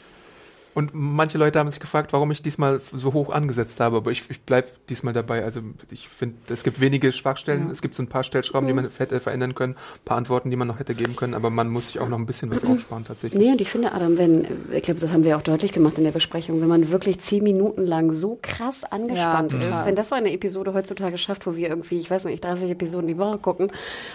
[0.74, 4.22] Und manche Leute haben sich gefragt, warum ich diesmal so hoch angesetzt habe, aber ich,
[4.30, 5.44] ich bleibe diesmal dabei.
[5.44, 5.60] Also
[5.90, 9.20] ich finde, es gibt wenige Schwachstellen, es gibt so ein paar Stellschrauben, die man hätte
[9.20, 12.00] verändern können, ein paar Antworten, die man noch hätte geben können, aber man muss sich
[12.00, 13.40] auch noch ein bisschen was aufsparen tatsächlich.
[13.40, 16.04] Nee, und ich finde, Adam, wenn, ich glaube, das haben wir auch deutlich gemacht in
[16.04, 20.08] der Besprechung, wenn man wirklich zehn Minuten lang so krass angespannt Ja, ist, wenn das
[20.08, 23.38] so eine Episode heutzutage schafft, wo wir irgendwie, ich weiß nicht, 30 Episoden die Woche
[23.38, 23.68] gucken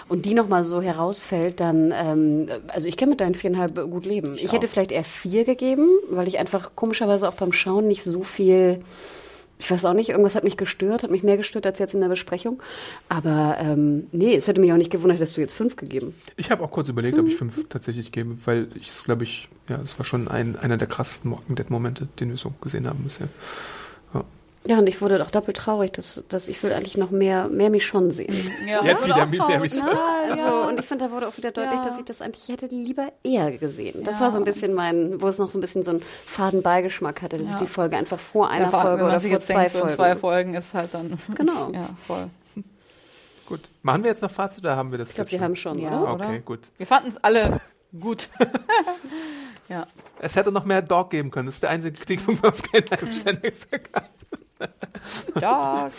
[0.08, 4.34] und die nochmal so herausfällt, dann, ähm, also ich kann mit deinen viereinhalb gut leben.
[4.36, 8.24] Ich, hätte vielleicht eher vier gegeben, weil ich einfach komischerweise auch beim Schauen nicht so
[8.24, 8.80] viel
[9.60, 12.02] ich weiß auch nicht, irgendwas hat mich gestört, hat mich mehr gestört als jetzt in
[12.02, 12.62] der Besprechung.
[13.10, 16.14] Aber ähm, nee, es hätte mich auch nicht gewundert, dass du jetzt fünf gegeben.
[16.36, 19.82] Ich habe auch kurz überlegt, ob ich fünf tatsächlich gebe, weil ich glaube ich, ja,
[19.82, 23.04] es war schon ein, einer der krassesten Walking Dead Momente, den wir so gesehen haben
[23.04, 23.30] bisher.
[24.68, 27.70] Ja, und ich wurde auch doppelt traurig, dass, dass ich will eigentlich noch mehr, mehr
[27.70, 28.36] mich schon sehen.
[28.68, 30.00] ja Jetzt wieder traurig, nämlich- ne?
[30.30, 30.68] Also, ja.
[30.68, 31.84] und ich finde, da wurde auch wieder deutlich, Ja.
[31.86, 34.04] dass ich das eigentlich hätte lieber eher gesehen.
[34.04, 34.26] Das Ja.
[34.26, 37.22] war so ein bisschen mein, wo es noch so ein bisschen so einen faden Beigeschmack
[37.22, 37.54] hatte, dass Ja.
[37.54, 39.94] ich die Folge einfach vor einer vor Folge oder vor jetzt zwei denkt, so Folgen.
[39.96, 41.18] zwei Folgen ist halt dann.
[41.36, 41.72] Genau.
[41.74, 42.28] Ja, voll.
[43.46, 43.62] Gut.
[43.82, 46.02] Machen wir jetzt noch Fazit oder haben wir das Ich glaube, wir haben schon, Ja.
[46.02, 46.12] oder?
[46.26, 46.60] Okay, gut.
[46.78, 47.62] Wir fanden es alle
[47.98, 48.30] gut.
[49.70, 49.88] ja.
[50.20, 51.46] Es hätte noch mehr Dog geben können.
[51.46, 54.10] Das ist der einzige Kritikpunkt, bei uns keinen extra gab.
[55.36, 55.92] Dog.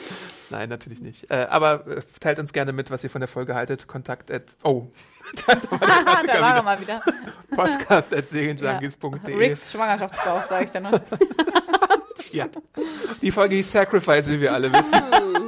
[0.51, 1.31] Nein, natürlich nicht.
[1.31, 3.87] Äh, aber äh, teilt uns gerne mit, was ihr von der Folge haltet.
[3.87, 4.89] Kontakt at, oh,
[5.47, 7.03] da war der da war er mal wieder.
[7.55, 9.35] Podcast at serienjunkies.de.
[9.35, 11.01] Ricks Schwangerschaftsbauch, sage ich dann noch.
[12.33, 12.47] Ja.
[13.23, 15.48] Die Folge hieß Sacrifice, wie wir alle wissen.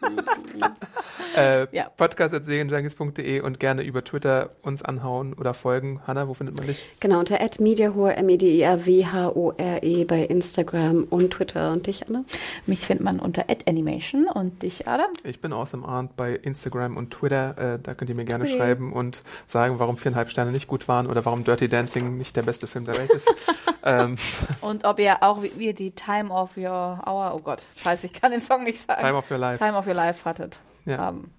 [1.36, 1.88] äh, Ja.
[1.96, 6.00] Podcast at serienjunkies.de und gerne über Twitter uns anhauen oder folgen.
[6.06, 6.88] Hanna, wo findet man dich?
[7.00, 11.04] Genau, unter @mediahore m e d i r w h o r e bei Instagram
[11.10, 12.24] und Twitter und dich, Anne?
[12.66, 15.10] Mich findet man unter @animation und dich, Adam.
[15.24, 17.74] Ich bin Awesome Arndt bei Instagram und Twitter.
[17.74, 18.58] Äh, da könnt ihr mir gerne Twitter.
[18.58, 22.42] schreiben und sagen, warum viereinhalb Sterne nicht gut waren oder warum Dirty Dancing nicht der
[22.42, 23.32] beste Film der Welt ist.
[23.84, 24.16] ähm,
[24.60, 28.12] Und ob ihr auch wie, wie die Time of Your Hour, oh Gott, scheiße, ich
[28.12, 29.00] kann den Song nicht sagen.
[29.00, 29.58] Time of Your Life.
[29.64, 30.58] Time of Your Life hattet.
[30.86, 30.98] Ja.
[30.98, 31.30] Haben.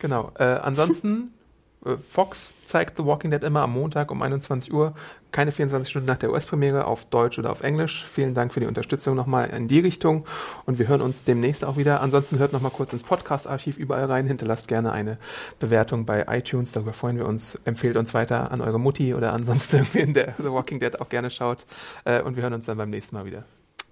[0.00, 0.32] Genau.
[0.38, 1.32] Äh, ansonsten,
[1.84, 4.94] äh, Fox zeigt The Walking Dead immer am Montag um 21 Uhr.
[5.30, 8.04] Keine 24 Stunden nach der US-Premiere auf Deutsch oder auf Englisch.
[8.10, 10.24] Vielen Dank für die Unterstützung nochmal in die Richtung.
[10.66, 12.00] Und wir hören uns demnächst auch wieder.
[12.00, 14.26] Ansonsten hört nochmal kurz ins Podcast-Archiv überall rein.
[14.26, 15.18] Hinterlasst gerne eine
[15.60, 16.72] Bewertung bei iTunes.
[16.72, 17.56] Darüber freuen wir uns.
[17.64, 21.08] Empfehlt uns weiter an eure Mutti oder ansonsten irgendwie in der The Walking Dead auch
[21.08, 21.66] gerne schaut.
[22.04, 23.44] Äh, und wir hören uns dann beim nächsten Mal wieder.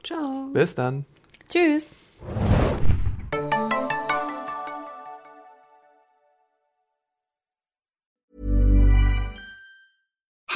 [0.02, 0.48] Ciao.
[0.52, 1.04] Bis dann.
[1.48, 1.92] Tschüss.